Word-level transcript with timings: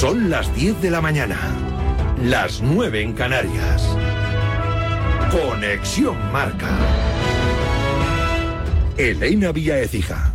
Son 0.00 0.30
las 0.30 0.54
10 0.54 0.80
de 0.80 0.90
la 0.90 1.02
mañana, 1.02 1.36
las 2.24 2.62
9 2.62 3.02
en 3.02 3.12
Canarias. 3.12 3.86
Conexión 5.30 6.16
Marca. 6.32 6.70
Elena 8.96 9.52
Vía 9.52 9.78
Ecija. 9.78 10.32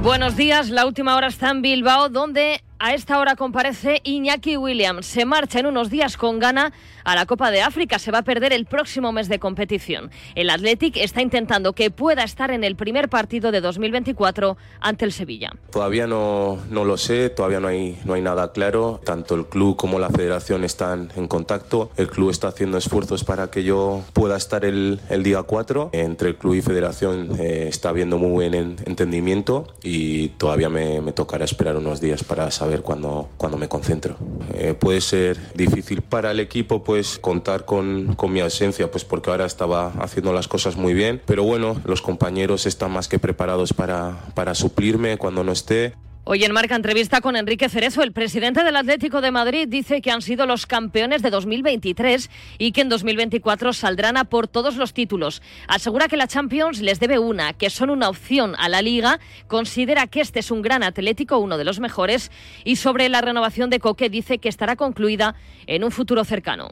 Buenos 0.00 0.34
días, 0.34 0.70
la 0.70 0.86
última 0.86 1.14
hora 1.14 1.26
está 1.26 1.50
en 1.50 1.60
Bilbao, 1.60 2.08
donde 2.08 2.62
a 2.78 2.94
esta 2.94 3.18
hora 3.18 3.34
comparece 3.34 4.00
Iñaki 4.04 4.56
Williams. 4.56 5.06
Se 5.06 5.24
marcha 5.24 5.58
en 5.58 5.66
unos 5.66 5.90
días 5.90 6.16
con 6.16 6.38
gana 6.38 6.72
a 7.04 7.14
la 7.14 7.26
Copa 7.26 7.50
de 7.50 7.60
África. 7.60 7.98
Se 7.98 8.10
va 8.12 8.18
a 8.18 8.22
perder 8.22 8.52
el 8.52 8.66
próximo 8.66 9.12
mes 9.12 9.28
de 9.28 9.38
competición. 9.38 10.10
El 10.34 10.50
Athletic 10.50 10.96
está 10.96 11.20
intentando 11.22 11.72
que 11.72 11.90
pueda 11.90 12.22
estar 12.22 12.50
en 12.50 12.64
el 12.64 12.76
primer 12.76 13.08
partido 13.08 13.50
de 13.50 13.60
2024 13.60 14.56
ante 14.80 15.04
el 15.04 15.12
Sevilla. 15.12 15.50
Todavía 15.70 16.06
no, 16.06 16.58
no 16.70 16.84
lo 16.84 16.96
sé, 16.96 17.30
todavía 17.30 17.60
no 17.60 17.68
hay, 17.68 17.98
no 18.04 18.14
hay 18.14 18.22
nada 18.22 18.52
claro. 18.52 19.00
Tanto 19.04 19.34
el 19.34 19.46
club 19.46 19.76
como 19.76 19.98
la 19.98 20.10
federación 20.10 20.62
están 20.64 21.10
en 21.16 21.26
contacto. 21.26 21.90
El 21.96 22.08
club 22.08 22.30
está 22.30 22.48
haciendo 22.48 22.78
esfuerzos 22.78 23.24
para 23.24 23.50
que 23.50 23.64
yo 23.64 24.04
pueda 24.12 24.36
estar 24.36 24.64
el, 24.64 25.00
el 25.08 25.22
día 25.24 25.42
4. 25.42 25.90
Entre 25.92 26.28
el 26.28 26.36
club 26.36 26.54
y 26.54 26.62
federación 26.62 27.40
eh, 27.40 27.66
está 27.68 27.88
habiendo 27.88 28.18
muy 28.18 28.30
buen 28.30 28.54
entendimiento 28.54 29.66
y 29.82 30.28
todavía 30.30 30.68
me, 30.68 31.00
me 31.00 31.12
tocará 31.12 31.44
esperar 31.44 31.76
unos 31.76 32.00
días 32.00 32.22
para 32.22 32.50
saber 32.50 32.67
ver 32.68 32.82
cuando, 32.82 33.28
cuando 33.36 33.58
me 33.58 33.68
concentro. 33.68 34.16
Eh, 34.54 34.74
puede 34.78 35.00
ser 35.00 35.38
difícil 35.54 36.02
para 36.02 36.30
el 36.30 36.40
equipo 36.40 36.84
pues 36.84 37.18
contar 37.18 37.64
con, 37.64 38.14
con 38.14 38.32
mi 38.32 38.40
ausencia, 38.40 38.90
pues 38.90 39.04
porque 39.04 39.30
ahora 39.30 39.46
estaba 39.46 39.92
haciendo 39.98 40.32
las 40.32 40.48
cosas 40.48 40.76
muy 40.76 40.94
bien, 40.94 41.20
pero 41.26 41.42
bueno, 41.42 41.80
los 41.84 42.02
compañeros 42.02 42.66
están 42.66 42.92
más 42.92 43.08
que 43.08 43.18
preparados 43.18 43.72
para, 43.72 44.16
para 44.34 44.54
suplirme 44.54 45.16
cuando 45.18 45.44
no 45.44 45.52
esté. 45.52 45.94
Hoy 46.30 46.44
en 46.44 46.52
Marca 46.52 46.76
entrevista 46.76 47.22
con 47.22 47.36
Enrique 47.36 47.70
Cerezo, 47.70 48.02
el 48.02 48.12
presidente 48.12 48.62
del 48.62 48.76
Atlético 48.76 49.22
de 49.22 49.30
Madrid 49.30 49.66
dice 49.66 50.02
que 50.02 50.10
han 50.10 50.20
sido 50.20 50.44
los 50.44 50.66
campeones 50.66 51.22
de 51.22 51.30
2023 51.30 52.28
y 52.58 52.72
que 52.72 52.82
en 52.82 52.90
2024 52.90 53.72
saldrán 53.72 54.18
a 54.18 54.24
por 54.24 54.46
todos 54.46 54.76
los 54.76 54.92
títulos. 54.92 55.40
Asegura 55.68 56.06
que 56.06 56.18
la 56.18 56.26
Champions 56.26 56.80
les 56.80 57.00
debe 57.00 57.18
una, 57.18 57.54
que 57.54 57.70
son 57.70 57.88
una 57.88 58.10
opción 58.10 58.56
a 58.58 58.68
la 58.68 58.82
liga, 58.82 59.20
considera 59.46 60.06
que 60.06 60.20
este 60.20 60.40
es 60.40 60.50
un 60.50 60.60
gran 60.60 60.82
Atlético, 60.82 61.38
uno 61.38 61.56
de 61.56 61.64
los 61.64 61.80
mejores, 61.80 62.30
y 62.62 62.76
sobre 62.76 63.08
la 63.08 63.22
renovación 63.22 63.70
de 63.70 63.80
Coque 63.80 64.10
dice 64.10 64.36
que 64.36 64.50
estará 64.50 64.76
concluida 64.76 65.34
en 65.66 65.82
un 65.82 65.90
futuro 65.90 66.26
cercano. 66.26 66.68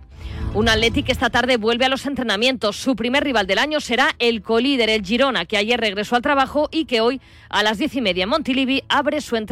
Un 0.52 0.68
Atlético 0.68 1.12
esta 1.12 1.30
tarde 1.30 1.56
vuelve 1.56 1.86
a 1.86 1.88
los 1.88 2.04
entrenamientos. 2.04 2.76
Su 2.76 2.94
primer 2.94 3.24
rival 3.24 3.46
del 3.46 3.58
año 3.58 3.80
será 3.80 4.16
el 4.18 4.42
colíder, 4.42 4.90
el 4.90 5.04
Girona, 5.04 5.44
que 5.44 5.56
ayer 5.56 5.80
regresó 5.80 6.16
al 6.16 6.22
trabajo 6.22 6.68
y 6.70 6.84
que 6.84 7.00
hoy 7.00 7.20
a 7.48 7.62
las 7.62 7.78
diez 7.78 7.94
y 7.94 8.00
media 8.00 8.24
en 8.24 8.30
Montilivi 8.30 8.82
abre 8.88 9.20
su 9.20 9.36
entrenamiento 9.36 9.45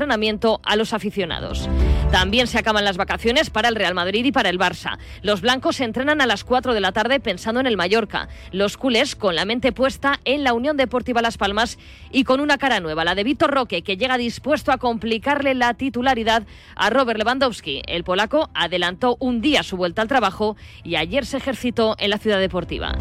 a 0.65 0.77
los 0.77 0.93
aficionados. 0.93 1.69
También 2.11 2.47
se 2.47 2.59
acaban 2.59 2.85
las 2.85 2.97
vacaciones 2.97 3.51
para 3.51 3.69
el 3.69 3.75
Real 3.75 3.95
Madrid 3.95 4.25
y 4.25 4.33
para 4.33 4.49
el 4.49 4.59
Barça. 4.59 4.99
Los 5.23 5.41
blancos 5.41 5.77
se 5.77 5.85
entrenan 5.85 6.21
a 6.21 6.27
las 6.27 6.45
4 6.45 6.75
de 6.75 6.81
la 6.81 6.93
tarde 6.93 7.21
pensando 7.21 7.61
en 7.61 7.67
el 7.67 7.77
Mallorca. 7.77 8.29
Los 8.53 8.77
culés 8.77 9.17
con 9.17 9.35
la 9.35 9.45
mente 9.45 9.73
puesta 9.73 10.21
en 10.25 10.45
la 10.45 10.53
Unión 10.53 10.77
Deportiva 10.77 11.23
Las 11.23 11.39
Palmas 11.39 11.79
y 12.13 12.25
con 12.25 12.41
una 12.41 12.59
cara 12.59 12.81
nueva, 12.81 13.05
la 13.05 13.15
de 13.15 13.25
Víctor 13.25 13.53
Roque, 13.53 13.83
que 13.83 13.97
llega 13.97 14.19
dispuesto 14.19 14.71
a 14.71 14.79
complicarle 14.79 15.55
la 15.55 15.75
titularidad 15.75 16.45
a 16.77 16.91
Robert 16.91 17.19
Lewandowski. 17.19 17.83
El 17.87 18.05
polaco 18.05 18.51
adelantó 18.55 19.17
un 19.19 19.41
día 19.41 19.63
su 19.63 19.77
vuelta 19.77 20.03
al 20.03 20.09
trabajo 20.09 20.57
y 20.85 20.97
ayer 20.97 21.27
se 21.27 21.39
ejercitó 21.39 21.97
en 21.99 22.11
la 22.11 22.19
ciudad 22.19 22.39
deportiva. 22.39 22.95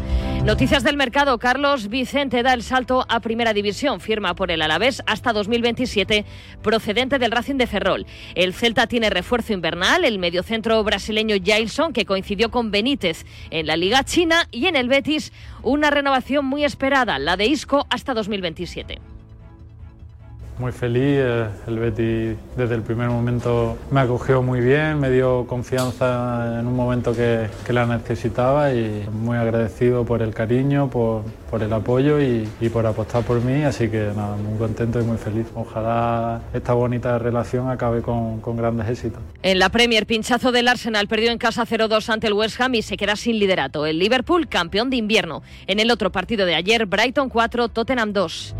Noticias 0.44 0.84
del 0.84 0.98
mercado. 0.98 1.38
Carlos 1.38 1.88
Vicente 1.88 2.42
da 2.42 2.52
el 2.52 2.62
salto 2.62 3.06
a 3.08 3.20
Primera 3.20 3.54
División. 3.54 3.98
Firma 3.98 4.34
por 4.34 4.50
el 4.50 4.60
Alavés 4.60 5.02
hasta 5.06 5.32
2027 5.32 6.26
procedente 6.62 7.18
del 7.18 7.30
Racing 7.30 7.54
de 7.54 7.66
Ferrol. 7.66 8.04
El 8.34 8.52
Celta 8.52 8.86
tiene 8.86 9.08
refuerzo 9.08 9.54
invernal, 9.54 10.04
el 10.04 10.18
mediocentro 10.18 10.84
brasileño 10.84 11.36
Jailson, 11.42 11.94
que 11.94 12.04
coincidió 12.04 12.50
con 12.50 12.70
Benítez 12.70 13.24
en 13.48 13.66
la 13.66 13.78
Liga 13.78 14.04
China, 14.04 14.46
y 14.50 14.66
en 14.66 14.76
el 14.76 14.88
Betis 14.88 15.32
una 15.62 15.88
renovación 15.88 16.44
muy 16.44 16.62
esperada, 16.62 17.18
la 17.18 17.38
de 17.38 17.46
Isco 17.46 17.86
hasta 17.88 18.12
2027 18.12 19.13
muy 20.58 20.72
feliz. 20.72 21.18
Eh, 21.18 21.46
el 21.66 21.78
Betty 21.78 22.36
desde 22.56 22.74
el 22.74 22.82
primer 22.82 23.08
momento 23.08 23.76
me 23.90 24.00
acogió 24.00 24.42
muy 24.42 24.60
bien, 24.60 25.00
me 25.00 25.10
dio 25.10 25.46
confianza 25.46 26.60
en 26.60 26.66
un 26.66 26.76
momento 26.76 27.14
que, 27.14 27.48
que 27.66 27.72
la 27.72 27.86
necesitaba 27.86 28.72
y 28.72 29.06
muy 29.12 29.36
agradecido 29.36 30.04
por 30.04 30.22
el 30.22 30.34
cariño, 30.34 30.88
por, 30.90 31.22
por 31.50 31.62
el 31.62 31.72
apoyo 31.72 32.20
y, 32.20 32.48
y, 32.60 32.68
por 32.68 32.86
apostar 32.86 33.24
por 33.24 33.40
mí. 33.42 33.64
Así 33.64 33.88
que 33.88 34.10
nada, 34.14 34.36
muy 34.36 34.58
contento 34.58 35.00
y 35.00 35.04
muy 35.04 35.18
feliz. 35.18 35.46
Ojalá 35.54 36.42
esta 36.52 36.72
bonita 36.72 37.18
relación 37.18 37.70
acabe 37.70 38.02
con, 38.02 38.40
con 38.40 38.56
grandes 38.56 38.88
éxitos. 38.88 39.20
En 39.42 39.58
la 39.58 39.68
Premier, 39.68 40.06
pinchazo 40.06 40.52
del 40.52 40.68
Arsenal 40.68 41.08
perdió 41.08 41.30
en 41.30 41.38
casa 41.38 41.64
0-2 41.64 42.08
ante 42.08 42.26
el 42.26 42.32
West 42.32 42.60
Ham 42.60 42.74
y 42.74 42.82
se 42.82 42.96
queda 42.96 43.16
sin 43.16 43.38
liderato. 43.38 43.86
El 43.86 43.98
Liverpool, 43.98 44.48
campeón 44.48 44.90
de 44.90 44.96
invierno. 44.96 45.42
En 45.66 45.80
el 45.80 45.90
otro 45.90 46.12
partido 46.12 46.46
de 46.46 46.54
ayer, 46.54 46.86
Brighton 46.86 47.28
4, 47.28 47.68
Tottenham 47.68 48.12
2. 48.12 48.54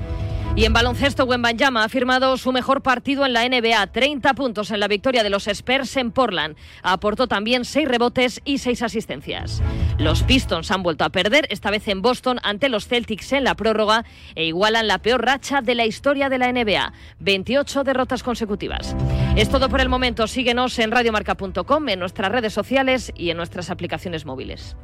Y 0.56 0.66
en 0.66 0.72
baloncesto, 0.72 1.24
Wembanyama 1.24 1.82
ha 1.82 1.88
firmado 1.88 2.36
su 2.36 2.52
mejor 2.52 2.80
partido 2.80 3.26
en 3.26 3.32
la 3.32 3.48
NBA, 3.48 3.88
30 3.88 4.34
puntos 4.34 4.70
en 4.70 4.78
la 4.78 4.86
victoria 4.86 5.24
de 5.24 5.30
los 5.30 5.48
Spurs 5.48 5.96
en 5.96 6.12
Portland. 6.12 6.56
Aportó 6.84 7.26
también 7.26 7.64
6 7.64 7.88
rebotes 7.88 8.40
y 8.44 8.58
6 8.58 8.82
asistencias. 8.82 9.60
Los 9.98 10.22
Pistons 10.22 10.70
han 10.70 10.84
vuelto 10.84 11.04
a 11.04 11.10
perder, 11.10 11.48
esta 11.50 11.72
vez 11.72 11.88
en 11.88 12.02
Boston 12.02 12.38
ante 12.44 12.68
los 12.68 12.86
Celtics 12.86 13.32
en 13.32 13.42
la 13.42 13.56
prórroga 13.56 14.04
e 14.36 14.44
igualan 14.44 14.86
la 14.86 14.98
peor 14.98 15.24
racha 15.24 15.60
de 15.60 15.74
la 15.74 15.86
historia 15.86 16.28
de 16.28 16.38
la 16.38 16.52
NBA, 16.52 16.92
28 17.18 17.82
derrotas 17.82 18.22
consecutivas. 18.22 18.94
Es 19.34 19.48
todo 19.48 19.68
por 19.68 19.80
el 19.80 19.88
momento, 19.88 20.28
síguenos 20.28 20.78
en 20.78 20.92
radiomarca.com, 20.92 21.88
en 21.88 21.98
nuestras 21.98 22.30
redes 22.30 22.52
sociales 22.52 23.12
y 23.16 23.30
en 23.30 23.38
nuestras 23.38 23.70
aplicaciones 23.70 24.24
móviles. 24.24 24.76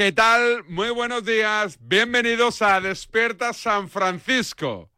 ¿Qué 0.00 0.12
tal? 0.12 0.64
Muy 0.66 0.88
buenos 0.88 1.26
días. 1.26 1.76
Bienvenidos 1.78 2.62
a 2.62 2.80
Despierta 2.80 3.52
San 3.52 3.90
Francisco. 3.90 4.90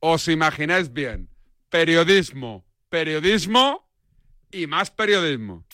Os 0.00 0.28
imagináis 0.28 0.92
bien. 0.92 1.30
Periodismo, 1.70 2.66
periodismo 2.90 3.88
y 4.52 4.66
más 4.66 4.90
periodismo. 4.90 5.64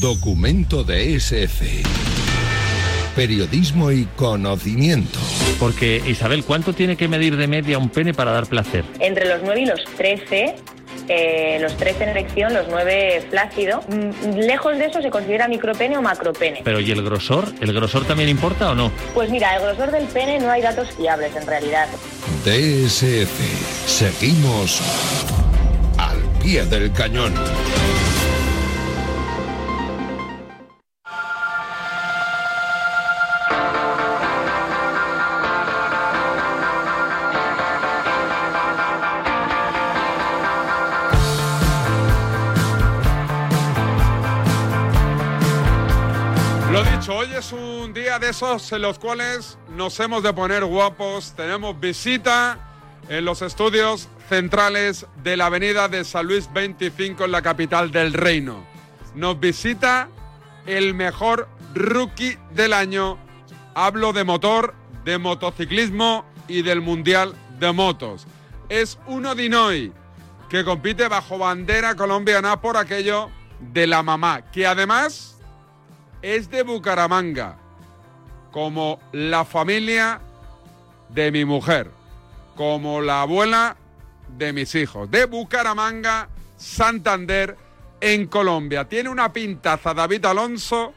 Documento 0.00 0.84
de 0.84 1.16
SF. 1.16 1.82
Periodismo 3.16 3.90
y 3.90 4.04
conocimiento. 4.14 5.18
Porque, 5.58 6.00
Isabel, 6.06 6.44
¿cuánto 6.44 6.74
tiene 6.74 6.96
que 6.96 7.08
medir 7.08 7.36
de 7.36 7.48
media 7.48 7.76
un 7.76 7.90
pene 7.90 8.14
para 8.14 8.30
dar 8.30 8.46
placer? 8.46 8.84
Entre 9.00 9.28
los 9.28 9.42
9 9.42 9.60
y 9.62 9.66
los 9.66 9.84
13 9.96 10.54
eh, 11.08 11.58
los 11.60 11.76
13 11.76 12.04
en 12.04 12.08
erección, 12.10 12.54
los 12.54 12.68
9 12.68 13.26
flácido. 13.30 13.82
Mm, 13.88 14.36
lejos 14.38 14.78
de 14.78 14.86
eso 14.86 15.02
se 15.02 15.10
considera 15.10 15.48
micropene 15.48 15.96
o 15.98 16.02
macropene. 16.02 16.62
Pero 16.64 16.80
¿y 16.80 16.90
el 16.90 17.02
grosor? 17.02 17.46
¿El 17.60 17.72
grosor 17.72 18.04
también 18.04 18.28
importa 18.28 18.70
o 18.70 18.74
no? 18.74 18.90
Pues 19.14 19.30
mira, 19.30 19.54
el 19.56 19.62
grosor 19.62 19.90
del 19.90 20.06
pene 20.06 20.38
no 20.38 20.50
hay 20.50 20.62
datos 20.62 20.90
fiables 20.92 21.34
en 21.36 21.46
realidad. 21.46 21.88
DSF. 22.44 23.86
Seguimos 23.86 24.80
al 25.98 26.18
pie 26.42 26.64
del 26.64 26.92
cañón. 26.92 27.32
Es 47.36 47.52
un 47.52 47.92
día 47.92 48.20
de 48.20 48.28
esos 48.28 48.70
en 48.72 48.82
los 48.82 49.00
cuales 49.00 49.58
nos 49.70 49.98
hemos 49.98 50.22
de 50.22 50.32
poner 50.32 50.64
guapos. 50.64 51.34
Tenemos 51.34 51.78
visita 51.80 52.58
en 53.08 53.24
los 53.24 53.42
estudios 53.42 54.08
centrales 54.28 55.06
de 55.24 55.36
la 55.36 55.46
avenida 55.46 55.88
de 55.88 56.04
San 56.04 56.26
Luis 56.26 56.52
25 56.52 57.24
en 57.24 57.32
la 57.32 57.42
capital 57.42 57.90
del 57.90 58.12
reino. 58.12 58.64
Nos 59.16 59.40
visita 59.40 60.08
el 60.66 60.94
mejor 60.94 61.48
rookie 61.74 62.38
del 62.52 62.72
año. 62.72 63.18
Hablo 63.74 64.12
de 64.12 64.22
motor, 64.22 64.74
de 65.04 65.18
motociclismo 65.18 66.24
y 66.46 66.62
del 66.62 66.82
Mundial 66.82 67.34
de 67.58 67.72
Motos. 67.72 68.28
Es 68.68 68.96
uno 69.08 69.34
Dinoy 69.34 69.92
que 70.48 70.64
compite 70.64 71.08
bajo 71.08 71.38
bandera 71.38 71.96
colombiana 71.96 72.60
por 72.60 72.76
aquello 72.76 73.30
de 73.58 73.88
la 73.88 74.04
mamá, 74.04 74.50
que 74.52 74.68
además 74.68 75.33
es 76.24 76.48
de 76.50 76.62
Bucaramanga, 76.62 77.58
como 78.50 78.98
la 79.12 79.44
familia 79.44 80.22
de 81.10 81.30
mi 81.30 81.44
mujer, 81.44 81.90
como 82.56 83.02
la 83.02 83.20
abuela 83.20 83.76
de 84.38 84.54
mis 84.54 84.74
hijos, 84.74 85.10
de 85.10 85.26
Bucaramanga, 85.26 86.30
Santander, 86.56 87.58
en 88.00 88.26
Colombia. 88.26 88.88
Tiene 88.88 89.10
una 89.10 89.34
pintaza 89.34 89.92
David 89.92 90.24
Alonso 90.24 90.94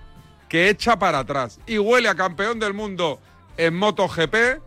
que 0.47 0.69
echa 0.69 0.97
para 0.97 1.19
atrás 1.19 1.59
y 1.67 1.77
huele 1.77 2.07
a 2.07 2.15
campeón 2.15 2.57
del 2.57 2.73
mundo 2.73 3.19
en 3.57 3.75
MotoGP 3.75 4.61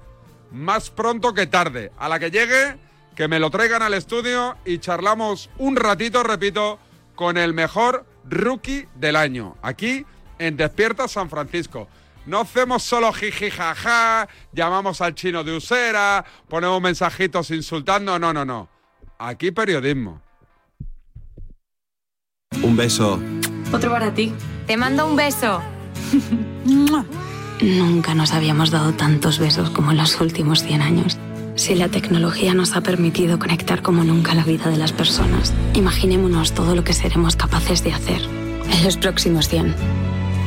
más 0.53 0.91
pronto 0.91 1.33
que 1.33 1.47
tarde. 1.47 1.91
A 1.97 2.07
la 2.11 2.19
que 2.19 2.31
llegue, 2.31 2.77
que 3.17 3.29
me 3.29 3.41
lo 3.41 3.51
traigan 3.51 3.81
al 3.81 3.95
estudio 3.95 4.59
y 4.67 4.79
charlamos 4.79 5.49
un 5.57 5.77
ratito, 5.77 6.23
repito, 6.23 6.79
con 7.15 7.39
el 7.39 7.55
mejor 7.55 8.05
rookie 8.29 8.89
del 8.97 9.17
año. 9.17 9.57
Aquí 9.63 10.05
en 10.41 10.57
Despierta 10.57 11.07
San 11.07 11.31
Francisco. 11.31 11.87
No 12.27 12.41
hacemos 12.41 12.83
solo 12.83 13.13
jijijaja, 13.13 14.29
llamamos 14.53 15.01
al 15.01 15.15
chino 15.15 15.45
de 15.45 15.57
usera, 15.57 16.25
ponemos 16.49 16.81
mensajitos 16.81 17.51
insultando, 17.51 18.19
no, 18.19 18.33
no, 18.33 18.45
no. 18.45 18.69
Aquí 19.19 19.51
periodismo. 19.51 20.21
Un 22.63 22.77
beso. 22.77 23.21
Otro 23.73 23.91
para 23.91 24.13
ti. 24.13 24.33
Te 24.67 24.77
mando 24.77 25.07
un 25.07 25.17
beso. 25.17 25.63
Nunca 27.61 28.15
nos 28.15 28.33
habíamos 28.33 28.71
dado 28.71 28.95
tantos 28.95 29.39
besos 29.39 29.71
como 29.71 29.91
en 29.91 29.99
los 29.99 30.21
últimos 30.21 30.63
100 30.63 30.83
años. 30.83 31.19
Si 31.57 31.75
la 31.75 31.89
tecnología 31.89 32.55
nos 32.55 32.75
ha 32.75 32.81
permitido 32.81 33.39
conectar 33.39 33.83
como 33.83 34.03
nunca 34.03 34.35
la 34.35 34.45
vida 34.45 34.71
de 34.71 34.79
las 34.79 34.93
personas, 34.93 35.53
imaginémonos 35.75 36.55
todo 36.55 36.75
lo 36.75 36.85
que 36.85 36.95
seremos 36.95 37.37
capaces 37.37 37.85
de 37.85 37.93
hacer 37.93 38.23
en 38.23 38.85
los 38.85 38.97
próximos 38.97 39.49
100. 39.49 39.75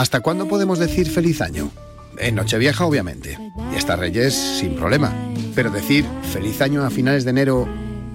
¿Hasta 0.00 0.20
cuándo 0.20 0.48
podemos 0.48 0.78
decir 0.78 1.10
feliz 1.10 1.42
año? 1.42 1.70
En 2.16 2.34
Nochevieja, 2.34 2.86
obviamente. 2.86 3.36
Y 3.70 3.76
hasta 3.76 3.96
Reyes, 3.96 4.32
sin 4.32 4.74
problema. 4.74 5.14
Pero 5.54 5.70
decir 5.70 6.06
feliz 6.32 6.62
año 6.62 6.86
a 6.86 6.88
finales 6.88 7.24
de 7.24 7.30
enero 7.32 7.68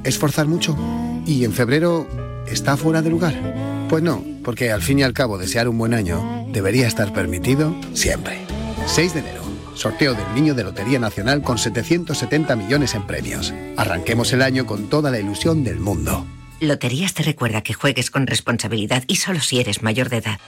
es 0.04 0.18
forzar 0.18 0.48
mucho. 0.48 0.76
¿Y 1.28 1.46
en 1.46 1.54
febrero 1.54 2.08
está 2.48 2.76
fuera 2.76 3.04
de 3.04 3.12
lugar? 3.12 3.36
Pues 3.88 4.02
no, 4.02 4.26
porque 4.44 4.72
al 4.72 4.82
fin 4.82 4.98
y 4.98 5.04
al 5.04 5.14
cabo 5.14 5.38
desear 5.38 5.70
un 5.70 5.78
buen 5.78 5.94
año 5.94 6.48
debería 6.52 6.88
estar 6.88 7.14
permitido 7.14 7.76
siempre. 7.94 8.40
6 8.88 9.14
de 9.14 9.20
enero. 9.20 9.44
Sorteo 9.76 10.16
del 10.16 10.34
Niño 10.34 10.56
de 10.56 10.64
Lotería 10.64 10.98
Nacional 10.98 11.44
con 11.44 11.60
770 11.60 12.56
millones 12.56 12.96
en 12.96 13.06
premios. 13.06 13.54
Arranquemos 13.78 14.34
el 14.34 14.42
año 14.42 14.66
con 14.66 14.90
toda 14.90 15.12
la 15.12 15.20
ilusión 15.20 15.64
del 15.64 15.80
mundo. 15.80 16.26
Loterías 16.62 17.14
te 17.14 17.22
recuerda 17.22 17.62
que 17.62 17.76
juegues 17.76 18.10
con 18.10 18.26
responsabilidad 18.26 19.04
y 19.06 19.18
solo 19.18 19.40
si 19.40 19.60
eres 19.60 19.84
mayor 19.84 20.10
de 20.10 20.18
edad. 20.18 20.40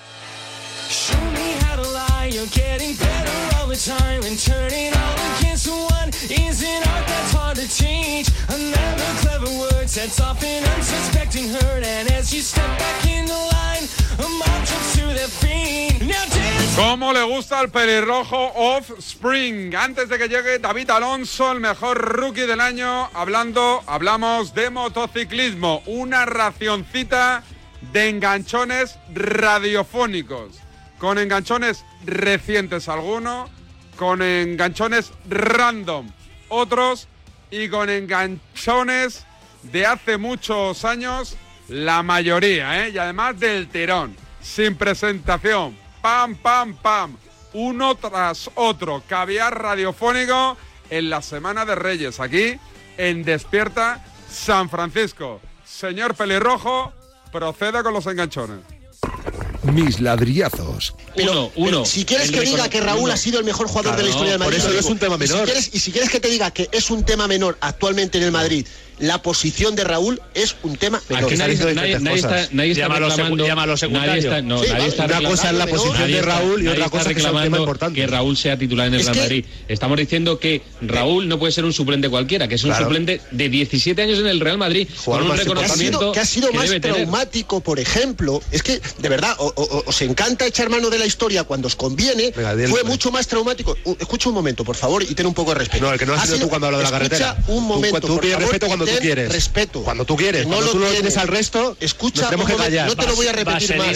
¿Cómo 16.75 17.11
le 17.11 17.23
gusta 17.23 17.61
el 17.61 17.69
pelirrojo 17.69 18.51
Offspring? 18.55 19.75
Antes 19.75 20.07
de 20.09 20.17
que 20.17 20.29
llegue 20.29 20.59
David 20.59 20.89
Alonso, 20.91 21.51
el 21.51 21.59
mejor 21.59 21.97
rookie 21.97 22.41
del 22.41 22.61
año, 22.61 23.09
hablando, 23.13 23.83
hablamos 23.87 24.53
de 24.53 24.69
motociclismo, 24.69 25.81
una 25.85 26.25
racioncita 26.25 27.43
de 27.91 28.09
enganchones 28.09 28.97
radiofónicos 29.13 30.66
con 30.99 31.17
enganchones 31.17 31.85
recientes 32.05 32.89
algunos, 32.89 33.49
con 33.95 34.21
enganchones 34.21 35.11
random 35.27 36.09
otros 36.49 37.07
y 37.51 37.69
con 37.69 37.89
enganchones 37.89 39.25
de 39.63 39.85
hace 39.85 40.17
muchos 40.17 40.85
años 40.85 41.37
la 41.67 42.03
mayoría, 42.03 42.85
¿eh? 42.85 42.91
Y 42.91 42.97
además 42.97 43.39
del 43.39 43.67
tirón, 43.67 44.15
sin 44.41 44.75
presentación, 44.75 45.77
pam, 46.01 46.35
pam, 46.35 46.75
pam, 46.75 47.17
uno 47.53 47.95
tras 47.95 48.49
otro, 48.55 49.03
caviar 49.07 49.61
radiofónico 49.61 50.57
en 50.89 51.09
la 51.09 51.21
Semana 51.21 51.65
de 51.65 51.75
Reyes, 51.75 52.19
aquí 52.19 52.57
en 52.97 53.23
Despierta 53.23 54.05
San 54.29 54.69
Francisco. 54.69 55.41
Señor 55.65 56.15
Pelirrojo, 56.15 56.93
proceda 57.31 57.83
con 57.83 57.93
los 57.93 58.07
enganchones 58.07 58.77
mis 59.73 59.99
ladrillazos. 59.99 60.95
uno, 61.15 61.51
uno. 61.55 61.85
si 61.85 62.05
quieres 62.05 62.31
que 62.31 62.41
diga 62.41 62.69
que 62.69 62.81
Raúl 62.81 63.11
ha 63.11 63.17
sido 63.17 63.39
el 63.39 63.45
mejor 63.45 63.67
jugador 63.67 63.95
de 63.95 64.03
la 64.03 64.09
historia 64.09 64.31
del 64.31 64.39
Madrid, 64.39 64.57
por 64.57 64.65
eso 64.65 64.73
no 64.73 64.79
es 64.79 64.85
un 64.85 64.99
tema 64.99 65.17
menor. 65.17 65.37
Y 65.37 65.39
si, 65.39 65.45
quieres, 65.45 65.69
y 65.73 65.79
si 65.79 65.91
quieres 65.91 66.09
que 66.09 66.19
te 66.19 66.29
diga 66.29 66.51
que 66.51 66.69
es 66.71 66.89
un 66.89 67.03
tema 67.03 67.27
menor 67.27 67.57
actualmente 67.61 68.17
en 68.17 68.23
el 68.23 68.31
Madrid 68.31 68.65
la 68.99 69.21
posición 69.21 69.75
de 69.75 69.83
Raúl 69.83 70.21
es 70.33 70.55
un 70.63 70.75
tema 70.75 71.01
menor. 71.09 71.25
Aquí 71.25 71.37
nadie, 71.37 71.53
está, 71.53 71.73
nadie, 71.73 71.99
nadie, 71.99 72.17
está, 72.17 72.47
nadie 72.51 72.71
está 72.71 72.87
reclamando... 72.87 73.47
No, 74.43 74.59
una 74.59 75.29
cosa 75.29 75.49
es 75.49 75.55
la 75.55 75.67
posición 75.67 76.11
de 76.11 76.21
Raúl 76.21 76.63
y 76.63 76.67
otra 76.67 76.89
cosa 76.89 77.11
es 77.11 77.23
importante. 77.45 77.99
que 77.99 78.07
Raúl 78.07 78.37
sea 78.37 78.57
titular 78.57 78.87
en 78.87 78.95
el 78.95 79.03
Real 79.03 79.15
Madrid. 79.15 79.45
Estamos 79.67 79.97
diciendo 79.97 80.39
que 80.39 80.61
Raúl 80.81 81.27
no 81.27 81.39
puede 81.39 81.51
ser 81.51 81.65
un 81.65 81.73
suplente 81.73 82.09
cualquiera, 82.09 82.47
que 82.47 82.55
es 82.55 82.63
un 82.63 82.75
suplente 82.75 83.21
de 83.31 83.49
17 83.49 84.01
años 84.01 84.19
en 84.19 84.27
el 84.27 84.39
Real 84.39 84.57
Madrid 84.57 84.87
Jugar 85.03 85.21
con 85.21 85.57
un 85.57 86.13
que 86.13 86.19
ha 86.19 86.25
sido, 86.25 86.51
más 86.53 86.69
traumático, 86.81 87.61
por 87.61 87.79
ejemplo. 87.79 88.41
Es 88.51 88.63
que, 88.63 88.81
de 88.99 89.09
verdad, 89.09 89.35
os 89.37 90.01
encanta 90.01 90.45
echar 90.45 90.69
mano 90.69 90.89
de 90.89 90.97
la 90.97 91.05
historia 91.05 91.43
cuando 91.43 91.67
os 91.67 91.75
conviene. 91.75 92.33
Fue 92.67 92.83
mucho 92.83 93.11
más 93.11 93.27
traumático. 93.27 93.77
Escucha 93.99 94.29
un 94.29 94.35
momento, 94.35 94.63
por 94.63 94.75
favor, 94.75 95.03
y 95.03 95.13
ten 95.13 95.25
un 95.25 95.33
poco 95.33 95.51
de 95.51 95.59
respeto. 95.59 95.85
No, 95.85 95.93
el 95.93 95.99
que 95.99 96.05
no 96.05 96.13
has 96.13 96.25
sido 96.25 96.39
tú 96.39 96.49
cuando 96.49 96.67
hablas 96.67 96.79
de 96.79 96.85
la 96.85 96.91
carretera. 96.91 97.37
un 97.47 97.65
momento, 97.65 98.19
tú 98.95 99.01
quieres. 99.01 99.31
respeto. 99.31 99.83
Cuando 99.83 100.05
tú 100.05 100.15
quieres. 100.15 100.45
No 100.45 100.55
cuando 100.55 100.65
lo 100.67 100.71
tú 100.73 100.79
lo 100.79 100.89
tienes 100.89 101.17
al 101.17 101.27
resto, 101.27 101.77
escucha, 101.79 102.25
tenemos 102.29 102.49
que 102.49 102.55
callar. 102.55 102.87
No 102.87 102.95
te 102.95 103.07
lo 103.07 103.15
voy 103.15 103.27
a 103.27 103.31
repetir 103.33 103.75
más. 103.77 103.95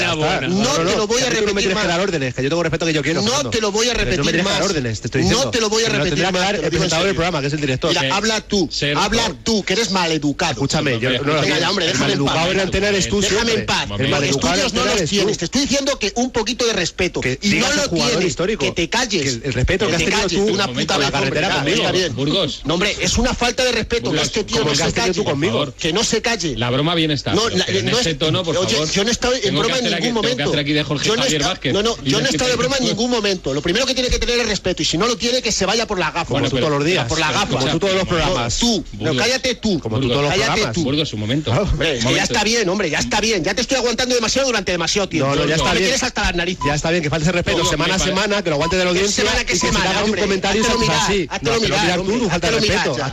No 0.49 0.69
te 0.73 0.95
lo 0.95 1.07
voy 1.07 1.21
a 1.21 1.29
repetir 1.29 1.73
más. 1.73 1.99
órdenes, 1.99 2.33
que 2.33 2.43
yo 2.43 2.49
tengo 2.49 2.63
respeto 2.63 2.85
que 2.85 2.93
yo 2.93 3.03
quiero. 3.03 3.21
No 3.21 3.49
te 3.49 3.61
lo 3.61 3.71
voy 3.71 3.87
a 3.87 3.91
eh, 3.91 3.95
repetir 3.95 4.43
más. 4.43 4.61
órdenes, 4.61 5.01
te 5.01 5.07
estoy 5.07 5.21
diciendo. 5.21 5.45
No 5.45 5.51
te 5.51 5.61
lo 5.61 5.69
voy 5.69 5.83
a 5.83 5.89
repetir 5.89 6.31
más. 6.31 6.53
El 6.53 6.69
presentador 6.69 7.05
del 7.05 7.15
programa, 7.15 7.41
que 7.41 7.47
es 7.47 7.53
el 7.53 7.61
director. 7.61 7.95
Habla 8.11 8.41
tú. 8.41 8.69
Habla 8.95 9.33
tú, 9.43 9.63
que 9.63 9.73
eres 9.73 9.91
maleducado. 9.91 10.53
Escúchame, 10.53 10.99
yo 10.99 11.11
no 11.11 11.33
lo 11.33 11.43
El 11.43 11.97
maleducado 11.97 12.51
en 12.51 12.59
antena 12.59 12.89
eres 12.89 13.09
tú, 13.09 13.21
Déjame 13.21 13.53
en 13.53 13.65
paz. 13.65 13.87
El 13.97 14.09
maleducado 14.09 14.69
no 14.73 14.85
los 14.85 15.09
tienes. 15.09 15.37
Te 15.37 15.45
estoy 15.45 15.61
diciendo 15.61 15.97
que 15.99 16.11
un 16.15 16.31
poquito 16.31 16.65
de 16.65 16.73
respeto. 16.73 17.21
Y 17.41 17.55
no 17.55 17.71
lo 17.73 17.89
tienes. 17.89 18.25
Histórico. 18.25 18.63
Que 18.63 18.71
te 18.71 18.89
calles. 18.89 19.39
El 19.43 19.53
respeto 19.53 19.87
que, 19.87 19.95
has 19.95 20.03
tenido 20.03 20.27
tú. 20.27 20.53
Una 20.53 20.67
puta 20.67 20.97
la 20.97 21.11
carretera 21.11 21.49
conmigo. 21.55 21.83
Burgos. 22.13 22.61
No, 22.65 22.75
hombre, 22.75 22.95
es 22.99 23.17
una 23.17 23.33
falta 23.33 23.63
de 23.63 23.71
respeto 23.71 24.11
que 24.11 24.21
este 24.21 24.43
tío 24.43 24.63
no 24.63 24.73
que 24.89 25.01
has 25.01 25.11
tú 25.11 25.23
conmigo. 25.23 25.73
Que 25.77 25.93
no 25.93 26.03
se 26.03 26.21
calle. 26.21 26.55
La 26.57 26.69
broma 26.69 26.95
bien 26.95 27.11
está. 27.11 27.33
No, 27.33 27.49
la, 27.49 27.65
en 27.65 27.85
no 27.85 27.99
ese 27.99 28.11
es, 28.11 28.17
tono, 28.17 28.43
por 28.43 28.57
oye, 28.57 28.75
favor. 28.75 28.91
Yo 28.91 29.03
no 29.03 29.09
he 29.09 29.11
estado 29.11 29.33
en 29.35 29.57
broma 29.57 29.77
en 29.77 29.83
ningún 29.85 29.97
aquí, 29.97 30.11
momento. 30.11 30.59
Aquí 30.59 30.73
de 30.73 30.83
Jorge 30.83 31.07
yo 31.07 31.15
no, 31.15 31.23
Javier 31.23 31.41
está, 31.41 31.53
Vázquez, 31.53 31.73
no, 31.73 31.81
no, 31.81 31.95
yo 32.03 32.19
no 32.19 32.27
he 32.27 32.29
estado 32.29 32.49
de 32.49 32.55
broma 32.55 32.77
en 32.77 32.85
ningún 32.85 33.09
momento. 33.09 33.53
Lo 33.53 33.61
primero 33.61 33.85
que 33.85 33.93
tiene 33.93 34.09
que 34.09 34.19
tener 34.19 34.39
es 34.39 34.47
respeto. 34.47 34.81
Y 34.81 34.85
si 34.85 34.97
no 34.97 35.07
lo 35.07 35.17
tiene, 35.17 35.41
que 35.41 35.51
se 35.51 35.65
vaya 35.65 35.87
por 35.87 35.99
la 35.99 36.11
gafa, 36.11 36.25
como 36.25 36.49
tú 36.49 36.57
todos 36.57 36.71
los 36.71 36.85
días. 36.85 37.07
Por 37.07 37.19
la 37.19 37.31
gafa, 37.31 37.47
como 37.47 37.67
tú 37.67 37.79
todos 37.79 37.95
los 37.95 38.07
programas. 38.07 38.57
Tú. 38.57 38.83
No, 38.99 39.15
cállate 39.15 39.55
tú. 39.55 39.79
Como 39.79 39.99
tú 39.99 40.07
todos 40.07 40.23
los 40.23 40.33
programas. 40.33 40.59
Cállate 40.59 41.05
tú. 41.05 41.15
un 41.15 41.19
momento. 41.19 41.51
Ah, 41.51 42.11
ya 42.11 42.23
está 42.23 42.43
bien, 42.43 42.67
hombre, 42.69 42.89
ya 42.89 42.99
está 42.99 43.21
bien. 43.21 43.43
Ya 43.43 43.53
te 43.53 43.61
estoy 43.61 43.77
aguantando 43.77 44.15
demasiado 44.15 44.47
durante 44.47 44.71
demasiado 44.71 45.09
tiempo. 45.09 45.35
No, 45.35 45.45
ya 45.45 45.55
está 45.55 45.73
bien. 45.73 45.93
hasta 45.93 46.21
las 46.21 46.35
narices. 46.35 46.65
Ya 46.65 46.75
está 46.75 46.91
bien, 46.91 47.03
que 47.03 47.09
falte 47.09 47.23
ese 47.23 47.31
respeto 47.31 47.65
semana 47.65 47.95
a 47.95 47.99
semana, 47.99 48.43
que 48.43 48.49
lo 48.49 48.55
aguante 48.55 48.75
de 48.77 48.83
la 48.83 48.89
audiencia. 48.91 49.23
Semana 49.23 49.45
que 49.45 49.55
semana, 49.55 50.03
hombre. 50.03 50.21
Hazte 50.21 51.51
lo 51.51 51.59
mirar 51.59 52.03
tú. 52.03 52.27
Hazte 52.29 52.51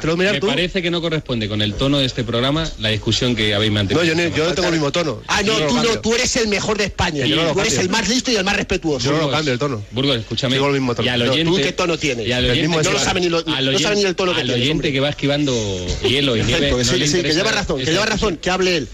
lo 0.07 0.17
mirar 0.17 0.41
tú. 0.41 0.47
Me 0.47 0.53
parece 0.53 0.83
que 0.83 0.91
no 0.91 1.01
corresponde 1.01 1.49
con 1.49 1.58
con 1.59 1.63
el 1.63 1.75
tono 1.75 1.99
de 1.99 2.07
este 2.07 2.23
programa 2.23 2.71
la 2.79 2.91
discusión 2.91 3.35
que 3.35 3.53
habéis 3.53 3.73
mantenido. 3.73 4.05
No, 4.05 4.09
yo 4.09 4.15
no, 4.15 4.37
yo 4.37 4.49
no 4.49 4.55
tengo 4.55 4.69
el 4.69 4.75
mismo 4.75 4.93
tono. 4.93 5.23
Ah, 5.27 5.43
no, 5.43 5.55
tú 5.67 5.75
no, 5.75 6.01
tú 6.01 6.15
eres 6.15 6.37
el 6.37 6.47
mejor 6.47 6.79
de 6.79 6.85
España. 6.85 7.25
Sí, 7.25 7.31
yo 7.31 7.37
no 7.37 7.53
tú 7.53 7.61
eres 7.61 7.79
el 7.79 7.89
más 7.89 8.09
listo 8.09 8.31
y 8.31 8.37
el 8.37 8.45
más 8.45 8.57
respetuoso. 8.57 9.05
Yo 9.05 9.13
no 9.13 9.23
lo 9.23 9.31
cambio 9.31 9.53
el 9.53 9.59
tono. 9.59 9.83
Burgos, 9.91 10.19
escúchame. 10.19 10.55
Tengo 10.55 10.69
el 10.69 10.75
mismo 10.75 10.95
tono. 10.95 11.07
Y 11.07 11.09
al 11.09 11.23
oyente, 11.23 11.51
¿Tú 11.51 11.57
qué 11.57 11.73
tono 11.73 11.99
tienes? 11.99 12.29
Y 12.29 12.33
al 12.33 12.45
oyente, 12.45 12.77
el 12.77 12.85
no 12.85 12.93
lo 12.93 12.99
sabe 13.01 13.21
ni, 13.21 13.29
lo, 13.29 13.39
oyente, 13.39 13.73
no 13.73 13.79
sabe 13.81 13.97
ni 13.97 14.05
el 14.05 14.15
tono 14.15 14.35
que 14.35 14.43
Al 14.43 14.51
oyente 14.51 14.83
tienes, 14.83 14.93
que 14.93 15.01
va 15.01 15.09
esquivando 15.09 15.53
hielo 16.09 16.37
y 16.37 16.45
nieve. 16.45 16.69
Exacto, 16.69 16.97
sí, 16.97 17.09
sí, 17.09 17.23
que 17.23 17.33
lleva 17.33 17.51
razón, 17.51 17.79
que 17.81 17.91
lleva 17.91 18.07
razón, 18.07 18.37
que 18.37 18.51
hable 18.51 18.77
él. 18.77 18.89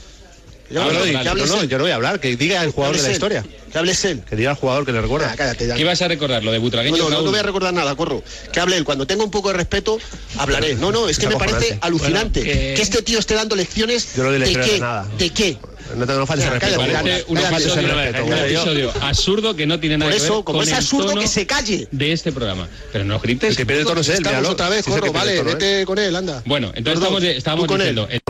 Yo 0.71 0.83
no 0.91 1.83
voy 1.83 1.91
a 1.91 1.95
hablar, 1.95 2.19
que 2.19 2.35
diga 2.37 2.65
el 2.65 2.71
jugador 2.71 2.97
de 2.97 3.03
la 3.03 3.13
historia. 3.13 3.45
Que 3.75 3.81
hable 3.81 3.93
él. 4.05 4.23
Que 4.23 4.37
diga 4.37 4.51
al 4.51 4.57
jugador 4.57 4.87
que 4.87 4.93
le 4.93 5.01
recuerda. 5.01 5.31
Ah, 5.33 5.35
cállate, 5.37 5.67
ya. 5.67 5.75
¿Qué 5.75 5.83
vas 5.83 6.01
a 6.01 6.07
recordar? 6.07 6.45
Lo 6.45 6.53
de 6.53 6.59
Butragueño. 6.59 6.97
No, 6.97 7.11
no, 7.11 7.23
no, 7.23 7.31
voy 7.33 7.41
a 7.41 7.43
recordar 7.43 7.75
nada, 7.75 7.97
corro. 7.97 8.23
Que 8.53 8.61
hable 8.61 8.77
él. 8.77 8.85
Cuando 8.85 9.05
tenga 9.05 9.25
un 9.25 9.33
poco 9.33 9.49
de 9.49 9.55
respeto, 9.55 9.99
hablaré. 10.39 10.77
No, 10.77 10.93
no, 10.93 11.09
es 11.09 11.19
que 11.19 11.27
me 11.27 11.35
parece 11.35 11.77
alucinante 11.81 12.39
bueno, 12.39 12.53
que... 12.53 12.75
que 12.75 12.83
este 12.83 13.03
tío 13.03 13.19
esté 13.19 13.35
dando 13.35 13.57
lecciones. 13.57 14.15
Yo 14.15 14.23
no 14.23 14.31
le 14.31 14.39
de, 14.39 14.53
qué, 14.53 14.79
nada. 14.79 15.09
de 15.19 15.31
qué. 15.31 15.59
No 15.97 16.07
te 16.07 16.13
no 16.13 16.25
faltes 16.25 16.49
respeto. 16.49 16.79
Parece 16.79 17.25
un 17.27 18.33
episodio 18.33 18.93
absurdo 19.01 19.57
que 19.57 19.67
no 19.67 19.81
tiene 19.81 19.99
nada 19.99 20.13
Por 20.13 20.21
eso, 20.21 20.45
como 20.45 20.63
es 20.63 20.73
absurdo 20.73 21.17
que 21.17 21.27
se 21.27 21.45
calle 21.45 21.89
de 21.91 22.13
este 22.13 22.31
programa. 22.31 22.69
Pero 22.93 23.05
no 23.05 23.19
grites. 23.19 23.51
El 23.51 23.57
que 23.57 23.67
pierde 23.67 23.83
el 23.83 23.89
tono 23.89 24.03
es 24.03 24.09
él, 24.09 24.25
otra 24.47 24.69
vez, 24.69 24.85
corro, 24.87 25.13
vale, 25.13 25.43
vete 25.43 25.81
¿eh? 25.81 25.85
con 25.85 25.99
él, 25.99 26.15
anda. 26.15 26.45
Bueno, 26.47 26.71
entonces 26.77 27.37
estamos 27.37 27.67
diciendo 27.67 28.07
eh, 28.09 28.21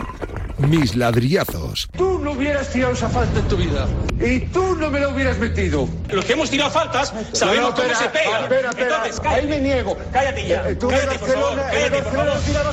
mis 0.67 0.95
ladrillazos. 0.95 1.87
Tú 1.95 2.19
no 2.19 2.31
hubieras 2.31 2.69
tirado 2.69 2.93
esa 2.93 3.09
falta 3.09 3.39
en 3.39 3.47
tu 3.47 3.57
vida. 3.57 3.87
Y 4.19 4.39
tú 4.47 4.75
no 4.75 4.89
me 4.89 4.99
la 4.99 5.09
hubieras 5.09 5.37
metido. 5.37 5.87
Los 6.09 6.25
que 6.25 6.33
hemos 6.33 6.49
tirado 6.49 6.71
faltas 6.71 7.13
sabemos 7.33 7.71
no, 7.71 7.77
no, 7.77 7.83
cómo 7.83 7.95
se 7.95 8.09
pega. 8.09 8.47
Entonces, 8.49 9.19
cállate. 9.19 9.41
Ahí 9.41 9.47
me 9.47 9.59
niego. 9.59 9.97
Cállate 10.11 10.47
ya. 10.47 10.69
Eh, 10.69 10.75
tú 10.75 10.87
cállate, 10.87 11.19
por 11.19 11.29
favor. 11.29 11.55
Cállate. 11.55 12.01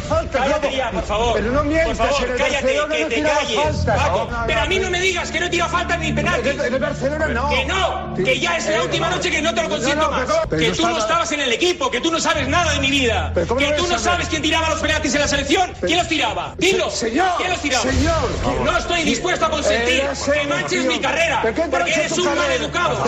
Faltas, 0.08 0.42
cállate 0.42 0.76
ya, 0.76 0.90
por 0.90 1.02
favor. 1.04 1.32
Pero 1.34 1.52
no 1.52 1.64
mientas. 1.64 1.98
Por 1.98 2.08
favor, 2.08 2.36
cállate, 2.36 2.78
que 2.96 3.04
te 3.04 3.22
calles. 3.22 3.76
Paco, 3.84 4.28
pero 4.46 4.60
a 4.60 4.66
mí 4.66 4.78
no 4.78 4.90
me 4.90 5.00
digas 5.00 5.30
que 5.30 5.40
no 5.40 5.46
he 5.46 5.50
tirado 5.50 5.70
faltas 5.70 5.98
ni 5.98 6.12
penaltis. 6.12 6.56
No. 6.56 7.50
Que 7.50 7.64
no, 7.66 8.14
que 8.14 8.40
ya 8.40 8.56
es 8.56 8.66
la 8.66 8.76
eh, 8.76 8.82
última 8.82 9.10
noche 9.10 9.30
que 9.30 9.42
no 9.42 9.54
te 9.54 9.62
lo 9.62 9.68
consiento 9.68 10.10
más. 10.10 10.28
Que 10.48 10.70
tú 10.70 10.86
no 10.86 10.98
estabas 10.98 11.32
en 11.32 11.40
el 11.40 11.52
equipo, 11.52 11.90
que 11.90 12.00
tú 12.00 12.10
no 12.10 12.20
sabes 12.20 12.48
nada 12.48 12.72
de 12.72 12.80
mi 12.80 12.90
vida. 12.90 13.32
Que 13.34 13.74
tú 13.76 13.86
no 13.86 13.98
sabes 13.98 14.28
quién 14.28 14.42
tiraba 14.42 14.70
los 14.70 14.80
penaltis 14.80 15.14
en 15.14 15.20
la 15.20 15.28
selección. 15.28 15.70
¿Quién 15.80 15.98
los 15.98 16.08
tiraba? 16.08 16.54
Dilo. 16.58 16.88
¿Quién 16.98 17.50
los 17.50 17.60
tiraba? 17.60 17.81
Señor, 17.82 18.30
no 18.64 18.78
estoy 18.78 19.02
dispuesto 19.02 19.46
a 19.46 19.50
consentir 19.50 20.02
que 20.02 20.46
manches 20.46 20.84
mi 20.84 21.00
carrera, 21.00 21.42
porque 21.42 21.90
eres 21.90 22.16
un 22.16 22.34
maleducado. 22.36 23.04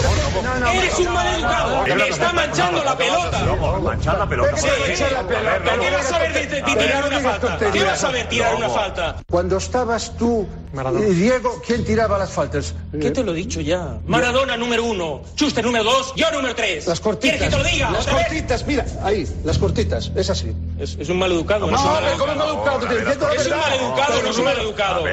Eres 0.73 0.99
un 0.99 1.12
maleducado. 1.12 1.87
Me 1.87 2.09
está 2.09 2.33
manchando 2.33 2.83
la 2.83 2.99
pelota. 2.99 3.45
Manchar 3.83 4.19
la 4.19 4.28
pelota. 4.28 4.57
Sí, 4.57 4.66
¿Qué 4.97 5.90
vas 5.90 6.07
a 6.07 6.11
saber 6.11 6.49
tirar 6.76 7.07
una 7.07 7.21
falta? 7.21 7.71
¿Qué 7.71 7.85
vas 7.85 7.93
a 7.93 7.97
saber 7.97 8.28
tirar 8.28 8.54
una 8.57 8.69
falta? 8.69 9.16
Cuando 9.31 9.59
estabas 9.59 10.16
tú 10.16 10.47
Diego, 10.75 11.62
¿quién 11.64 11.85
tiraba 11.85 12.19
las 12.19 12.31
faltas? 12.31 12.75
¿Qué 13.00 13.11
te 13.11 13.23
lo 13.23 13.33
he 13.33 13.37
dicho 13.37 13.61
ya? 13.61 13.99
Maradona 14.07 14.57
número 14.57 14.85
uno, 14.85 15.23
Chuste 15.37 15.62
número 15.62 15.85
dos, 15.85 16.12
yo 16.16 16.31
número 16.33 16.54
tres. 16.54 16.87
Las 16.87 17.00
cortitas. 17.00 17.38
¿Quieres 17.38 17.50
que 17.50 17.57
te 17.57 17.62
lo 17.62 17.71
diga? 17.71 17.90
Las 17.90 18.07
cortitas, 18.07 18.66
mira, 18.66 18.85
ahí, 19.02 19.26
las 19.45 19.59
cortitas, 19.59 20.11
es 20.16 20.31
así. 20.31 20.52
Es, 20.78 21.09
un 21.09 21.19
maleducado. 21.19 21.71
No, 21.71 21.76
no, 21.76 22.00
no, 22.00 22.35
no, 22.35 23.33
es 23.33 23.47
un 23.47 23.57
maleducado, 23.57 24.23
no 24.23 24.31
es 24.31 24.38
un 24.38 24.45
maleducado 24.45 24.63
educado. 24.64 25.04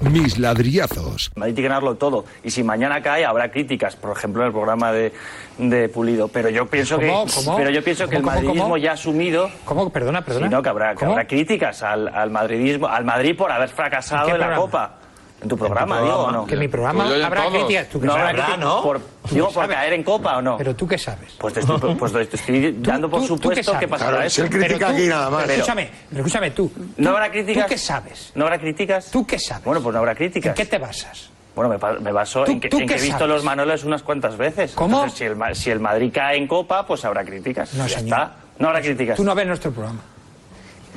Mis 0.00 0.38
ladriazos. 0.38 1.30
Hay 1.40 1.52
que 1.52 1.62
ganarlo 1.62 1.94
todo. 1.96 2.24
Y 2.42 2.50
si 2.50 2.62
mañana 2.62 3.02
cae, 3.02 3.24
habrá 3.24 3.50
críticas, 3.50 3.96
por 3.96 4.16
ejemplo, 4.16 4.42
en 4.42 4.46
el 4.48 4.52
programa 4.52 4.92
de, 4.92 5.12
de 5.58 5.88
Pulido. 5.90 6.28
Pero 6.28 6.48
yo 6.48 6.66
pienso 6.66 6.96
¿Cómo, 6.96 7.26
que, 7.26 7.32
¿cómo? 7.32 7.56
Pero 7.56 7.70
yo 7.70 7.84
pienso 7.84 8.08
que 8.08 8.16
el 8.16 8.22
madridismo 8.22 8.62
cómo? 8.62 8.76
ya 8.78 8.92
ha 8.92 8.94
asumido. 8.94 9.50
¿Cómo? 9.66 9.90
Perdona, 9.90 10.22
perdona. 10.24 10.46
Sí, 10.46 10.52
no, 10.52 10.62
que 10.62 10.68
habrá, 10.70 10.94
que 10.94 11.04
habrá 11.04 11.26
críticas 11.26 11.82
al, 11.82 12.08
al, 12.08 12.30
madridismo, 12.30 12.86
al 12.88 13.04
Madrid 13.04 13.36
por 13.36 13.52
haber 13.52 13.68
fracasado 13.68 14.28
en, 14.30 14.36
en 14.36 14.40
la 14.40 14.56
Copa. 14.56 14.99
En 15.42 15.48
tu 15.48 15.56
programa, 15.56 15.96
¿En 15.96 16.02
tu 16.02 16.06
digo, 16.06 16.18
¿o 16.18 16.30
no? 16.30 16.46
Que 16.46 16.54
en 16.54 16.60
mi 16.60 16.68
programa 16.68 17.04
habrá 17.04 17.42
todos. 17.44 17.54
críticas. 17.54 17.88
¿Tú 17.88 18.00
que 18.00 18.06
no 18.06 18.12
sabes? 18.12 18.40
habrá 18.40 18.56
¿no? 18.58 18.82
Por, 18.82 19.00
digo, 19.30 19.50
por 19.50 19.68
caer 19.68 19.92
en 19.94 20.02
copa 20.02 20.36
o 20.36 20.42
no. 20.42 20.56
Pero 20.58 20.76
tú 20.76 20.86
qué 20.86 20.98
sabes. 20.98 21.32
Pues 21.38 21.54
te 21.54 21.60
estoy, 21.60 21.94
pues 21.94 22.12
te 22.12 22.36
estoy 22.36 22.72
dando 22.80 23.08
por 23.08 23.26
supuesto 23.26 23.78
que 23.78 23.88
pasará 23.88 24.10
claro, 24.10 24.26
eso. 24.26 24.34
Si 24.36 24.40
él 24.42 24.50
critica 24.50 24.88
tú, 24.88 24.92
aquí 24.92 25.06
nada 25.06 25.30
más. 25.30 25.42
Pero, 25.42 25.54
escúchame, 25.54 25.90
pero 26.10 26.20
escúchame 26.20 26.50
tú. 26.50 26.72
¿No 26.98 27.10
habrá 27.10 27.30
críticas? 27.30 27.64
¿Tú 27.64 27.70
qué 27.70 27.78
sabes? 27.78 28.32
¿No 28.34 28.44
habrá 28.44 28.58
críticas? 28.58 29.10
¿Tú 29.10 29.26
qué 29.26 29.38
sabes? 29.38 29.64
Bueno, 29.64 29.82
pues 29.82 29.92
no 29.94 29.98
habrá 30.00 30.14
críticas. 30.14 30.50
¿En 30.50 30.54
qué 30.54 30.66
te 30.66 30.78
basas? 30.78 31.30
Bueno, 31.54 31.70
me, 31.70 32.00
me 32.00 32.12
baso 32.12 32.46
en 32.46 32.60
que, 32.60 32.68
en 32.68 32.86
que 32.86 32.94
he 32.94 33.00
visto 33.00 33.26
los 33.26 33.42
Manolos 33.42 33.84
unas 33.84 34.02
cuantas 34.02 34.36
veces. 34.36 34.72
¿Cómo? 34.72 34.98
Entonces, 35.04 35.18
si, 35.18 35.24
el, 35.24 35.56
si 35.56 35.70
el 35.70 35.80
Madrid 35.80 36.10
cae 36.14 36.36
en 36.36 36.46
copa, 36.46 36.86
pues 36.86 37.04
habrá 37.04 37.24
críticas. 37.24 37.74
No, 37.74 37.88
señor. 37.88 38.28
No 38.58 38.68
habrá 38.68 38.80
pues 38.80 38.88
críticas. 38.88 39.16
Tú 39.16 39.24
no 39.24 39.34
ves 39.34 39.46
nuestro 39.46 39.72
programa. 39.72 40.00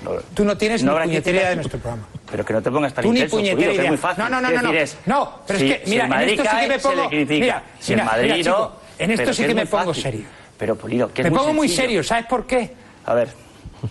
No, 0.04 0.12
tú 0.34 0.44
no 0.44 0.58
tienes 0.58 0.84
no 0.84 0.98
ni 1.00 1.06
puñetera 1.06 1.50
de 1.50 1.56
nuestro 1.56 1.80
programa. 1.80 2.08
Pero 2.30 2.46
que 2.46 2.54
no 2.54 2.62
te 2.62 2.72
pongas 2.72 2.94
tan 2.94 3.04
tú 3.04 3.10
intenso, 3.14 3.38
ni 3.38 3.44
puñetera 3.44 3.74
idea. 3.74 3.84
Es 3.84 3.90
muy 3.90 3.98
fácil. 3.98 4.24
No, 4.24 4.30
no, 4.30 4.42
no, 4.42 4.50
no. 4.52 4.62
No, 4.62 4.74
es, 4.74 4.98
no 5.06 5.40
pero 5.48 5.60
si, 5.60 5.72
es 5.72 5.80
que, 5.80 5.90
mira, 5.90 6.08
si 6.08 6.14
en 6.14 6.30
esto 6.30 6.44
cae, 6.44 6.54
sí 6.54 6.68
que 6.68 6.74
me 6.74 6.80
pongo... 6.80 7.10
Mira, 7.10 7.64
si 7.80 7.92
mira, 7.92 8.04
en 8.04 8.10
Madrid 8.10 8.24
mira, 8.24 8.44
chico, 8.44 8.58
no... 8.58 8.72
En 9.00 9.12
esto 9.12 9.34
sí 9.34 9.46
que, 9.46 9.54
me 9.54 9.66
pongo 9.66 9.86
fácil. 9.86 10.04
serio. 10.04 10.26
Pero, 10.58 10.76
Pulido, 10.76 11.14
que 11.14 11.24
Me 11.24 11.30
muy 11.30 11.38
pongo 11.38 11.50
sencillo. 11.50 11.62
muy 11.62 11.70
serio, 11.70 12.04
¿sabes 12.04 12.26
por 12.26 12.46
qué? 12.46 12.72
A 13.06 13.14
ver. 13.14 13.30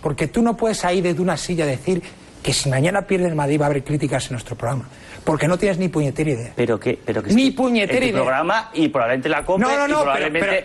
Porque 0.01 0.27
tú 0.27 0.41
no 0.41 0.55
puedes 0.57 0.83
ahí 0.85 1.01
desde 1.01 1.21
una 1.21 1.37
silla 1.37 1.65
decir 1.65 2.01
que 2.41 2.53
si 2.53 2.69
mañana 2.69 3.03
pierde 3.03 3.27
el 3.27 3.35
Madrid 3.35 3.59
va 3.59 3.65
a 3.65 3.69
haber 3.69 3.83
críticas 3.83 4.25
en 4.27 4.33
nuestro 4.33 4.55
programa. 4.55 4.85
Porque 5.23 5.47
no 5.47 5.57
tienes 5.57 5.77
ni 5.77 5.87
puñetera 5.87 6.29
idea. 6.29 6.51
Pero 6.55 6.79
que, 6.79 6.99
pero 7.03 7.23
que 7.23 7.33
ni 7.33 7.47
este- 7.47 7.57
puñetera 7.57 7.93
este 7.93 8.07
idea. 8.07 8.21
Programa 8.21 8.69
y 8.73 8.87
probablemente 8.89 9.29
la 9.29 9.43
compra. 9.45 9.69
No, 9.69 9.87
no, 9.87 10.05
no, 10.05 10.11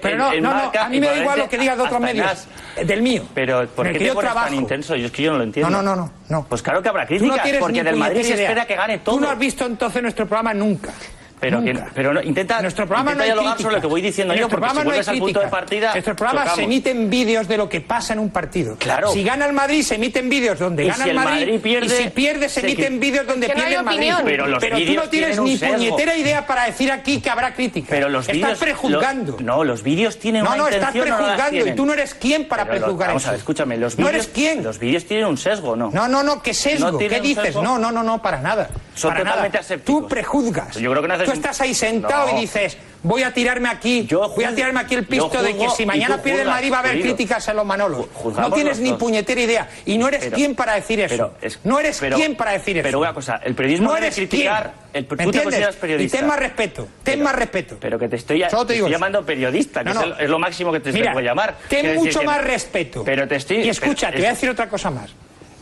pero, 0.00 0.32
en, 0.32 0.46
a 0.46 0.88
mí 0.88 1.00
me 1.00 1.06
da 1.06 1.16
igual 1.16 1.38
lo 1.38 1.48
que 1.48 1.58
digas 1.58 1.76
de 1.76 1.82
otros 1.84 2.00
medios, 2.00 2.48
del 2.84 3.02
mío. 3.02 3.22
Pero 3.34 3.66
¿por 3.68 3.92
qué 3.92 3.98
te 3.98 4.14
tan 4.14 4.54
intenso? 4.54 4.96
Yo 4.96 5.06
es 5.06 5.12
que 5.12 5.22
yo 5.22 5.32
no 5.32 5.38
lo 5.38 5.44
entiendo. 5.44 5.70
No, 5.70 5.82
no, 5.82 5.94
no, 5.94 6.10
no. 6.28 6.46
Pues 6.48 6.62
claro 6.62 6.82
que 6.82 6.88
habrá 6.88 7.06
críticas, 7.06 7.48
porque 7.60 7.82
del 7.84 7.96
Madrid 7.96 8.22
se 8.22 8.42
espera 8.42 8.66
que 8.66 8.76
gane 8.76 8.98
todo. 8.98 9.16
Tú 9.16 9.20
no 9.20 9.30
has 9.30 9.38
visto 9.38 9.66
entonces 9.66 10.02
nuestro 10.02 10.26
programa 10.26 10.54
nunca. 10.54 10.92
Pero, 11.40 11.62
pero 11.94 12.12
no, 12.12 12.22
intenta, 12.22 12.60
Nuestro 12.60 12.86
programa 12.86 13.14
no 13.14 13.24
dialogar 13.24 13.54
crítica. 13.54 13.62
sobre 13.68 13.76
lo 13.76 13.80
que 13.80 13.86
voy 13.86 14.02
diciendo 14.02 14.34
Nuestro 14.34 14.48
yo, 14.48 14.50
porque 14.50 14.60
programa 14.60 14.80
si 14.80 14.86
vuelves 14.86 15.06
no 15.06 15.12
al 15.12 15.18
punto 15.18 15.40
de 15.40 15.48
partida. 15.48 15.92
Nuestros 15.92 16.16
programas 16.16 16.54
se 16.54 16.62
emiten 16.64 17.10
vídeos 17.10 17.48
de 17.48 17.56
lo 17.56 17.68
que 17.68 17.80
pasa 17.80 18.12
en 18.12 18.18
un 18.18 18.30
partido. 18.30 18.76
Claro. 18.76 19.12
Si 19.12 19.22
gana 19.22 19.46
el 19.46 19.52
Madrid, 19.52 19.82
se 19.82 19.94
emiten 19.94 20.28
vídeos 20.28 20.58
donde 20.58 20.86
gana 20.86 21.04
el 21.04 21.14
Madrid, 21.14 21.48
y 21.48 21.52
si 21.88 22.10
pierde, 22.10 22.48
se, 22.48 22.60
emiten 22.60 22.98
vídeos 23.00 23.26
donde 23.26 23.48
pierde 23.48 23.74
el 23.74 23.84
Madrid. 23.84 24.12
Pero, 24.24 24.46
los 24.46 24.60
pero 24.60 24.78
tú 24.78 24.92
no 24.94 25.08
tienes 25.08 25.40
ni 25.40 25.56
puñetera 25.56 26.16
idea 26.16 26.46
para 26.46 26.64
decir 26.64 26.90
aquí 26.90 27.20
que 27.20 27.30
habrá 27.30 27.54
crítica. 27.54 27.88
Pero 27.90 28.08
los. 28.08 28.28
Estás 28.28 28.58
prejuzgando. 28.58 29.36
No, 29.40 29.64
los 29.64 29.82
vídeos 29.82 30.18
tienen 30.18 30.44
no, 30.44 30.50
una 30.50 30.56
No, 30.56 30.68
intención, 30.68 31.06
estás 31.06 31.18
prejuzgando 31.18 31.66
y 31.66 31.72
tú 31.74 31.86
no 31.86 31.92
eres 31.92 32.14
quién 32.14 32.48
para 32.48 32.64
prejuzgar. 32.66 33.16
Escúchame. 33.34 33.76
Los 33.76 33.96
vídeos, 33.96 34.10
no 34.10 34.16
eres 34.16 34.28
quién. 34.28 34.62
Los 34.62 34.78
vídeos 34.78 35.04
tienen 35.04 35.26
un 35.26 35.36
sesgo, 35.36 35.76
¿no? 35.76 35.90
No, 35.92 36.08
no, 36.08 36.22
no, 36.22 36.42
¿qué 36.42 36.54
sesgo? 36.54 36.98
¿Qué 36.98 37.20
dices? 37.20 37.54
No, 37.56 37.78
no, 37.78 37.92
no, 37.92 38.02
no, 38.02 38.20
para 38.20 38.40
nada. 38.40 38.68
Son 38.94 39.14
totalmente 39.14 39.58
aceptados. 39.58 39.84
Tú 39.84 40.08
prejuzgas. 40.08 40.68
Pues 40.72 40.80
yo 40.80 40.90
creo 40.90 41.02
que 41.02 41.08
tú 41.28 41.34
estás 41.34 41.60
ahí 41.60 41.74
sentado 41.74 42.36
y 42.36 42.40
dices, 42.40 42.76
voy 43.02 43.22
a 43.22 43.32
tirarme 43.32 43.68
aquí, 43.68 44.08
voy 44.10 44.44
a 44.44 44.54
tirarme 44.54 44.80
aquí 44.80 44.94
el 44.94 45.06
pisto 45.06 45.42
de 45.42 45.56
que 45.56 45.68
si 45.70 45.84
mañana 45.84 46.22
pierde 46.22 46.42
el 46.42 46.48
Madrid 46.48 46.72
va 46.72 46.76
a 46.76 46.80
haber 46.80 47.00
críticas 47.00 47.48
a 47.48 47.54
los 47.54 47.64
Manolos. 47.66 48.06
No 48.36 48.52
tienes 48.52 48.80
ni 48.80 48.94
puñetera 48.94 49.40
idea 49.40 49.68
y 49.84 49.98
no 49.98 50.08
eres 50.08 50.24
pero, 50.24 50.36
quien 50.36 50.54
para 50.54 50.74
decir 50.74 51.00
eso. 51.00 51.34
No 51.64 51.80
eres 51.80 51.98
pero, 52.00 52.16
quien 52.16 52.36
para 52.36 52.52
decir 52.52 52.78
eso. 52.78 52.84
Pero 52.84 53.00
una 53.00 53.12
cosa, 53.12 53.40
el 53.44 53.54
periodismo 53.54 53.90
no 53.90 53.96
eres 53.96 54.14
criticar, 54.14 54.72
el 54.92 55.06
¿Me 55.08 55.26
tú 55.26 55.32
periodista. 55.80 56.16
Y 56.16 56.20
ten 56.20 56.26
más 56.26 56.38
respeto, 56.38 56.88
ten 57.02 57.22
más 57.22 57.34
respeto. 57.34 57.76
Pero 57.80 57.98
que 57.98 58.08
te 58.08 58.16
estoy, 58.16 58.44
te 58.66 58.90
llamando 58.90 59.24
periodista, 59.24 59.84
que 59.84 59.90
es 60.20 60.30
lo 60.30 60.38
máximo 60.38 60.72
que 60.72 60.80
te 60.80 60.92
Mira, 60.92 61.18
llamar. 61.20 61.56
Ten 61.68 61.94
mucho 61.94 62.22
más 62.22 62.42
respeto. 62.42 63.04
Pero 63.04 63.28
te 63.28 63.36
estoy 63.36 63.58
Y 63.58 63.68
escucha, 63.68 64.10
te 64.10 64.18
voy 64.18 64.26
a 64.26 64.30
decir 64.30 64.48
otra 64.48 64.68
cosa 64.68 64.90
más. 64.90 65.10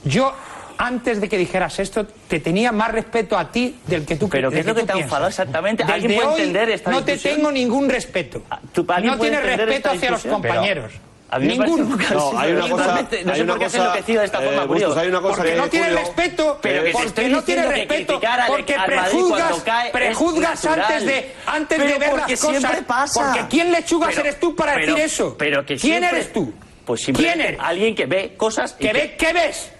Yo 0.05 0.33
antes 0.79 1.21
de 1.21 1.29
que 1.29 1.39
dijeras 1.39 1.79
esto, 1.79 2.07
te 2.07 2.41
tenía 2.41 2.73
más 2.73 2.93
respeto 2.93 3.37
a 3.37 3.51
ti 3.51 3.77
del 3.87 4.05
que 4.05 4.17
tú 4.17 4.29
Pero 4.29 4.51
¿qué 4.51 4.61
es 4.61 4.67
lo 4.67 4.75
que, 4.75 4.85
te 4.85 4.93
ha 4.93 4.97
enfadado 4.97 5.29
exactamente? 5.29 5.83
¿Alguien 5.83 6.21
puede 6.21 6.31
entender 6.31 6.71
esta 6.71 6.91
No 6.91 7.05
te 7.05 7.17
tengo 7.17 7.51
ningún 7.51 7.89
respeto. 7.89 8.43
Ah, 8.51 8.61
no 9.03 9.19
tienes 9.19 9.43
respeto 9.43 9.91
hacia 9.91 10.11
los 10.11 10.23
compañeros. 10.23 10.93
Pero... 10.93 11.07
Ninguno. 11.41 11.97
No, 12.15 12.39
hay 12.39 12.53
una 12.53 12.69
cosa. 12.69 13.09
No 13.25 13.35
sé 13.35 13.45
por 13.45 13.59
qué 13.59 13.69
se 13.69 13.79
enloquecido 13.79 14.21
de 14.21 14.27
esta 14.27 14.41
forma, 14.41 14.63
eh, 14.63 15.21
Porque 15.21 15.57
no 15.57 15.69
tiene 15.69 15.91
respeto, 15.91 16.59
pero 16.63 16.93
porque 16.93 17.29
no 17.29 17.43
tiene 17.43 17.67
respeto, 17.67 18.21
porque 18.47 18.77
prejuzgas, 18.87 19.65
prejuzgas 19.93 20.65
antes 20.65 21.05
de, 21.05 21.35
antes 21.47 21.79
de 21.79 21.99
ver 21.99 22.15
las 22.15 22.41
cosas. 22.41 22.77
Pasa. 22.87 23.33
Porque 23.33 23.49
quién 23.49 23.73
lechugas 23.73 24.11
pero, 24.11 24.21
eres 24.21 24.41
tú 24.41 24.55
para 24.55 24.75
pero, 24.75 24.95
decir 24.95 25.05
eso. 25.05 25.37
Pero 25.37 25.67
que 25.67 25.77
¿Quién 25.77 26.05
eres 26.05 26.33
tú? 26.33 26.55
Pues 26.85 27.05
¿Quién 27.07 27.41
eres? 27.41 27.59
Alguien 27.61 27.95
que 27.97 28.07
ve 28.07 28.35
cosas. 28.37 28.75
¿Que, 28.75 28.87
que 28.87 28.93
ve 28.93 29.17
qué 29.19 29.33
ves? 29.33 29.73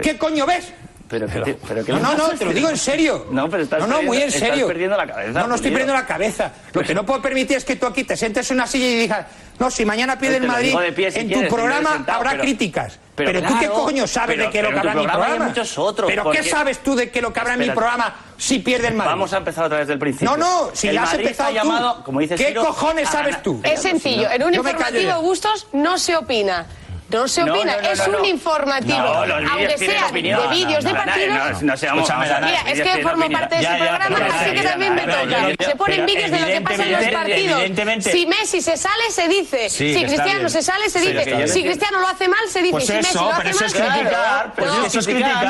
¿Qué 0.00 0.18
coño 0.18 0.46
ves? 0.46 0.72
Pero, 1.10 1.26
pero, 1.26 1.44
que 1.44 1.54
te, 1.54 1.66
pero 1.66 1.84
que 1.84 1.92
no, 1.92 1.98
no, 1.98 2.16
no, 2.16 2.28
te 2.28 2.44
lo 2.44 2.52
digo 2.52 2.68
en 2.68 2.76
serio. 2.76 3.26
No, 3.32 3.50
pero 3.50 3.64
estás 3.64 3.80
no, 3.80 3.88
no, 3.88 4.02
muy 4.02 4.22
en 4.22 4.30
serio. 4.30 4.54
Estás 4.54 4.66
perdiendo 4.68 4.96
la 4.96 5.06
cabeza. 5.08 5.40
No, 5.40 5.46
no 5.48 5.54
estoy 5.56 5.70
perdiendo 5.70 5.92
la 5.92 6.06
cabeza. 6.06 6.52
Lo 6.72 6.82
que 6.82 6.94
no 6.94 7.04
puedo 7.04 7.20
permitir 7.20 7.56
es 7.56 7.64
que 7.64 7.74
tú 7.74 7.86
aquí 7.86 8.04
te 8.04 8.16
sientes 8.16 8.48
en 8.52 8.58
una 8.58 8.68
silla 8.68 8.86
y 8.86 8.94
digas, 8.94 9.26
no, 9.58 9.72
si 9.72 9.84
mañana 9.84 10.20
pierde 10.20 10.38
pues 10.38 10.44
el 10.44 10.72
Madrid, 10.72 10.94
pie, 10.94 11.10
si 11.10 11.18
en 11.18 11.26
quieres, 11.26 11.48
tu 11.48 11.56
programa 11.56 11.94
sentado, 11.94 12.18
habrá 12.18 12.30
pero, 12.30 12.42
críticas. 12.44 13.00
Pero, 13.16 13.32
pero 13.32 13.40
claro, 13.40 13.56
tú 13.56 13.60
qué 13.60 13.68
coño 13.68 14.06
sabes 14.06 14.38
de 14.38 14.50
qué 14.50 14.62
lo 14.62 14.70
que 14.70 14.78
habrá 14.78 14.92
en 14.92 14.98
mi 14.98 15.06
programa. 15.08 15.44
Muchos 15.46 15.78
otros, 15.78 16.08
pero 16.08 16.22
porque... 16.22 16.38
qué 16.38 16.48
sabes 16.48 16.78
tú 16.78 16.94
de 16.94 17.10
qué 17.10 17.20
lo 17.20 17.32
que 17.32 17.40
habrá 17.40 17.54
en 17.54 17.60
mi 17.60 17.70
programa 17.70 18.14
si 18.38 18.60
pierde 18.60 18.88
el 18.88 18.94
Madrid. 18.94 19.10
Vamos 19.10 19.32
a 19.32 19.38
empezar 19.38 19.64
otra 19.64 19.78
vez 19.78 19.88
del 19.88 19.98
principio. 19.98 20.30
No, 20.30 20.36
no, 20.36 20.70
si 20.72 20.92
ya 20.92 21.02
has 21.02 21.14
empezado 21.14 22.04
tú. 22.04 22.18
¿Qué 22.36 22.54
cojones 22.54 23.08
sabes 23.08 23.42
tú? 23.42 23.60
Es 23.64 23.72
pues, 23.72 23.82
sencillo, 23.82 24.30
en 24.30 24.44
un 24.44 24.54
informativo 24.54 25.20
Bustos 25.22 25.66
no 25.72 25.98
se 25.98 26.16
opina. 26.16 26.66
No 27.12 27.28
se 27.28 27.42
opina, 27.42 27.76
es 27.76 28.06
un 28.06 28.24
informativo. 28.24 28.98
aunque 28.98 29.78
sea 29.78 30.10
de 30.10 30.48
vídeos 30.50 30.84
de 30.84 30.94
partidos. 30.94 31.62
No, 31.62 31.76
seamos 31.76 32.08
Mira, 32.10 32.62
es 32.66 32.80
que 32.80 33.02
formo 33.02 33.30
parte 33.30 33.56
de 33.56 33.62
ese 33.62 33.76
programa, 33.76 34.16
así 34.32 34.50
que 34.52 34.62
también 34.62 34.94
me 34.94 35.02
toca. 35.02 35.64
Se 35.64 35.76
ponen 35.76 36.06
vídeos 36.06 36.30
de 36.30 36.40
lo 36.40 36.46
que 36.46 36.60
pasa 36.60 36.84
en 36.84 36.92
los 36.92 37.08
partidos. 37.08 37.62
Si 38.04 38.26
Messi 38.26 38.60
se 38.60 38.76
sale, 38.76 39.10
se 39.10 39.28
dice. 39.28 39.70
Si 39.70 40.04
Cristiano 40.04 40.48
se 40.48 40.62
sale, 40.62 40.88
se 40.88 41.00
dice. 41.00 41.48
Si 41.48 41.62
Cristiano 41.62 42.00
lo 42.00 42.08
hace 42.08 42.28
mal, 42.28 42.48
se 42.48 42.62
dice. 42.62 42.80
Si 42.80 42.92
Messi 42.92 43.14
lo 43.14 43.30
hace 43.30 43.52
mal, 43.52 43.70
se 43.70 43.82
dice. 43.82 44.86
Eso 44.86 44.98
es 45.00 45.06
criticar. 45.06 45.46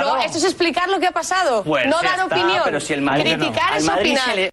No, 0.00 0.20
esto 0.22 0.38
es 0.38 0.44
explicar 0.44 0.88
lo 0.88 1.00
que 1.00 1.06
ha 1.06 1.12
pasado. 1.12 1.64
No 1.64 2.00
dar 2.02 2.20
opinión. 2.24 2.62
Criticar 3.20 3.76
es 3.76 3.88
opinar. 3.88 4.52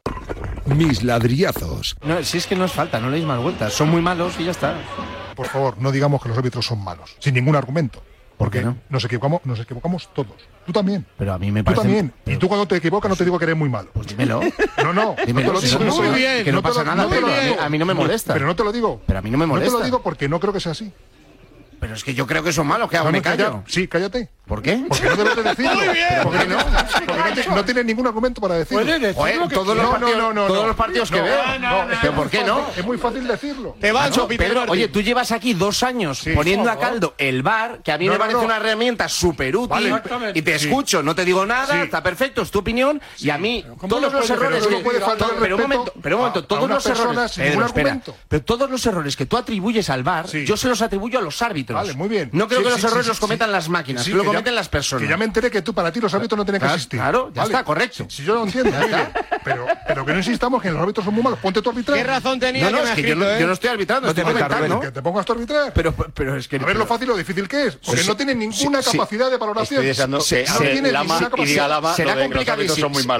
Mis 0.66 1.02
ladrillazos. 1.02 1.96
No, 2.04 2.22
si 2.24 2.40
es 2.40 2.46
que 2.46 2.56
no 2.56 2.66
es 2.66 2.72
falta, 2.74 3.00
no 3.00 3.10
le 3.10 3.22
más 3.22 3.40
vueltas. 3.40 3.74
Son 3.74 3.90
muy 3.90 4.02
malos 4.02 4.34
y 4.38 4.46
ya 4.46 4.52
está 4.52 4.76
por 5.38 5.48
favor, 5.48 5.76
no 5.78 5.92
digamos 5.92 6.22
que 6.22 6.30
los 6.30 6.38
árbitros 6.38 6.66
son 6.66 6.84
malos, 6.84 7.16
sin 7.20 7.36
ningún 7.36 7.56
argumento. 7.56 8.02
Porque 8.38 8.64
nos 8.90 9.04
equivocamos, 9.04 9.42
nos 9.46 9.60
equivocamos 9.60 10.10
todos. 10.14 10.36
Tú 10.66 10.72
también. 10.72 11.06
Pero 11.18 11.34
a 11.34 11.40
mí 11.40 11.52
me 11.52 11.64
parece. 11.64 11.82
Tú 11.82 11.88
también. 11.88 12.14
Y 12.26 12.38
tú 12.38 12.48
cuando 12.48 12.68
te 12.68 12.76
equivocas 12.76 13.10
no 13.10 13.16
te 13.16 13.24
digo 13.24 13.40
que 13.40 13.46
eres 13.46 13.58
muy 13.58 13.70
malo. 13.70 13.90
Pues 13.94 14.08
dímelo. 14.08 14.42
No, 14.84 14.94
no. 14.94 15.16
Dímelo. 15.26 15.48
No 15.48 15.54
lo 15.54 15.62
digo. 15.62 15.80
Muy 15.80 16.10
bien. 16.20 16.44
Que 16.44 16.52
no, 16.52 16.62
pasa 16.62 16.84
nada. 16.84 17.08
Pero 17.10 17.28
a, 17.60 17.68
mí 17.68 17.80
no 17.80 17.86
me 17.86 17.96
molesta. 17.96 18.34
Pero 18.34 18.46
no 18.46 18.56
te 18.56 18.64
lo 18.64 18.72
digo. 18.72 19.02
Pero 19.08 19.20
a 19.20 19.22
mí 19.24 19.32
no 19.32 19.40
me 19.40 19.48
molesta. 19.48 19.72
No 19.72 19.78
te 19.78 19.82
lo 19.82 19.86
digo 19.86 20.02
porque 20.04 20.30
no 20.30 20.40
creo 20.40 20.54
que 20.54 20.60
sea 20.60 20.74
así. 20.74 20.94
Pero 21.80 21.96
es 21.96 22.04
que 22.04 22.14
yo 22.14 22.28
creo 22.28 22.44
que 22.44 22.54
son 22.54 22.68
malos, 22.68 22.90
que 22.90 22.98
hago? 22.98 23.08
No, 23.08 23.12
me 23.12 23.22
callo. 23.24 23.64
Sí, 23.66 23.88
cállate. 23.88 24.30
¿Por 24.48 24.62
qué? 24.62 24.82
Porque 24.88 25.04
no 25.04 25.16
te 25.18 25.36
lo 25.36 25.44
decirlo. 25.44 25.76
Muy 25.76 25.86
no, 25.86 26.24
porque 26.24 26.46
no, 27.48 27.56
no 27.56 27.66
tienes 27.66 27.86
ningún 27.86 28.08
argumento 28.08 28.40
para 28.40 28.56
decirlo. 28.56 28.82
Oye, 28.82 29.38
todos, 29.50 29.76
los 29.76 29.90
partidos, 29.90 30.48
todos 30.48 30.68
los 30.68 30.76
partidos 30.76 31.12
que 31.12 31.22
veo. 31.22 31.40
pero 32.02 32.16
¿por 32.16 32.30
qué 32.30 32.44
no? 32.44 32.66
Es 32.76 32.86
muy 32.86 32.98
fácil 32.98 33.28
decirlo. 33.28 33.76
Te 33.80 33.92
vas, 33.92 34.18
Pedro, 34.28 34.66
Oye, 34.70 34.88
tú 34.88 35.02
llevas 35.02 35.32
aquí 35.32 35.54
dos 35.54 35.84
años 35.84 36.24
poniendo 36.34 36.70
a 36.70 36.80
caldo 36.80 37.14
el 37.18 37.44
bar, 37.44 37.82
que 37.84 37.92
a 37.92 37.98
mí 37.98 38.10
me 38.10 38.18
parece 38.18 38.38
una 38.38 38.58
herramienta 38.58 39.10
súper 39.10 39.56
útil. 39.56 39.94
Y 40.34 40.42
te 40.42 40.56
escucho, 40.56 41.04
no 41.04 41.14
te 41.14 41.26
digo 41.26 41.46
nada, 41.46 41.84
está 41.84 42.02
perfecto, 42.02 42.42
es 42.42 42.52
tu 42.52 42.60
opinión. 42.60 43.02
Y 43.20 43.30
a 43.30 43.38
mí, 43.38 43.66
todos 43.88 44.14
los 44.14 44.30
errores. 44.30 44.66
Pero, 44.68 44.84
que, 44.84 45.36
pero 45.40 45.56
un 45.56 45.62
momento, 45.62 45.94
pero 46.02 46.16
un 46.16 46.22
momento, 46.22 46.46
todos 46.46 46.70
los 46.70 46.86
errores. 46.86 47.40
Pero 48.28 48.44
todos 48.44 48.70
los 48.70 48.86
errores 48.86 49.16
que 49.16 49.26
tú 49.26 49.36
atribuyes 49.36 49.90
al 49.90 50.04
bar, 50.04 50.28
yo 50.28 50.56
se 50.56 50.70
los 50.70 50.82
atribuyo 50.82 51.20
a 51.20 51.22
los 51.22 51.42
árbitros. 51.42 51.76
Vale, 51.76 51.94
muy 51.94 52.08
bien. 52.08 52.30
No 52.32 52.48
creo 52.48 52.64
que 52.64 52.70
los 52.70 52.84
errores 52.84 53.08
los 53.08 53.20
cometan 53.20 53.52
las 53.52 53.68
máquinas. 53.68 54.08
Que 55.00 55.08
ya 55.08 55.18
me 55.18 55.26
enteré 55.26 55.50
que 55.50 55.62
tú 55.62 55.74
para 55.74 55.92
ti 55.92 56.00
los 56.00 56.14
árbitros 56.14 56.38
no 56.38 56.46
tienen 56.46 56.62
que 56.62 56.68
existir. 56.68 57.00
Claro, 57.00 57.32
ya 57.34 57.44
está, 57.44 57.64
correcto. 57.64 58.06
Si, 58.10 58.24
yo 58.24 58.36
lo 58.36 58.44
entiendo, 58.44 58.72
pero, 59.44 59.66
pero 59.88 60.06
que 60.06 60.12
no 60.12 60.18
insistamos 60.18 60.62
que 60.62 60.72
los 60.72 60.82
árbitros 60.82 61.06
son 61.06 61.14
muy 61.14 61.24
malos. 61.24 61.40
Ponte 61.40 61.62
tu 61.62 61.70
arbitrar. 61.70 61.98
¿Qué 61.98 62.04
razón 62.04 62.40
tenía? 62.40 62.70
Yo, 62.70 63.16
no 63.16 63.26
eh? 63.26 63.52
estoy 63.52 63.70
arbitrando, 63.70 64.08
no 64.08 64.10
estoy 64.10 64.24
comentando. 64.24 64.80
Que 64.80 64.92
te 64.92 65.02
pongas 65.02 65.26
tu 65.26 65.34
arbitrar. 65.34 65.72
Pero, 65.74 65.94
pero 65.94 66.36
es 66.36 66.48
que. 66.48 66.58
A 66.58 66.66
ver 66.66 66.76
lo 66.76 66.86
fácil 66.86 67.10
o 67.12 67.18
difícil 67.18 67.48
que 67.48 67.68
es. 67.68 67.76
Porque 67.78 68.04
no 68.04 68.16
tienen 68.16 68.40
ninguna 68.40 68.82
capacidad 68.82 69.30
de 69.30 69.38
valoración. 69.38 69.84
Se, 69.94 70.08
no 70.08 70.20
tienen 70.60 70.94
ninguna 70.94 71.30
capacidad. 71.30 71.96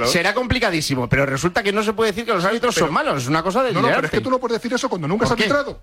será 0.08 0.34
complicadísimo. 0.34 1.10
Pero 1.10 1.26
resulta 1.26 1.64
que 1.64 1.72
no 1.72 1.84
se 1.84 1.94
puede 1.94 2.12
decir 2.12 2.26
que 2.26 2.34
los 2.34 2.46
árbitros 2.46 2.76
son 2.76 2.94
malos. 2.94 3.24
Es 3.24 3.30
una 3.30 3.44
cosa 3.44 3.64
de. 3.64 3.74
No, 3.74 3.82
no, 3.82 3.88
pero 3.88 4.06
es 4.06 4.12
que 4.12 4.22
tú 4.22 4.30
no 4.30 4.40
puedes 4.40 4.58
decir 4.58 4.74
eso 4.74 4.90
cuando 4.90 5.08
nunca 5.08 5.26
has 5.26 5.32
arbitrado. 5.32 5.82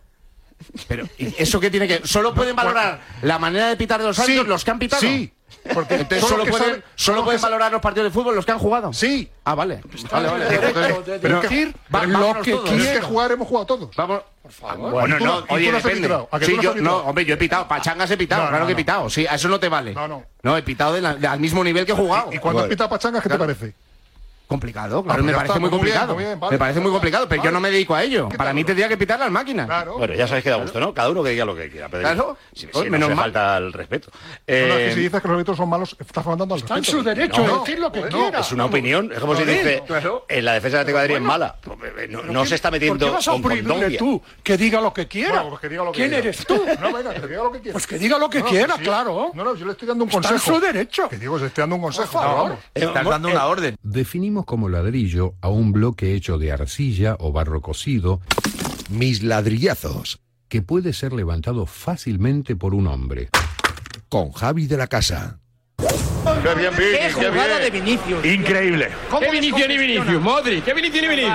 Pero 0.89 1.09
eso 1.19 1.61
qué 1.61 1.71
tiene 1.71 1.89
que 1.89 2.07
solo 2.07 2.35
pueden 2.35 2.57
valorar 2.57 3.01
la 3.23 3.39
manera 3.39 3.69
de 3.69 3.77
pitar 3.77 4.01
de 4.01 4.07
los 4.07 4.19
árbitros 4.19 4.47
los 4.49 4.65
que 4.65 4.71
han 4.71 4.79
pitado. 4.79 5.01
Sí. 5.01 5.33
Porque 5.73 5.95
entonces 5.95 6.29
solo 6.29 6.45
pueden, 6.45 6.85
solo 6.95 7.25
pueden 7.25 7.41
valorar 7.41 7.73
los 7.73 7.81
partidos 7.81 8.11
de 8.11 8.13
fútbol 8.13 8.35
los 8.35 8.45
que 8.45 8.53
han 8.53 8.59
jugado. 8.59 8.93
Sí. 8.93 9.31
Ah, 9.45 9.55
vale. 9.55 9.81
Pues 9.91 10.09
vale, 10.11 10.29
vale. 10.29 10.47
Pero, 10.49 11.05
pero 11.21 11.43
es 11.43 11.49
que, 11.49 11.75
va, 11.95 12.05
lo 12.05 12.43
que 12.43 12.53
todos, 12.53 13.05
jugar 13.05 13.33
hemos 13.33 13.49
jugado 13.49 13.67
todos. 13.67 13.97
Vamos. 13.97 14.23
Por 14.43 14.53
favor. 14.53 14.91
Bueno, 14.91 15.19
no, 15.19 15.45
oye, 15.49 15.73
depende. 15.73 16.09
Sí, 16.43 16.59
yo, 16.61 16.75
hombre, 17.07 17.25
yo 17.25 17.35
he 17.35 17.39
pitado, 17.39 17.67
pachangas 17.67 18.11
he 18.11 18.17
pitado, 18.19 18.49
claro 18.49 18.67
que 18.67 18.73
he 18.73 18.77
pitado. 18.77 19.09
Sí, 19.09 19.27
a 19.27 19.37
eso 19.37 19.49
no 19.49 19.59
te 19.59 19.71
vale. 19.71 19.95
No, 19.95 20.07
no. 20.07 20.25
No, 20.43 20.57
he 20.57 20.63
pitado 20.63 20.93
de 20.93 21.27
al 21.27 21.41
mismo 21.41 21.65
nivel 21.65 21.87
que 21.87 21.93
he 21.93 21.97
jugado. 21.97 22.31
¿Y, 22.33 22.39
cuando 22.39 22.63
has 22.63 22.69
pitado 22.69 22.91
pachangas 22.91 23.23
qué 23.23 23.29
te 23.31 23.39
parece? 23.39 23.75
Complicado, 24.47 24.99
ah, 24.99 25.05
claro, 25.05 25.23
ah, 25.23 25.25
me 25.25 25.33
parece 25.33 25.53
está, 25.53 25.61
muy, 25.61 25.71
muy 25.71 25.79
complicado. 25.79 26.17
Bien, 26.17 26.39
vale, 26.39 26.53
me 26.53 26.59
parece 26.59 26.81
muy 26.81 26.91
complicado, 26.93 27.27
pero 27.27 27.41
vale. 27.41 27.49
yo 27.49 27.53
no 27.53 27.61
me 27.61 27.71
dedico 27.71 27.95
a 27.95 28.03
ello. 28.03 28.29
Para 28.29 28.53
mí 28.53 28.63
tendría 28.63 28.89
que 28.89 28.99
pitar 28.99 29.19
las 29.19 29.31
máquinas. 29.31 29.67
Claro. 29.67 29.97
Bueno, 29.97 30.13
ya 30.13 30.29
sabéis 30.29 30.45
que 30.45 30.51
da 30.51 30.57
gusto, 30.57 30.79
¿no? 30.79 30.93
Cada 30.93 31.09
uno 31.09 31.23
que 31.23 31.31
diga 31.31 31.47
lo 31.47 31.57
que 31.57 31.71
quiera. 31.71 31.89
Pero 31.89 32.03
claro. 32.03 32.37
Si, 32.53 32.61
si 32.61 32.67
pues 32.67 32.91
menos 32.91 33.09
no 33.09 33.17
mal. 33.17 33.25
falta 33.25 33.57
el 33.57 33.73
respeto. 33.73 34.11
Eh... 34.47 34.67
No, 34.69 34.75
no, 34.75 34.81
eh, 34.81 34.93
si 34.93 35.01
dices 35.01 35.23
que 35.23 35.29
los 35.29 35.35
árbitros 35.35 35.57
son 35.57 35.69
malos, 35.69 35.97
estás 35.99 36.25
faltando 36.25 36.55
al 36.55 36.61
respeto. 36.61 36.79
Está 36.79 36.91
en 36.91 36.99
su 36.99 37.03
derecho 37.03 37.43
de 37.43 37.59
decir 37.59 37.79
lo 37.79 37.91
que 37.91 38.03
quiera. 38.03 38.41
Es 38.41 38.53
una 38.53 38.67
opinión. 38.67 39.11
Es 39.13 39.19
como 39.19 39.35
si 39.35 39.45
dice, 39.45 39.83
claro. 39.87 40.27
en 40.29 40.45
la 40.45 40.53
defensa 40.53 40.85
de 40.85 40.93
la 40.93 40.99
Madrid 40.99 41.15
bueno, 41.15 41.25
es 41.25 41.29
mala. 41.29 41.57
Eh, 41.99 42.09
no, 42.11 42.23
no 42.23 42.45
se 42.45 42.55
está 42.57 42.71
metiendo 42.71 43.07
qué 43.07 43.13
vas 43.13 43.29
a 43.29 43.31
con 43.33 43.43
tú 43.97 44.23
que 44.43 44.57
diga 44.59 44.81
lo 44.81 44.93
que 44.93 45.09
quiera? 45.09 45.37
Bueno, 45.37 45.49
pues 45.51 45.61
que 45.63 45.69
diga 45.71 45.85
lo 45.85 45.93
que 45.93 45.97
¿Quién 45.97 46.11
quiera. 46.11 46.25
eres 46.25 46.47
tú? 46.47 46.63
No, 46.81 46.93
venga, 46.93 47.15
que 47.15 47.27
diga 47.27 47.43
lo 47.43 47.53
que 47.53 47.61
quiera. 47.61 47.73
Pues 47.73 47.87
que 47.87 47.99
diga 47.99 48.19
lo 48.19 48.29
que 48.29 48.43
quiera, 48.43 48.75
pues 48.75 48.87
claro. 48.87 49.31
No, 49.33 49.43
no, 49.43 49.55
yo 49.55 49.65
le 49.65 49.73
estoy 49.73 49.89
dando 49.89 50.05
un 50.05 50.11
consejo. 50.11 50.35
Está 50.35 50.51
en 50.51 50.57
su 50.57 50.61
derecho. 50.61 51.09
Que 51.09 51.17
digo, 51.17 51.39
le 51.39 51.47
estoy 51.47 51.63
dando 51.63 51.77
un 51.77 51.83
consejo. 51.83 52.59
Estás 52.75 53.05
dando 53.05 53.29
una 53.29 53.47
orden. 53.47 53.77
Definimos 53.83 54.34
como 54.43 54.69
ladrillo 54.69 55.35
a 55.41 55.49
un 55.49 55.73
bloque 55.73 56.15
hecho 56.15 56.37
de 56.37 56.51
arcilla 56.51 57.17
o 57.21 57.31
barro 57.31 57.61
cocido. 57.61 58.21
Mis 58.91 59.23
ladrillazos. 59.23 60.21
Que 60.49 60.63
puede 60.63 60.93
ser 60.93 61.13
levantado 61.13 61.67
fácilmente 61.67 62.57
por 62.57 62.75
un 62.75 62.89
hombre. 62.89 63.29
Con 64.09 64.33
Javi 64.33 64.67
de 64.67 64.77
la 64.77 64.89
Casa. 64.89 65.39
Qué 66.45 66.55
bien, 66.55 66.75
¡Qué 66.75 66.83
Vini, 66.85 66.99
qué 66.99 67.11
jugada 67.31 67.59
de. 67.59 67.71
Vinicius! 67.71 68.25
Increíble. 68.25 68.91
¿Cómo 69.09 69.21
¿Qué 69.21 69.31
Vinicius 69.31 69.67
ni? 69.69 69.79
Vinicius? 69.79 70.21
Modri, 70.21 70.61
¿qué 70.61 70.75
Vinicius 70.75 71.03
ni 71.03 71.09
Vinicius? 71.09 71.35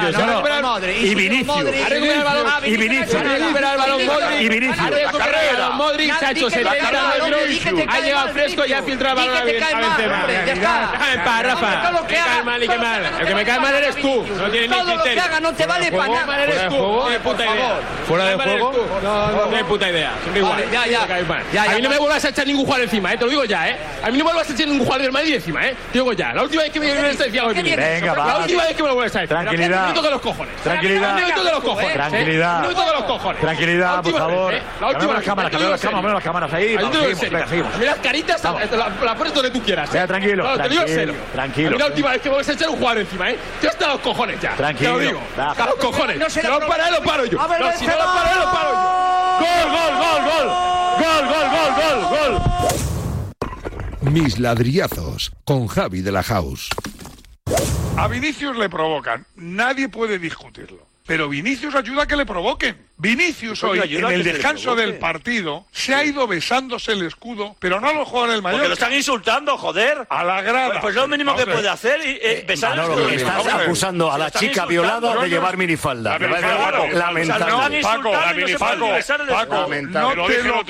Y 1.02 1.16
Vinicius. 1.16 1.76
Ha 1.76 1.90
recuperado 1.90 2.20
el 2.20 2.24
balón. 2.24 2.46
Ah, 2.48 2.68
Y 2.68 2.78
Vinicius. 2.78 3.16
Ha 3.16 3.24
recuperado 3.24 3.74
el 3.74 3.80
balón 3.80 4.06
Modri. 4.06 4.36
Y 4.46 4.50
Vinicius. 4.50 4.80
Ha 4.80 4.90
recuperado 4.90 5.50
el 5.50 5.58
balón 5.58 5.78
Modric 5.78 6.20
se 6.20 6.26
ha 6.26 6.32
hecho 6.32 6.50
70 6.50 6.92
metros, 6.92 7.88
ha 7.88 8.00
llegado 8.02 8.30
fresco 8.30 8.66
y 8.66 8.74
ha 8.74 8.84
filtrado 8.84 9.22
el 9.22 9.28
balón 9.30 9.42
a 9.42 9.46
Benzema. 9.46 9.98
Déjame 10.28 11.14
en 11.14 11.24
paz, 11.24 11.44
Rafa. 11.44 11.92
Me 12.02 12.16
cae 12.16 12.44
mal 12.44 12.64
y 12.64 12.68
qué 12.68 12.78
mal. 12.78 13.06
El 13.20 13.28
que 13.28 13.36
me 13.36 13.46
cae 13.46 13.60
mal 13.60 13.76
eres 13.76 13.96
tú. 13.96 14.26
No 14.28 14.52
tienes 14.52 14.70
ni 14.70 14.76
Todo 14.78 14.84
lo 14.84 14.98
que 14.98 15.10
criterio. 15.10 15.24
haga 15.24 15.40
no 15.40 15.54
te 15.54 15.66
vale 15.66 15.92
para 15.92 16.08
nada. 16.08 16.26
mal 16.26 16.42
eres 16.42 16.68
tú. 16.70 16.78
No 16.78 17.02
tienes 17.04 17.22
puta 17.22 17.44
idea. 17.46 17.80
¿Fuera 18.08 18.26
de 18.26 18.36
juego? 18.36 19.00
No, 19.04 19.68
puta 19.68 19.90
idea. 19.90 20.12
Siempre 20.22 20.42
igual. 20.42 20.64
Ya, 20.72 20.86
ya. 20.88 21.08
Ya, 21.54 21.66
ya, 21.66 21.72
A 21.72 21.76
mí 21.76 21.82
no 21.82 21.90
me 21.90 21.98
vuelvas 21.98 22.24
a 22.26 22.30
echar 22.30 22.46
ningún 22.46 22.66
jugador 22.66 22.84
encima, 22.86 23.14
eh. 23.14 23.18
Te 23.18 23.26
lo 23.26 23.32
digo 23.32 23.46
ya, 23.46 23.70
eh. 23.70 23.78
A 24.04 24.12
mí 24.12 24.18
no 24.18 24.26
me 24.26 24.32
vuelvas 24.32 24.50
a 24.50 24.54
echar 24.54 24.68
ningún 24.68 24.86
jugador 24.86 24.99
del 25.04 25.12
Madrid 25.12 25.36
encima, 25.36 25.66
eh. 25.68 25.76
Digo 25.94 26.14
ya. 26.14 26.34
La 26.34 26.44
última 26.44 26.64
vez 26.64 26.72
que 26.72 26.80
me 26.80 26.86
viene 26.88 27.10
esta 27.10 27.26
decía. 27.26 27.46
Venga, 27.46 28.14
va. 28.14 28.28
La 28.28 28.38
última 28.40 28.64
vez 28.64 28.76
que 28.76 28.84
me 28.84 28.90
lo 28.90 28.96
vuelves 28.96 29.16
a 29.16 29.20
decir. 29.20 29.30
Tranquilidad. 29.30 29.88
Me 29.88 29.94
toque 29.94 30.10
los 30.10 30.22
cojones. 30.22 30.56
Tranquilidad. 30.62 31.16
Me 31.16 31.34
toque 31.34 31.52
los 31.52 31.64
cojones. 31.64 31.94
Tranquilidad. 31.94 32.62
Me 32.62 32.76
toque 32.76 32.92
los 32.94 33.04
cojones. 33.04 33.42
Tranquilidad, 33.42 34.04
por 34.04 34.14
favor. 34.14 34.54
La 34.80 34.88
última 34.88 35.14
las 35.14 35.24
cámaras, 35.24 35.52
cambiamos 35.52 35.72
las 35.72 35.92
cámaras, 35.92 36.14
las 36.14 36.24
cámaras 36.24 36.54
ahí. 36.54 36.68
Ahí 36.70 36.76
vamos, 36.76 36.92
te 36.92 36.98
lo 36.98 37.04
digo 37.04 37.12
en 37.12 37.18
seguimos, 37.18 37.20
serio. 37.20 37.38
venga, 37.38 37.50
seguimos. 37.50 37.74
A 37.74 37.78
mí 37.78 37.86
las 37.86 37.98
caritas 38.00 38.44
la, 39.04 39.16
pones 39.16 39.34
donde 39.34 39.52
tú 39.52 39.62
quieras. 39.62 39.92
Venga, 39.92 40.08
tranquilo, 40.08 40.44
No, 40.44 40.56
tranquilo, 41.34 41.78
la 41.78 41.86
última 41.88 42.12
vez 42.12 42.22
que 42.22 42.30
vuelves 42.30 42.50
a 42.50 42.54
echar 42.54 42.70
un 42.70 42.78
jugador 42.78 43.00
encima, 43.00 43.30
¿eh? 43.32 43.38
Yo 43.62 43.70
hasta 43.70 43.88
los 43.88 44.00
cojones 44.00 44.40
ya. 44.42 44.56
Tranquilo. 44.56 44.98
Te 44.98 44.98
lo 44.98 45.00
digo. 45.00 45.22
Hasta 45.38 45.66
los 45.66 45.76
cojones. 45.76 46.18
No 46.18 46.30
se 46.30 46.42
Si 46.42 46.48
no 46.48 46.60
lo 46.60 46.68
para 46.68 46.90
lo 46.90 47.02
paro 47.02 47.26
yo. 47.26 47.38
No, 47.38 47.72
si 47.78 47.86
no 47.88 47.94
lo 47.94 48.06
para 48.06 48.36
lo 48.36 48.52
paro 48.52 48.72
yo. 48.74 49.10
¡Gol, 49.40 49.72
gol, 49.72 49.94
gol, 49.98 50.22
gol! 50.26 50.80
¡Gol, 51.00 51.28
gol, 51.28 51.48
gol, 51.50 52.10
gol, 52.10 52.40
gol! 52.40 52.89
Mis 54.12 54.40
ladrillazos 54.40 55.32
con 55.46 55.68
Javi 55.68 56.02
de 56.02 56.12
la 56.12 56.24
House. 56.24 56.70
A 57.96 58.08
Vinicius 58.08 58.58
le 58.58 58.68
provocan. 58.68 59.28
Nadie 59.36 59.88
puede 59.88 60.18
discutirlo. 60.18 60.88
Pero 61.06 61.30
Vinicius 61.30 61.76
ayuda 61.76 62.04
a 62.04 62.08
que 62.08 62.16
le 62.16 62.26
provoquen. 62.26 62.89
Vinicius 63.02 63.64
hoy, 63.64 63.80
en 63.96 64.06
el 64.06 64.24
descanso 64.26 64.76
del 64.76 64.96
partido, 65.00 65.66
se 65.72 65.96
ha 65.96 66.04
ido 66.04 66.28
besándose 66.28 66.92
el 66.92 67.06
escudo, 67.06 67.56
pero 67.60 67.80
no 67.80 67.88
a 67.90 67.94
los 67.94 68.08
jugadores 68.08 68.36
del 68.36 68.42
Porque 68.44 68.58
Mallorca. 68.58 68.68
lo 68.68 68.74
están 68.74 68.94
insultando, 68.94 69.58
joder. 69.58 70.06
A 70.10 70.24
la 70.26 70.42
grada. 70.42 70.68
Pues, 70.70 70.82
pues 70.82 70.96
es 70.96 71.02
lo 71.02 71.08
mínimo 71.08 71.34
que 71.36 71.46
puede 71.46 71.70
hacer 71.70 72.02
y 72.06 72.20
eh, 72.22 72.44
besar 72.46 72.74
el 72.78 72.82
escudo. 72.82 73.10
estás 73.10 73.48
acusando 73.48 74.12
a 74.12 74.18
la 74.18 74.30
chica 74.30 74.66
violada 74.66 75.16
de 75.16 75.30
llevar 75.30 75.56
minifalda. 75.56 76.20
Lamentable. 76.20 77.80
Están 77.80 77.82
Paco, 77.82 78.12
la 78.12 78.20
y 78.20 78.26
no 78.26 78.32
se 78.34 78.42
minifalda. 78.46 79.00
Paco, 79.30 79.68
no 79.70 80.30
te 80.30 80.44
lo 80.44 80.66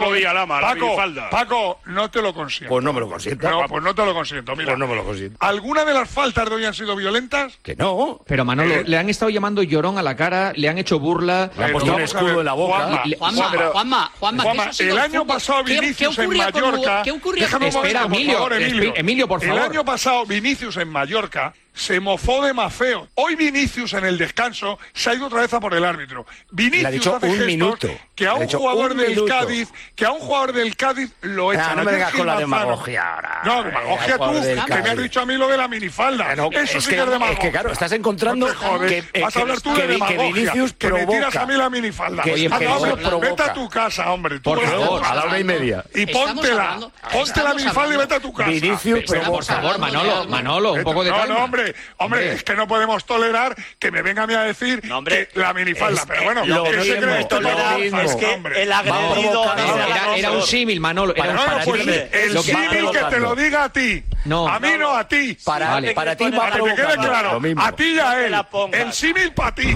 Paco, 0.61 1.29
Paco, 1.31 1.79
no 1.85 2.11
te 2.11 2.21
lo 2.21 2.33
consiento. 2.33 2.69
Pues 2.73 2.83
no 2.83 2.93
me 2.93 2.99
lo 2.99 3.09
consiento. 3.09 3.49
No, 3.49 3.65
pues 3.67 3.83
no 3.83 3.95
te 3.95 4.05
lo 4.05 4.13
consiento. 4.13 4.55
Mira, 4.55 4.67
Pues 4.67 4.79
no 4.79 4.87
me 4.87 4.95
lo 4.95 5.03
consiento. 5.03 5.37
¿alguna 5.39 5.83
de 5.85 5.93
las 5.93 6.09
faltas 6.09 6.47
de 6.49 6.55
hoy 6.55 6.65
han 6.65 6.73
sido 6.73 6.95
violentas? 6.95 7.57
Que 7.63 7.75
no. 7.75 8.21
Pero 8.27 8.45
Manolo, 8.45 8.75
Eh. 8.75 8.83
le 8.85 8.97
han 8.97 9.09
estado 9.09 9.29
llamando 9.29 9.63
llorón 9.63 9.97
a 9.97 10.03
la 10.03 10.15
cara, 10.15 10.53
le 10.55 10.69
han 10.69 10.77
hecho 10.77 10.99
burla. 10.99 11.49
Le 11.57 11.63
han 11.65 11.71
Pero 11.71 11.71
puesto 11.73 12.18
escudo 12.19 12.31
ver, 12.31 12.39
en 12.39 12.45
la 12.45 12.53
boca. 12.53 12.75
Juanma, 12.77 13.01
Le- 13.05 13.17
Juanma, 13.17 13.51
pero- 13.51 13.71
Juanma, 13.71 14.11
Juanma, 14.19 14.43
Juanma, 14.43 14.71
el 14.79 14.97
año 14.97 15.19
fútbol. 15.21 15.27
pasado 15.27 15.63
¿Qué- 15.63 15.73
qué 15.73 15.79
Vinicius 15.81 16.17
en 16.19 16.25
con 16.29 16.37
Mallorca. 16.37 16.77
Hugo? 16.93 17.03
¿Qué 17.03 17.11
un 17.57 17.63
Espera, 17.63 18.01
momento, 18.01 18.09
por 18.09 18.17
Emilio, 18.17 18.33
favor, 18.37 18.53
Emilio. 18.53 18.93
Emilio, 18.95 19.27
por 19.27 19.41
favor. 19.41 19.57
El 19.57 19.63
año 19.63 19.85
pasado 19.85 20.25
Vinicius 20.25 20.77
en 20.77 20.89
Mallorca 20.89 21.53
se 21.79 21.99
mofó 22.01 22.43
de 22.43 22.53
Mafeo. 22.53 23.07
Hoy 23.15 23.35
Vinicius 23.35 23.93
en 23.93 24.05
el 24.05 24.17
descanso 24.17 24.77
se 24.93 25.09
ha 25.09 25.13
ido 25.13 25.27
otra 25.27 25.41
vez 25.41 25.53
a 25.53 25.59
por 25.61 25.73
el 25.73 25.85
árbitro. 25.85 26.25
Vinicius 26.51 26.81
Le 26.83 26.87
ha 26.87 26.91
dicho 26.91 27.15
hace 27.15 27.25
un 27.25 27.31
gestos 27.31 27.47
minuto. 27.47 27.89
que 28.15 28.27
a 28.27 28.33
un 28.33 28.47
jugador 28.47 28.91
un 28.91 28.97
del 28.97 29.09
minuto. 29.11 29.27
Cádiz, 29.27 29.69
que 29.95 30.05
a 30.05 30.11
un 30.11 30.19
jugador 30.19 30.51
del 30.53 30.75
Cádiz 30.75 31.11
lo 31.21 31.53
echa. 31.53 31.71
Ah, 31.71 31.75
no 31.75 31.83
me 31.85 31.91
vengas 31.93 32.11
con 32.13 32.27
la 32.27 32.37
demagogia 32.37 33.13
ahora. 33.15 33.41
No, 33.45 33.63
demagogia 33.63 34.17
tú, 34.17 34.31
que 34.41 34.55
me 34.55 34.59
has 34.61 34.65
Cádiz. 34.67 35.01
dicho 35.03 35.21
a 35.21 35.25
mí 35.25 35.35
lo 35.37 35.47
de 35.47 35.57
la 35.57 35.67
minifalda. 35.69 36.35
No, 36.35 36.49
Eso 36.51 36.77
es 36.79 36.83
sí 36.83 36.89
que- 36.89 36.95
que 36.97 37.01
es 37.03 37.09
demagogia. 37.09 37.33
es 37.33 37.39
que, 37.39 37.51
claro, 37.51 37.71
estás 37.71 37.91
encontrando 37.93 38.47
No 38.47 38.51
te 38.51 38.57
jodes. 38.57 38.91
que- 39.05 39.19
eh, 39.19 39.21
Vas 39.21 39.37
a 39.37 39.39
hablar 39.41 39.61
tú 39.61 39.73
que 39.73 39.81
de 39.83 39.87
vi- 39.87 39.93
que 40.01 40.13
demagogia. 40.13 40.33
Vinicius 40.33 40.73
que 40.73 40.89
me 40.91 41.05
tiras 41.05 41.31
provoca. 41.31 41.41
a 41.41 41.45
mí 41.45 41.53
la 41.55 41.69
minifalda. 41.69 42.23
Que- 42.23 42.33
Vinicius 42.33 42.99
provoca. 42.99 43.29
vete 43.29 43.43
a 43.43 43.53
tu 43.53 43.69
casa, 43.69 44.11
hombre. 44.11 44.39
Tú 44.41 44.49
Por 44.53 44.61
favor, 44.65 45.01
a 45.05 45.15
la 45.15 45.23
una 45.25 45.39
y 45.39 45.43
media. 45.45 45.85
Y 45.95 46.05
póntela. 46.07 46.79
Ponte 47.11 47.41
la 47.43 47.53
minifalda 47.53 47.95
y 47.95 47.97
vete 47.97 48.15
a 48.15 48.19
tu 48.19 48.33
casa. 48.33 48.49
Vinicius 48.49 48.99
Pero, 49.07 49.21
por 49.23 49.45
provoca. 49.45 49.45
favor, 49.45 49.79
Manolo, 49.79 50.25
Manolo, 50.25 50.73
un 50.73 50.83
poco 50.83 51.03
de 51.03 51.11
no, 51.11 51.17
calma. 51.17 51.35
no, 51.35 51.43
hombre, 51.45 51.68
hombre, 51.97 52.33
es 52.33 52.43
que 52.43 52.55
no 52.55 52.67
podemos 52.67 53.05
tolerar 53.05 53.55
que 53.79 53.91
me 53.91 54.01
venga 54.01 54.23
a 54.23 54.27
mí 54.27 54.33
a 54.33 54.41
decir 54.43 54.81
No, 54.85 54.99
hombre, 54.99 55.27
que 55.27 55.39
la 55.39 55.53
minifalda. 55.53 56.01
es- 56.01 56.07
pero 56.07 56.23
bueno, 56.23 56.45
lo 56.45 56.63
¿qué 56.63 56.71
se 56.71 56.77
mismo, 56.77 56.95
cree 57.01 57.41
lo 57.41 57.41
Manolo? 57.41 57.79
mismo. 57.79 58.01
Es 58.01 58.15
que 58.15 58.25
Hombre. 58.25 58.61
el 58.63 58.71
agredido... 58.71 59.53
Era, 59.55 60.15
era 60.17 60.31
un 60.31 60.41
símil, 60.43 60.79
Manolo. 60.79 61.13
Era 61.15 61.29
un 61.29 61.35
No, 61.35 61.41
no, 61.45 61.51
para 61.51 61.65
pues 61.65 61.81
el 61.87 62.33
lo 62.33 62.43
que 62.43 62.53
va 62.53 62.59
símil 62.69 62.91
que 62.91 62.99
te 63.09 63.19
lo 63.19 63.35
diga 63.35 63.63
a 63.65 63.71
ti. 63.73 64.03
No. 64.25 64.47
a 64.47 64.59
mí 64.59 64.69
no 64.77 64.95
a 64.95 65.07
ti. 65.07 65.37
Para, 65.45 65.69
Vale. 65.71 65.93
para 65.93 66.15
ti 66.15 66.29
va 66.29 66.37
Para 66.49 66.55
que 66.57 66.61
te 66.69 66.75
quede 66.75 66.97
claro, 66.97 67.41
a 67.57 67.71
ti 67.71 67.93
y 67.95 67.99
a 67.99 68.29
No 68.29 68.45
te 68.45 68.77
él. 68.77 68.81
El 68.81 68.93
símil 68.93 69.31
para 69.33 69.55
ti. 69.55 69.75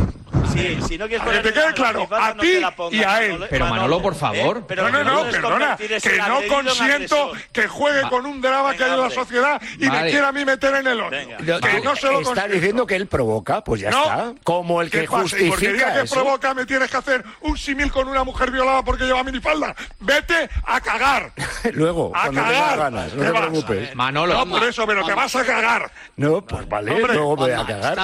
Sí, 0.54 0.78
si 0.88 0.98
no 0.98 1.08
quieres 1.08 1.26
Para 1.26 1.42
que 1.42 1.50
te 1.52 1.54
poner 1.54 1.54
quede 1.54 1.66
la 1.66 1.74
claro, 1.74 2.08
a 2.12 2.34
no 2.34 2.42
ti 2.42 2.62
pongas, 2.76 2.94
y 2.94 3.04
a 3.04 3.24
él. 3.24 3.32
Manolo. 3.32 3.48
Pero, 3.50 3.66
Manolo, 3.68 4.02
por 4.02 4.16
favor. 4.16 4.58
Eh, 4.60 4.64
pero 4.68 4.90
no, 4.90 5.04
no, 5.04 5.24
no, 5.26 5.32
perdona, 5.32 5.78
que 5.78 6.18
no 6.28 6.40
consiento 6.48 7.32
que 7.52 7.68
juegue 7.68 8.02
con 8.10 8.26
un 8.26 8.42
drama 8.42 8.76
que 8.76 8.84
hay 8.84 8.92
en 8.92 9.02
la 9.02 9.10
sociedad 9.10 9.62
y 9.78 9.84
me 9.86 9.90
Vale. 9.90 10.12
quiera 10.12 10.28
a 10.28 10.32
mí 10.32 10.46
meter 10.46 10.76
en 10.76 10.88
el 10.88 11.00
hoyo. 11.00 11.10
Venga. 11.10 11.38
Que 11.38 11.52
Vale. 11.60 11.82
no 11.82 11.96
se 11.96 12.06
lo 12.08 12.12
Estás 12.20 12.28
consiento. 12.28 12.54
diciendo 12.54 12.86
que 12.88 12.96
él 12.96 13.08
provoca, 13.08 13.64
pues 13.64 13.82
ya 13.82 13.90
No. 13.90 14.02
está. 14.04 14.34
Como 14.44 14.82
el 14.82 14.90
¿Qué 14.92 15.00
que? 15.00 15.04
Y 15.06 15.08
porque 15.08 15.36
diga 15.38 15.52
justifica 15.52 15.94
que 15.94 16.02
eso. 16.02 16.16
provoca 16.16 16.54
me 16.54 16.66
tienes 16.66 16.90
que 16.92 16.98
hacer 16.98 17.24
un 17.42 17.58
símil 17.58 17.92
con 17.92 18.08
una 18.08 18.24
mujer 18.24 18.52
violada 18.52 18.84
porque 18.84 19.06
lleva 19.06 19.24
minifalda. 19.24 19.76
Vete 20.00 20.50
a 20.66 20.80
cagar. 20.82 21.32
Luego, 21.74 22.12
A 22.16 22.24
cuando 22.24 22.42
cagar. 22.42 22.54
tengas 22.62 22.78
ganas, 22.78 23.14
no 23.14 23.22
¿Qué 23.24 23.32
te 23.32 23.38
preocupes. 23.40 23.96
Manolo. 23.96 24.34
No, 24.34 24.46
por 24.48 24.64
eso, 24.64 24.86
pero 24.86 25.06
te 25.06 25.14
vas 25.14 25.36
a 25.36 25.44
cagar. 25.46 25.92
No, 26.18 26.42
pues 26.46 26.68
vale, 26.70 26.92
luego 27.00 27.36
me 27.38 27.42
voy 27.44 27.52
a 27.52 27.66
cagar. 27.66 27.98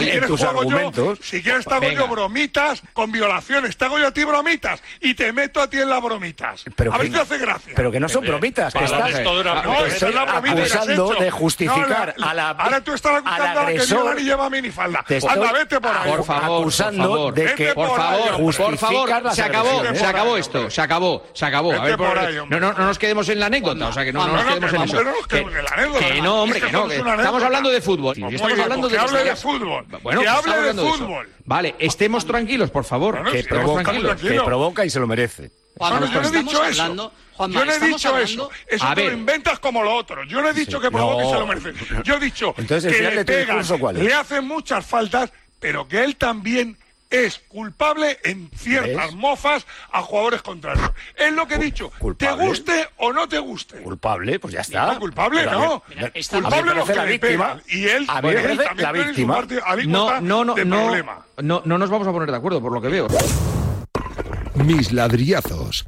en, 0.00 0.26
tus 0.26 0.42
argumentos. 0.42 1.18
yo, 1.18 1.24
si 1.24 1.42
quieres 1.42 1.59
te 1.64 1.74
hago 1.74 1.80
Venga. 1.80 2.00
yo 2.02 2.08
bromitas 2.08 2.82
con 2.92 3.10
violaciones, 3.12 3.76
te 3.76 3.84
hago 3.84 3.98
yo 3.98 4.08
a 4.08 4.10
ti 4.12 4.24
bromitas 4.24 4.82
y 5.00 5.14
te 5.14 5.32
meto 5.32 5.60
a 5.60 5.68
ti 5.70 5.78
en 5.78 5.88
las 5.88 6.02
bromitas. 6.02 6.64
Pero 6.76 6.92
a 6.94 6.98
ver 6.98 7.06
si 7.08 7.12
te 7.12 7.20
hace 7.20 7.38
gracia. 7.38 7.72
Pero 7.76 7.90
que 7.90 8.00
no 8.00 8.08
son 8.08 8.24
bromitas, 8.24 8.72
que 8.72 8.78
Vale, 8.80 9.10
estás, 9.10 9.24
vale. 9.24 9.24
No, 9.24 9.42
te 9.42 9.86
esa 9.86 9.94
estoy 9.94 10.08
es 10.10 10.14
la 10.14 10.24
bromita 10.24 10.54
que 10.56 10.62
has 10.62 10.72
acusando 10.74 11.12
hecho. 11.12 11.22
de 11.22 11.30
justificar 11.30 12.14
No, 12.16 12.24
la- 12.24 12.30
a 12.30 12.34
la 12.34 12.50
Ahora 12.50 12.80
tú 12.82 12.92
estás 12.92 13.12
acusando 13.16 13.44
a 13.44 13.54
la 13.54 13.54
que 13.54 13.60
agresor. 13.72 14.02
viola 14.04 14.20
y 14.20 14.24
lleva 14.24 14.50
minifalda. 14.50 15.04
Te 15.06 15.16
estoy 15.18 15.32
Anda, 15.32 15.52
vete 15.52 15.80
por 15.80 15.96
ahí. 15.96 16.10
Por 16.10 16.24
favor, 16.24 16.60
acusando 16.62 17.02
por 17.08 17.16
favor. 17.16 17.34
de 17.34 17.54
que 17.54 17.74
Por 17.74 17.96
favor, 17.96 18.36
por 18.36 18.54
se 19.34 19.42
acabó, 19.42 19.94
se 19.94 20.04
acabó 20.06 20.36
esto, 20.36 20.70
se 20.70 20.80
acabó, 20.80 21.26
se 21.32 21.44
acabó. 21.46 21.72
A 21.72 21.80
ver, 21.84 21.96
por- 21.96 22.08
por 22.08 22.18
ahí, 22.18 22.36
hombre. 22.38 22.60
no, 22.60 22.72
no, 22.72 22.78
no 22.78 22.86
nos 22.86 22.98
quedemos 22.98 23.28
en 23.28 23.40
la 23.40 23.46
anécdota, 23.46 23.88
o 23.88 23.92
sea, 23.92 24.04
que 24.04 24.12
no, 24.12 24.20
no 24.20 24.26
No, 24.28 24.32
nos 24.34 24.42
no, 24.44 24.48
quedemos 24.50 24.70
que 24.70 24.76
en 24.76 24.82
eso. 24.82 24.96
que 25.98 26.22
no 26.22 26.42
hombre, 26.42 26.60
que 26.60 26.72
no. 26.72 26.90
estamos 26.90 27.42
hablando 27.42 27.70
de 27.70 27.80
fútbol. 27.80 28.16
Estamos 28.16 28.58
hablando 28.60 28.88
de 28.88 28.94
que 28.96 29.00
los 29.02 29.10
hable 29.10 29.18
de 29.18 29.24
días- 29.24 29.42
fútbol. 29.42 29.86
Bueno, 30.02 30.20
Que 30.20 30.26
pues 30.26 30.46
hable 30.46 30.72
de 30.72 30.74
fútbol. 30.74 31.28
Vale, 31.50 31.74
estemos 31.80 32.24
tranquilos, 32.24 32.70
por 32.70 32.84
favor. 32.84 33.16
Bueno, 33.16 33.32
que 33.32 33.42
provoca, 33.42 33.82
tranquilos. 33.82 34.20
que 34.20 34.40
provoca 34.40 34.84
y 34.84 34.90
se 34.90 35.00
lo 35.00 35.08
merece. 35.08 35.50
Juanma, 35.76 35.98
No, 35.98 36.06
yo 36.06 36.22
no 36.22 36.28
he 36.28 36.42
dicho 36.44 36.64
eso. 36.64 36.82
hablando- 36.82 37.12
Juanma, 37.34 37.58
yo 37.58 37.64
no 37.64 37.72
he 37.72 37.80
dicho 37.88 38.08
hablando- 38.10 38.22
eso. 38.22 38.50
Eso 38.68 38.84
A 38.86 38.94
te 38.94 39.00
lo 39.00 39.06
ver. 39.10 39.18
inventas 39.18 39.58
como 39.58 39.82
lo 39.82 39.92
otro. 39.96 40.22
Yo 40.26 40.40
no 40.42 40.48
he 40.48 40.52
dicho 40.52 40.76
Sí. 40.78 40.82
que 40.84 40.90
provoque 40.92 41.24
y 41.24 41.26
No. 41.26 41.32
se 41.32 41.38
lo 41.40 41.46
merece. 41.48 41.72
Yo 42.04 42.14
he 42.14 42.20
dicho 42.20 42.54
Entonces, 42.56 42.94
que 42.96 43.02
le 43.02 43.24
pegan, 43.24 43.58
discurso, 43.58 43.80
¿cuál 43.80 43.96
es? 43.96 44.04
le 44.04 44.14
hacen 44.14 44.46
muchas 44.46 44.86
faltas, 44.86 45.32
pero 45.58 45.88
que 45.88 46.04
él 46.04 46.14
también 46.14 46.78
es 47.10 47.40
culpable 47.48 48.18
en 48.24 48.50
ciertas 48.56 49.06
¿Ves? 49.08 49.14
mofas 49.14 49.66
a 49.92 50.00
jugadores 50.02 50.42
contrarios. 50.42 50.90
Es 51.16 51.32
lo 51.32 51.46
que 51.48 51.56
he 51.56 51.58
dicho. 51.58 51.90
culpable. 51.98 52.36
Te 52.42 52.46
guste 52.48 52.88
o 52.98 53.12
no 53.12 53.28
te 53.28 53.38
guste. 53.38 53.78
Culpable, 53.82 54.38
pues 54.38 54.54
ya 54.54 54.60
está. 54.60 54.92
No, 54.94 55.00
culpable 55.00 55.40
Pero 55.44 55.58
no. 55.58 55.82
Mira, 55.88 56.12
Culpable 56.30 56.74
los 56.74 56.88
que 56.88 56.94
la 56.94 57.04
le 57.04 57.12
víctima. 57.12 57.54
pegan. 57.56 57.62
Y 57.68 57.84
él, 57.88 58.06
a 58.08 58.22
mí 58.22 58.28
me 58.28 58.34
él 58.52 58.58
también 58.58 58.82
la 58.86 58.92
víctima. 58.92 59.34
parte 59.34 59.60
No, 59.86 60.20
no, 60.20 60.44
no, 60.44 60.54
de 60.54 60.64
no, 60.64 60.76
problema. 60.84 61.26
no, 61.42 61.62
no 61.64 61.78
nos 61.78 61.90
vamos 61.90 62.06
a 62.06 62.12
poner 62.12 62.30
de 62.30 62.36
acuerdo, 62.36 62.60
por 62.60 62.72
lo 62.72 62.80
que 62.80 62.88
veo. 62.88 63.08
Mis 64.54 64.92
ladrillazos. 64.92 65.86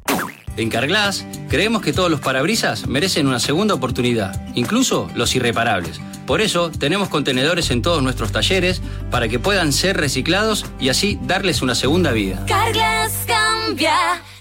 En 0.57 0.69
Carglass 0.69 1.25
creemos 1.49 1.81
que 1.81 1.93
todos 1.93 2.11
los 2.11 2.19
parabrisas 2.19 2.87
merecen 2.87 3.27
una 3.27 3.39
segunda 3.39 3.73
oportunidad, 3.73 4.39
incluso 4.55 5.09
los 5.15 5.35
irreparables. 5.35 5.99
Por 6.25 6.41
eso 6.41 6.71
tenemos 6.71 7.09
contenedores 7.09 7.69
en 7.71 7.81
todos 7.81 8.01
nuestros 8.01 8.31
talleres 8.31 8.81
para 9.11 9.27
que 9.27 9.39
puedan 9.39 9.73
ser 9.73 9.97
reciclados 9.97 10.65
y 10.79 10.89
así 10.89 11.19
darles 11.23 11.61
una 11.61 11.75
segunda 11.75 12.11
vida. 12.11 12.45
Carglass 12.47 13.25
cambia, 13.27 13.95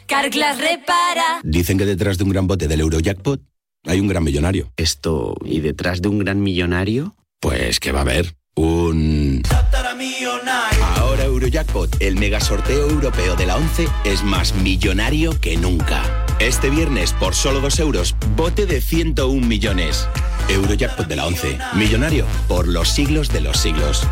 Carglass 0.07 0.59
repara. 0.59 1.41
Dicen 1.43 1.79
que 1.79 1.85
detrás 1.85 2.19
de 2.19 2.25
un 2.25 2.31
gran 2.31 2.47
bote 2.47 2.69
del 2.69 2.81
Eurojackpot 2.81 3.41
hay 3.85 4.01
un 4.01 4.09
gran 4.09 4.23
millonario. 4.23 4.73
Esto, 4.77 5.35
¿y 5.45 5.61
detrás 5.61 6.03
de 6.03 6.09
un 6.09 6.21
gran 6.21 6.41
millonario? 6.41 7.17
Pues 7.41 7.81
que 7.81 7.91
va 7.91 8.01
a 8.01 8.03
haber 8.03 8.37
un... 8.55 9.43
Ahora 10.97 11.25
Eurojackpot, 11.25 11.97
el 12.01 12.17
mega 12.17 12.41
sorteo 12.41 12.89
europeo 12.89 13.35
de 13.35 13.47
la 13.47 13.57
11, 13.57 13.89
es 14.05 14.23
más 14.23 14.55
millonario 14.55 15.41
que 15.41 15.57
nunca. 15.57 16.22
Este 16.43 16.71
viernes, 16.71 17.13
por 17.13 17.37
solo 17.37 17.61
2 17.61 17.79
euros, 17.79 18.17
bote 18.35 18.67
de 18.67 18.81
101 18.81 19.47
millones. 19.47 20.09
Eurojackpot 20.49 21.07
de 21.07 21.15
la 21.15 21.27
11, 21.27 21.57
millonario 21.75 22.27
por 22.49 22.67
los 22.67 22.89
siglos 22.89 23.29
de 23.29 23.43
los 23.43 23.59
siglos. 23.59 24.03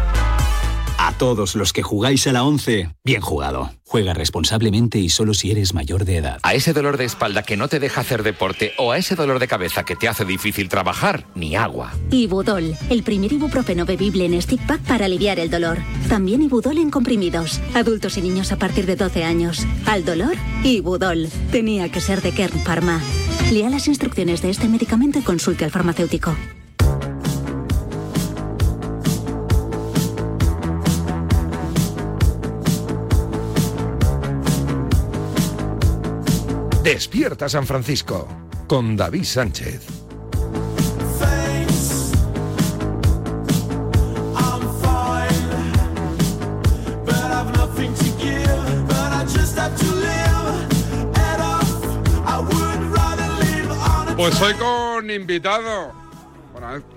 A 1.02 1.12
todos 1.12 1.54
los 1.54 1.72
que 1.72 1.82
jugáis 1.82 2.26
a 2.26 2.32
la 2.32 2.44
11, 2.44 2.90
bien 3.02 3.22
jugado. 3.22 3.70
Juega 3.86 4.12
responsablemente 4.12 4.98
y 4.98 5.08
solo 5.08 5.32
si 5.32 5.50
eres 5.50 5.72
mayor 5.72 6.04
de 6.04 6.18
edad. 6.18 6.38
A 6.42 6.52
ese 6.52 6.74
dolor 6.74 6.98
de 6.98 7.06
espalda 7.06 7.42
que 7.42 7.56
no 7.56 7.68
te 7.68 7.80
deja 7.80 8.02
hacer 8.02 8.22
deporte 8.22 8.74
o 8.76 8.92
a 8.92 8.98
ese 8.98 9.16
dolor 9.16 9.38
de 9.38 9.48
cabeza 9.48 9.82
que 9.82 9.96
te 9.96 10.08
hace 10.08 10.26
difícil 10.26 10.68
trabajar, 10.68 11.24
ni 11.34 11.56
agua. 11.56 11.90
Ibudol, 12.10 12.76
el 12.90 13.02
primer 13.02 13.32
ibuprofeno 13.32 13.86
bebible 13.86 14.26
en 14.26 14.42
stick 14.42 14.60
pack 14.66 14.82
para 14.82 15.06
aliviar 15.06 15.38
el 15.38 15.48
dolor. 15.48 15.78
También 16.10 16.42
Ibudol 16.42 16.76
en 16.76 16.90
comprimidos. 16.90 17.62
Adultos 17.72 18.18
y 18.18 18.20
niños 18.20 18.52
a 18.52 18.58
partir 18.58 18.84
de 18.84 18.96
12 18.96 19.24
años. 19.24 19.66
Al 19.86 20.04
dolor, 20.04 20.34
Ibudol. 20.64 21.30
Tenía 21.50 21.90
que 21.90 22.02
ser 22.02 22.20
de 22.20 22.32
Kern 22.32 22.60
Pharma. 22.60 23.00
Lea 23.50 23.70
las 23.70 23.88
instrucciones 23.88 24.42
de 24.42 24.50
este 24.50 24.68
medicamento 24.68 25.18
y 25.18 25.22
consulte 25.22 25.64
al 25.64 25.70
farmacéutico. 25.70 26.36
Despierta 36.82 37.46
San 37.46 37.66
Francisco 37.66 38.26
con 38.66 38.96
David 38.96 39.24
Sánchez. 39.24 39.86
Pues 54.16 54.40
hoy 54.40 54.54
con 54.54 55.10
invitado. 55.10 55.99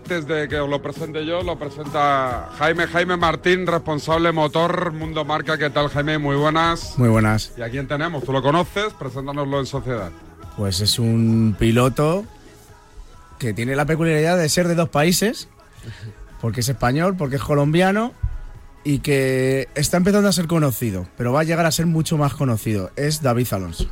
Antes 0.04 0.28
de 0.28 0.50
que 0.50 0.60
os 0.60 0.70
lo 0.70 0.82
presente 0.82 1.26
yo, 1.26 1.44
lo 1.44 1.58
presenta 1.58 2.50
Jaime 2.58 2.88
Jaime 2.88 3.16
Martín, 3.16 3.66
responsable 3.66 4.34
motor 4.34 4.92
Mundo 4.92 5.24
Marca. 5.24 5.58
¿Qué 5.58 5.70
tal, 5.70 5.88
Jaime? 5.88 6.18
Muy 6.18 6.36
buenas. 6.36 6.98
Muy 6.98 7.08
buenas. 7.08 7.54
¿Y 7.58 7.62
a 7.62 7.70
quién 7.70 7.88
tenemos? 7.88 8.26
¿Tú 8.26 8.34
lo 8.34 8.42
conoces? 8.42 8.92
Preséntanoslo 9.00 9.62
en 9.62 9.66
sociedad. 9.66 10.12
Pues 10.58 10.82
es 10.82 11.00
un 11.00 11.56
piloto 11.58 12.26
que 13.39 13.54
tiene 13.54 13.78
la 13.78 13.86
peculiaridad 13.86 14.38
de 14.38 14.50
ser 14.50 14.68
de 14.68 14.76
dos 14.76 14.89
países, 14.89 15.48
porque 16.42 16.60
es 16.60 16.68
español, 16.68 17.16
porque 17.16 17.38
es 17.38 17.42
colombiano 17.42 18.12
y 18.84 19.00
que 19.00 19.70
está 19.74 19.96
empezando 19.96 20.28
a 20.28 20.34
ser 20.34 20.48
conocido, 20.48 21.08
pero 21.16 21.32
va 21.32 21.39
a 21.39 21.44
llegar 21.46 21.66
a 21.66 21.72
ser 21.72 21.86
mucho 21.86 22.18
más 22.18 22.34
conocido. 22.34 22.92
Es 22.98 23.22
David 23.22 23.48
Alonso. 23.52 23.88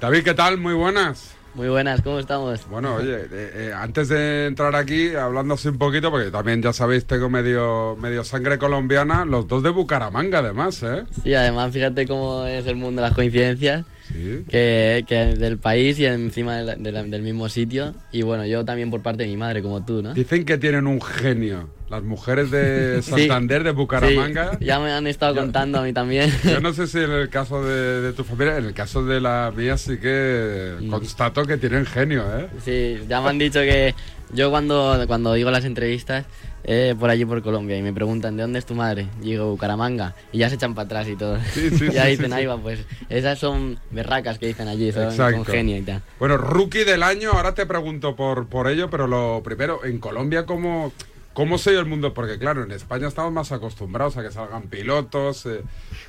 David, 0.00 0.22
¿qué 0.22 0.34
tal? 0.34 0.58
Muy 0.58 0.74
buenas. 0.74 1.39
Muy 1.54 1.68
buenas, 1.68 2.00
¿cómo 2.02 2.20
estamos? 2.20 2.64
Bueno, 2.68 2.94
oye, 2.94 3.22
eh, 3.22 3.28
eh, 3.32 3.72
antes 3.74 4.08
de 4.08 4.46
entrar 4.46 4.76
aquí, 4.76 5.14
hablando 5.16 5.54
así 5.54 5.66
un 5.66 5.78
poquito, 5.78 6.08
porque 6.10 6.30
también 6.30 6.62
ya 6.62 6.72
sabéis, 6.72 7.04
tengo 7.06 7.28
medio, 7.28 7.96
medio 8.00 8.22
sangre 8.22 8.56
colombiana, 8.56 9.24
los 9.24 9.48
dos 9.48 9.62
de 9.64 9.70
Bucaramanga 9.70 10.38
además, 10.38 10.80
¿eh? 10.84 11.02
Sí, 11.24 11.34
además 11.34 11.72
fíjate 11.72 12.06
cómo 12.06 12.46
es 12.46 12.66
el 12.66 12.76
mundo 12.76 13.02
de 13.02 13.08
las 13.08 13.16
coincidencias, 13.16 13.84
que, 14.12 15.04
que 15.06 15.14
del 15.36 15.58
país 15.58 15.98
y 15.98 16.06
encima 16.06 16.56
de 16.58 16.64
la- 16.64 16.76
de 16.76 16.92
la- 16.92 17.02
del 17.04 17.22
mismo 17.22 17.48
sitio, 17.48 17.94
y 18.12 18.22
bueno, 18.22 18.44
yo 18.46 18.64
también 18.64 18.90
por 18.90 19.02
parte 19.02 19.22
de 19.24 19.28
mi 19.28 19.36
madre, 19.36 19.62
como 19.62 19.84
tú, 19.84 20.02
¿no? 20.02 20.14
Dicen 20.14 20.44
que 20.44 20.58
tienen 20.58 20.86
un 20.86 21.00
genio. 21.00 21.68
Las 21.88 22.02
mujeres 22.04 22.50
de 22.52 23.00
Sí. 23.02 23.10
Santander, 23.26 23.64
de 23.64 23.72
Bucaramanga. 23.72 24.52
Sí, 24.58 24.64
ya 24.66 24.78
me 24.78 24.92
han 24.92 25.06
estado 25.08 25.34
contando 25.40 25.78
a 25.78 25.82
mí 25.82 25.92
también. 25.92 26.30
Yo 26.44 26.60
no 26.60 26.72
sé 26.72 26.86
si 26.86 26.98
en 26.98 27.10
el 27.10 27.28
caso 27.28 27.64
de, 27.64 28.00
de 28.00 28.12
tu 28.12 28.22
familia, 28.24 28.58
en 28.58 28.66
el 28.66 28.74
caso 28.74 29.04
de 29.04 29.20
la 29.20 29.52
mía 29.56 29.76
sí 29.76 29.98
que 29.98 30.74
Mm. 30.80 30.88
constato 30.90 31.44
que 31.44 31.56
tienen 31.56 31.84
genio, 31.86 32.24
¿eh? 32.38 32.46
Sí, 32.64 33.04
ya 33.08 33.20
me 33.20 33.30
han 33.30 33.38
dicho 33.38 33.60
que 33.60 33.94
yo 34.32 34.50
cuando, 34.50 35.02
cuando 35.08 35.34
digo 35.34 35.50
las 35.50 35.64
entrevistas, 35.64 36.24
eh, 36.64 36.94
por 36.98 37.10
allí 37.10 37.24
por 37.24 37.42
Colombia, 37.42 37.76
y 37.76 37.82
me 37.82 37.92
preguntan, 37.92 38.36
¿de 38.36 38.42
dónde 38.42 38.58
es 38.58 38.66
tu 38.66 38.74
madre? 38.74 39.06
Y 39.22 39.30
digo, 39.30 39.50
Bucaramanga, 39.50 40.14
y 40.32 40.38
ya 40.38 40.48
se 40.48 40.56
echan 40.56 40.74
para 40.74 40.86
atrás 40.86 41.08
y 41.08 41.16
todo. 41.16 41.38
Sí, 41.52 41.70
sí, 41.70 41.88
ya 41.92 42.04
sí, 42.04 42.10
dicen, 42.10 42.32
ahí 42.32 42.46
va, 42.46 42.58
pues 42.58 42.80
esas 43.08 43.38
son 43.38 43.78
berracas 43.90 44.38
que 44.38 44.46
dicen 44.46 44.68
allí, 44.68 44.92
son 44.92 45.04
Exacto. 45.04 45.36
con 45.36 45.46
genio 45.46 45.76
y 45.76 45.82
tal. 45.82 46.02
Bueno, 46.18 46.36
rookie 46.36 46.84
del 46.84 47.02
año, 47.02 47.32
ahora 47.32 47.54
te 47.54 47.66
pregunto 47.66 48.16
por, 48.16 48.46
por 48.46 48.68
ello, 48.68 48.90
pero 48.90 49.06
lo 49.06 49.42
primero, 49.42 49.84
en 49.84 49.98
Colombia, 49.98 50.46
¿cómo, 50.46 50.92
¿cómo 51.40 51.56
se 51.56 51.70
dio 51.70 51.80
el 51.80 51.86
mundo? 51.86 52.12
Porque 52.12 52.38
claro, 52.38 52.62
en 52.64 52.70
España 52.70 53.08
estamos 53.08 53.32
más 53.32 53.50
acostumbrados 53.50 54.18
a 54.18 54.22
que 54.22 54.30
salgan 54.30 54.64
pilotos, 54.68 55.46
eh, 55.46 55.62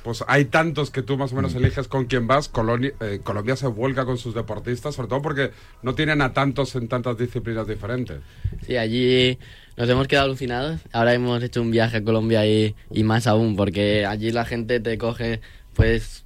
pues 0.04 0.22
hay 0.28 0.44
tantos 0.44 0.90
que 0.90 1.00
tú 1.02 1.16
más 1.16 1.32
o 1.32 1.34
Mm. 1.34 1.38
menos 1.38 1.54
eliges 1.54 1.88
con 1.88 2.04
quién 2.04 2.26
vas. 2.26 2.52
Coloni- 2.52 2.92
eh, 3.00 3.20
Colombia 3.24 3.56
se 3.56 3.66
vuelca 3.66 4.04
con 4.04 4.18
sus 4.18 4.34
deportistas, 4.34 4.94
sobre 4.94 5.08
todo 5.08 5.22
porque 5.22 5.50
no 5.82 5.94
tienen 5.94 6.20
a 6.20 6.34
tantos 6.34 6.74
en 6.74 6.86
tantas 6.86 7.16
disciplinas 7.16 7.66
diferentes. 7.66 8.18
Sí, 8.66 8.76
allí 8.76 9.38
nos 9.78 9.88
hemos 9.88 10.06
quedado 10.06 10.26
alucinados. 10.26 10.82
Ahora 10.92 11.14
hemos 11.14 11.42
hecho 11.42 11.62
un 11.62 11.70
viaje 11.70 11.96
a 11.96 12.04
Colombia 12.04 12.44
y, 12.46 12.74
y 12.90 13.02
más 13.02 13.26
aún, 13.26 13.56
porque 13.56 14.04
allí 14.04 14.32
la 14.32 14.44
gente 14.44 14.80
te 14.80 14.98
coge, 14.98 15.40
pues, 15.72 16.24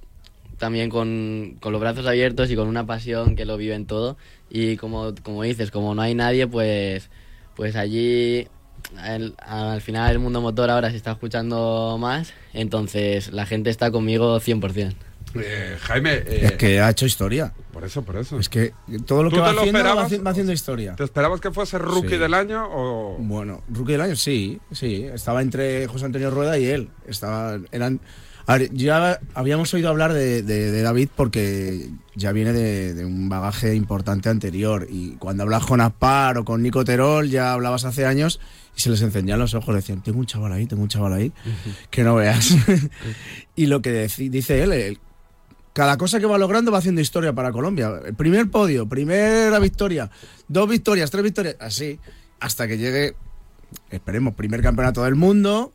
también 0.57 0.89
con, 0.89 1.55
con 1.61 1.71
los 1.71 1.79
brazos 1.79 2.05
abiertos 2.07 2.51
y 2.51 2.55
con 2.57 2.67
una 2.67 2.85
pasión 2.85 3.37
que 3.37 3.45
lo 3.45 3.55
viven 3.55 3.85
todo. 3.85 4.17
Y 4.49 4.75
como, 4.75 5.13
como 5.23 5.43
dices, 5.43 5.71
como 5.71 5.95
no 5.95 6.01
hay 6.01 6.13
nadie, 6.13 6.45
pues, 6.47 7.09
pues 7.55 7.75
allí 7.77 8.47
el- 9.05 9.35
al 9.39 9.81
final 9.81 10.11
el 10.11 10.19
mundo 10.19 10.41
motor 10.41 10.69
ahora 10.69 10.89
se 10.91 10.97
está 10.97 11.11
escuchando 11.11 11.97
más, 11.99 12.33
entonces 12.53 13.31
la 13.31 13.45
gente 13.45 13.69
está 13.69 13.91
conmigo 13.91 14.39
100%. 14.39 14.95
Eh, 15.35 15.75
Jaime, 15.81 16.13
eh, 16.13 16.39
Es 16.45 16.51
que 16.53 16.79
ha 16.79 16.89
hecho 16.89 17.05
historia. 17.05 17.53
Por 17.73 17.83
eso, 17.83 18.01
por 18.01 18.15
eso. 18.15 18.39
Es 18.39 18.49
que 18.49 18.73
todo 19.05 19.23
lo 19.23 19.29
¿Tú 19.29 19.35
que 19.35 19.41
va 19.41 19.51
lo 19.53 19.59
haciendo, 19.59 19.83
va, 20.23 20.31
haciendo 20.31 20.51
historia. 20.53 20.95
¿Te 20.95 21.03
esperabas 21.03 21.41
que 21.41 21.51
fuese 21.51 21.77
rookie 21.77 22.11
Sí. 22.11 22.17
del 22.17 22.33
año 22.33 22.65
o...? 22.71 23.17
Bueno, 23.19 23.61
rookie 23.69 23.91
del 23.91 24.01
año, 24.01 24.15
sí, 24.15 24.59
sí. 24.71 25.03
Estaba 25.13 25.41
entre 25.41 25.85
José 25.87 26.05
Antonio 26.05 26.31
Rueda 26.31 26.57
y 26.57 26.65
él. 26.65 26.89
Estaba, 27.07 27.59
eran, 27.71 27.99
a 28.47 28.57
ver, 28.57 28.73
ya 28.73 29.19
habíamos 29.35 29.71
oído 29.75 29.89
hablar 29.89 30.13
de, 30.13 30.41
de- 30.41 30.71
de 30.71 30.81
David 30.81 31.09
porque 31.15 31.89
ya 32.15 32.31
viene 32.31 32.53
de, 32.53 32.93
de 32.95 33.05
un 33.05 33.29
bagaje 33.29 33.75
importante 33.75 34.29
anterior. 34.29 34.87
Y 34.89 35.17
cuando 35.17 35.43
hablas 35.43 35.65
con 35.65 35.81
Aspar 35.81 36.39
o 36.39 36.45
con 36.45 36.63
Nico 36.63 36.83
Terol, 36.83 37.29
ya 37.29 37.51
hablabas 37.53 37.83
hace 37.85 38.05
años 38.07 38.39
y 38.77 38.79
se 38.79 38.89
les 38.91 39.01
encendían 39.01 39.39
los 39.39 39.53
ojos. 39.55 39.73
Decían, 39.75 40.01
tengo 40.03 40.19
un 40.19 40.25
chaval 40.27 40.53
ahí, 40.53 40.67
tengo 40.67 40.83
un 40.83 40.89
chaval 40.89 41.13
ahí, 41.13 41.33
que 41.89 42.03
no 42.03 42.15
veas. 42.15 42.55
y 43.55 43.65
lo 43.65 43.81
que 43.81 44.07
dice 44.29 44.61
él, 44.63 44.71
él, 44.71 44.99
cada 45.73 45.97
cosa 45.97 46.19
que 46.19 46.25
va 46.25 46.37
logrando 46.37 46.71
va 46.71 46.77
haciendo 46.77 47.01
historia 47.01 47.33
para 47.33 47.51
Colombia. 47.51 47.91
El 48.05 48.13
primer 48.15 48.49
podio, 48.49 48.87
primera 48.87 49.59
victoria, 49.59 50.09
dos 50.47 50.69
victorias, 50.69 51.11
tres 51.11 51.23
victorias, 51.23 51.55
así, 51.59 51.99
hasta 52.39 52.67
que 52.67 52.77
llegue, 52.77 53.15
esperemos, 53.89 54.33
primer 54.35 54.61
campeonato 54.61 55.03
del 55.03 55.15
mundo 55.15 55.73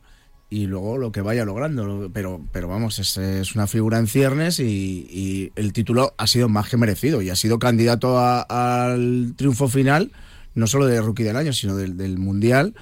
y 0.49 0.67
luego 0.67 0.97
lo 0.97 1.11
que 1.11 1.21
vaya 1.21 1.45
logrando. 1.45 1.85
Lo- 1.85 2.09
Pero, 2.11 2.41
pero 2.51 2.67
vamos, 2.67 2.99
es, 2.99 3.17
es 3.17 3.55
una 3.55 3.65
figura 3.67 3.97
en 3.97 4.07
ciernes 4.07 4.59
y, 4.59 5.07
y 5.09 5.51
el 5.55 5.73
título 5.73 6.13
ha 6.17 6.27
sido 6.27 6.47
más 6.49 6.69
que 6.69 6.77
merecido 6.77 7.21
y 7.21 7.29
ha 7.29 7.35
sido 7.35 7.57
candidato 7.59 8.17
a- 8.19 8.41
al 8.41 9.33
triunfo 9.35 9.67
final, 9.67 10.11
no 10.53 10.67
solo 10.67 10.85
de 10.85 11.01
rookie 11.01 11.23
del 11.23 11.37
año, 11.37 11.53
sino 11.53 11.75
del, 11.75 11.97
del 11.97 12.17
mundial. 12.19 12.75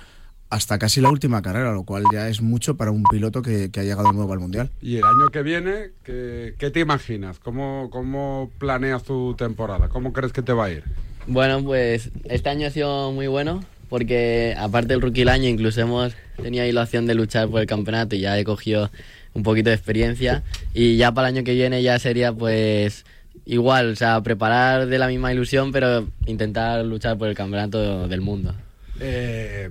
Hasta 0.52 0.78
casi 0.78 1.02
la 1.02 1.10
última 1.10 1.42
carrera, 1.42 1.72
lo 1.72 1.84
cual 1.84 2.04
ya 2.14 2.28
es 2.28 2.42
mucho 2.42 2.76
para 2.78 2.92
un 2.92 3.04
piloto 3.10 3.42
que, 3.42 3.72
que 3.72 3.80
ha 3.80 3.84
llegado 3.84 4.12
nuevo 4.12 4.34
al 4.34 4.40
mundial. 4.40 4.70
Y 4.82 4.98
el 4.98 5.04
año 5.04 5.30
que 5.32 5.42
viene, 5.42 5.92
¿qué, 6.04 6.54
qué 6.60 6.70
te 6.70 6.82
imaginas? 6.82 7.40
¿Cómo, 7.40 7.90
¿Cómo 7.90 8.52
planeas 8.60 9.04
tu 9.04 9.34
temporada? 9.36 9.88
¿Cómo 9.90 10.14
crees 10.14 10.34
que 10.34 10.44
te 10.44 10.54
va 10.54 10.66
a 10.66 10.72
ir? 10.72 10.84
Bueno, 11.26 11.64
pues 11.64 12.12
este 12.26 12.50
año 12.50 12.68
ha 12.68 12.70
sido 12.70 13.12
muy 13.12 13.28
bueno 13.28 13.64
porque 13.92 14.56
aparte 14.58 14.94
del 14.94 15.02
rookie 15.02 15.22
del 15.22 15.30
año 15.30 15.50
incluso 15.50 15.82
hemos 15.82 16.14
tenido 16.42 16.64
ahí 16.64 16.72
la 16.72 16.84
opción 16.84 17.06
de 17.06 17.14
luchar 17.14 17.50
por 17.50 17.60
el 17.60 17.68
campeonato 17.68 18.16
y 18.16 18.22
ya 18.22 18.40
he 18.40 18.46
cogido 18.46 18.90
un 19.34 19.44
poquito 19.44 19.70
de 19.70 19.76
experiencia 19.76 20.44
y 20.74 20.96
ya 20.96 21.12
para 21.12 21.28
el 21.28 21.36
año 21.36 21.44
que 21.44 21.54
viene 21.54 21.84
ya 21.84 22.00
sería 22.00 22.32
pues 22.32 23.06
igual, 23.46 23.92
o 23.92 23.96
sea, 23.98 24.22
preparar 24.22 24.88
de 24.88 24.98
la 24.98 25.08
misma 25.08 25.34
ilusión 25.34 25.74
pero 25.74 26.08
intentar 26.26 26.86
luchar 26.86 27.18
por 27.18 27.28
el 27.28 27.36
campeonato 27.36 28.08
del 28.08 28.22
mundo. 28.22 28.56
Eh, 29.04 29.70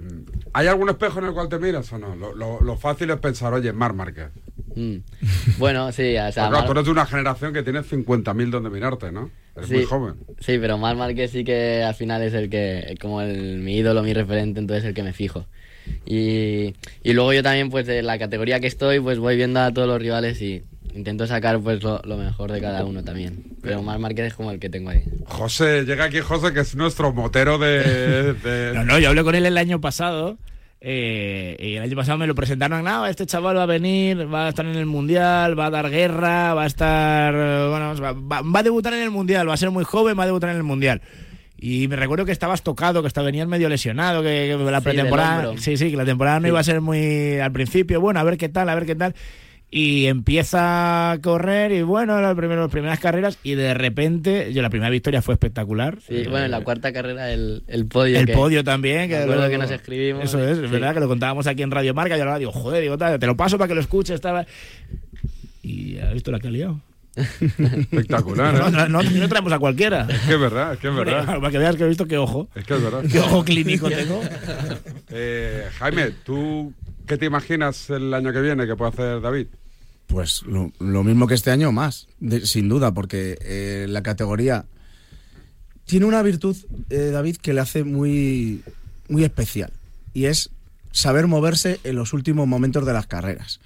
¿Hay 0.52 0.66
algún 0.66 0.88
espejo 0.88 1.20
en 1.20 1.26
el 1.26 1.32
cual 1.32 1.48
te 1.48 1.58
miras 1.58 1.92
o 1.92 1.98
no? 1.98 2.16
Lo, 2.16 2.34
lo- 2.34 2.60
lo 2.60 2.76
fácil 2.76 3.10
es 3.10 3.18
pensar, 3.18 3.52
oye, 3.52 3.72
Mar 3.72 3.92
Márquez. 3.94 4.30
Mm. 4.74 4.96
Bueno, 5.58 5.92
sí, 5.92 6.16
o 6.16 6.32
sea, 6.32 6.48
claro, 6.48 6.50
Mar- 6.56 6.66
tú 6.66 6.72
eres 6.72 6.84
de 6.84 6.90
una 6.90 7.06
generación 7.06 7.52
que 7.52 7.62
tiene 7.62 7.82
50.000 7.82 8.50
donde 8.50 8.70
mirarte, 8.70 9.12
¿no? 9.12 9.30
Eres 9.56 9.68
Sí. 9.68 9.74
muy 9.76 9.84
joven. 9.84 10.14
Sí, 10.40 10.58
pero 10.60 10.78
Mar 10.78 10.96
Márquez 10.96 11.30
sí 11.30 11.44
que 11.44 11.82
al 11.84 11.94
final 11.94 12.22
es 12.22 12.34
el 12.34 12.50
que, 12.50 12.96
como 13.00 13.20
el, 13.22 13.58
mi 13.58 13.76
ídolo, 13.76 14.02
mi 14.02 14.12
referente, 14.14 14.58
entonces 14.58 14.84
el 14.84 14.94
que 14.94 15.02
me 15.04 15.12
fijo. 15.12 15.46
Y, 16.06 16.74
y 17.02 17.12
luego 17.12 17.32
yo 17.32 17.42
también, 17.42 17.70
pues 17.70 17.86
de 17.86 18.02
la 18.02 18.18
categoría 18.18 18.60
que 18.60 18.66
estoy, 18.66 19.00
pues 19.00 19.18
voy 19.18 19.36
viendo 19.36 19.60
a 19.60 19.72
todos 19.72 19.88
los 19.88 20.00
rivales 20.00 20.40
y 20.42 20.62
intento 20.94 21.26
sacar 21.26 21.60
pues 21.60 21.82
lo, 21.82 22.00
lo 22.04 22.16
mejor 22.16 22.50
de 22.52 22.60
cada 22.60 22.84
uno 22.84 23.02
también. 23.04 23.42
Pero 23.62 23.82
Mar 23.82 23.98
Márquez 23.98 24.26
es 24.28 24.34
como 24.34 24.50
el 24.50 24.58
que 24.58 24.68
tengo 24.70 24.90
ahí. 24.90 25.02
José, 25.26 25.84
llega 25.84 26.04
aquí 26.04 26.20
José, 26.20 26.52
que 26.52 26.60
es 26.60 26.74
nuestro 26.76 27.12
motero 27.12 27.58
de... 27.58 28.32
de- 28.42 28.72
No, 28.74 28.84
no, 28.84 28.98
yo 28.98 29.08
hablé 29.10 29.22
con 29.24 29.34
él 29.34 29.46
el 29.46 29.56
año 29.58 29.80
pasado. 29.80 30.38
eh, 30.80 31.56
y 31.60 31.74
el 31.76 31.82
año 31.82 31.96
pasado 31.96 32.18
me 32.18 32.26
lo 32.26 32.34
presentaron. 32.34 32.82
No, 32.84 33.06
este 33.06 33.26
chaval 33.26 33.56
va 33.56 33.64
a 33.64 33.66
venir, 33.66 34.32
va 34.32 34.46
a 34.46 34.48
estar 34.48 34.64
en 34.66 34.76
el 34.76 34.86
mundial, 34.86 35.58
va 35.58 35.66
a 35.66 35.70
dar 35.70 35.90
guerra, 35.90 36.54
va 36.54 36.62
a 36.64 36.66
estar. 36.66 37.32
Bueno, 37.34 37.94
va, 38.02 38.12
va- 38.12 38.42
va 38.42 38.60
a 38.60 38.62
debutar 38.62 38.94
en 38.94 39.02
el 39.02 39.10
mundial, 39.10 39.48
va 39.48 39.54
a 39.54 39.58
ser 39.58 39.70
muy 39.70 39.84
joven, 39.84 40.18
va 40.18 40.22
a 40.22 40.26
debutar 40.26 40.50
en 40.50 40.56
el 40.56 40.62
mundial. 40.62 41.02
Y 41.62 41.88
me 41.88 41.96
recuerdo 41.96 42.24
que 42.24 42.32
estabas 42.32 42.62
tocado, 42.62 43.02
que 43.02 43.08
hasta 43.08 43.20
venías 43.20 43.46
medio 43.46 43.68
lesionado, 43.68 44.22
que, 44.22 44.56
que 44.58 44.70
la 44.70 44.78
Sí, 44.78 44.84
pretemporada. 44.84 45.52
Sí, 45.58 45.76
sí, 45.76 45.90
que 45.90 45.96
la 45.98 46.06
temporada 46.06 46.40
no 46.40 46.44
Sí. 46.46 46.48
iba 46.48 46.60
a 46.60 46.64
ser 46.64 46.80
muy 46.80 47.38
al 47.38 47.52
principio. 47.52 48.00
Bueno, 48.00 48.18
a 48.18 48.22
ver 48.24 48.38
qué 48.38 48.48
tal, 48.48 48.70
a 48.70 48.74
ver 48.74 48.86
qué 48.86 48.94
tal. 48.94 49.14
Y 49.72 50.06
empieza 50.06 51.12
a 51.12 51.18
correr 51.20 51.70
y 51.70 51.82
bueno, 51.82 52.20
las 52.20 52.34
primeras, 52.34 52.62
las 52.64 52.72
primeras 52.72 52.98
carreras 52.98 53.38
y 53.44 53.54
de 53.54 53.72
repente, 53.72 54.52
yo 54.52 54.62
la 54.62 54.70
primera 54.70 54.90
victoria 54.90 55.22
fue 55.22 55.34
espectacular. 55.34 55.98
Sí, 56.08 56.24
bueno, 56.28 56.46
en 56.46 56.50
la 56.50 56.62
cuarta 56.64 56.92
carrera 56.92 57.30
el, 57.32 57.62
el 57.68 57.86
podio. 57.86 58.18
El 58.18 58.26
que- 58.26 58.32
podio 58.32 58.64
también. 58.64 59.08
Que 59.08 59.18
acuerdo 59.18 59.44
lo- 59.44 59.48
que 59.50 59.58
nos 59.58 59.70
escribimos. 59.70 60.24
Eso 60.24 60.42
es, 60.44 60.58
es 60.58 60.64
Sí. 60.64 60.72
verdad 60.72 60.92
que 60.94 60.98
lo 61.00 61.06
contábamos 61.06 61.46
aquí 61.46 61.62
en 61.62 61.70
Radio 61.70 61.94
Marca. 61.94 62.16
Y 62.16 62.20
ahora 62.20 62.38
digo, 62.38 62.50
joder, 62.50 62.82
digo, 62.82 62.98
tal, 62.98 63.16
te 63.20 63.26
lo 63.26 63.36
paso 63.36 63.58
para 63.58 63.68
que 63.68 63.74
lo 63.76 63.80
escuches. 63.80 64.16
Estaba... 64.16 64.44
Y 65.62 65.98
ha 65.98 66.12
visto 66.12 66.32
la 66.32 66.40
que 66.40 66.48
ha 66.48 66.50
liado. 66.50 66.80
Espectacular, 67.14 68.54
¿eh? 68.54 68.58
No, 68.58 68.70
no, 68.70 68.88
no, 68.88 69.02
no 69.02 69.28
traemos 69.28 69.52
a 69.52 69.58
cualquiera. 69.60 70.06
Es 70.10 70.18
que 70.20 70.34
es 70.34 70.40
verdad, 70.40 70.72
es 70.72 70.78
que 70.80 70.88
es 70.88 70.94
verdad. 70.96 71.26
Para 71.26 71.50
que 71.50 71.58
veas 71.58 71.76
que 71.76 71.84
he 71.84 71.88
visto 71.88 72.06
qué 72.06 72.18
ojo. 72.18 72.48
Es 72.56 72.64
que 72.64 72.74
es 72.74 72.82
verdad. 72.82 73.04
Qué 73.10 73.20
ojo 73.20 73.44
clínico 73.44 73.88
tengo. 73.90 74.20
Eh, 75.10 75.64
Jaime, 75.78 76.10
¿tú 76.24 76.72
qué 77.06 77.16
te 77.16 77.26
imaginas 77.26 77.88
el 77.90 78.12
año 78.14 78.32
que 78.32 78.40
viene 78.40 78.66
que 78.66 78.74
puede 78.74 78.90
hacer 78.90 79.20
David? 79.20 79.46
Pues 80.10 80.42
lo, 80.42 81.04
mismo 81.04 81.28
que 81.28 81.34
este 81.34 81.52
año 81.52 81.70
más, 81.70 82.08
sin 82.42 82.68
duda, 82.68 82.92
porque 82.92 83.38
eh, 83.42 83.86
la 83.88 84.02
categoría 84.02 84.66
tiene 85.84 86.06
una 86.06 86.22
virtud, 86.22 86.56
eh, 86.90 87.10
David, 87.12 87.36
que 87.36 87.52
le 87.52 87.60
hace 87.60 87.84
muy, 87.84 88.62
muy 89.08 89.22
especial, 89.22 89.72
y 90.12 90.24
es 90.24 90.50
saber 90.90 91.28
moverse 91.28 91.78
en 91.84 91.94
los 91.94 92.12
últimos 92.12 92.48
momentos 92.48 92.84
de 92.84 92.92
las 92.92 93.06
carreras. 93.06 93.60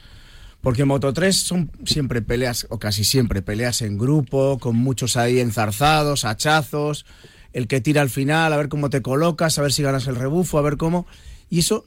Porque 0.61 0.83
en 0.83 0.89
Moto 0.89 1.13
3 1.13 1.35
son 1.35 1.71
siempre 1.87 2.21
peleas, 2.21 2.67
o 2.69 2.79
casi 2.79 3.05
siempre 3.05 3.41
peleas 3.41 3.81
en 3.81 3.97
grupo, 3.97 4.59
con 4.59 4.77
muchos 4.77 5.17
ahí 5.17 5.41
enzarzados, 5.41 6.27
hachazos, 6.27 7.07
el 7.55 7.69
que 7.69 7.81
tira 7.81 8.03
al 8.03 8.11
final, 8.11 8.53
a 8.53 8.57
ver 8.57 8.69
cómo 8.69 8.91
te 8.91 9.01
colocas, 9.01 9.59
a 9.59 9.63
ver 9.63 9.73
si 9.73 9.83
ganas 9.83 10.07
el 10.09 10.17
rebufo, 10.17 10.59
a 10.59 10.63
ver 10.63 10.77
cómo. 10.77 11.07
Y 11.49 11.61
eso, 11.61 11.87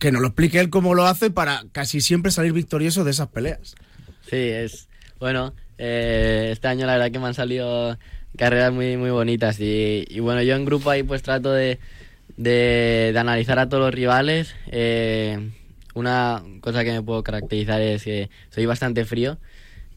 que 0.00 0.12
nos 0.12 0.20
lo 0.20 0.28
explique 0.28 0.58
él 0.60 0.70
cómo 0.70 0.94
lo 0.94 1.06
hace 1.06 1.30
para 1.30 1.64
casi 1.72 2.00
siempre 2.00 2.30
salir 2.30 2.52
victorioso 2.52 3.04
de 3.04 3.10
esas 3.10 3.28
peleas. 3.28 3.74
Sí, 4.28 4.36
es. 4.36 4.88
Bueno, 5.18 5.54
eh, 5.78 6.50
este 6.52 6.68
año 6.68 6.86
la 6.86 6.94
verdad 6.94 7.10
que 7.10 7.18
me 7.18 7.26
han 7.26 7.34
salido 7.34 7.98
carreras 8.36 8.72
muy, 8.72 8.96
muy 8.96 9.10
bonitas. 9.10 9.58
Y, 9.60 10.20
bueno, 10.20 10.42
yo 10.42 10.54
en 10.56 10.64
grupo 10.64 10.90
ahí 10.90 11.02
pues 11.02 11.22
trato 11.22 11.52
de, 11.52 11.78
de, 12.36 13.14
analizar 13.16 13.58
a 13.58 13.68
todos 13.68 13.84
los 13.84 13.94
rivales. 13.94 14.54
Eh, 14.66 15.52
una 15.94 16.42
cosa 16.60 16.84
que 16.84 16.92
me 16.92 17.02
puedo 17.02 17.22
caracterizar 17.22 17.80
es 17.80 18.04
que 18.04 18.30
soy 18.50 18.66
bastante 18.66 19.04
frío. 19.04 19.38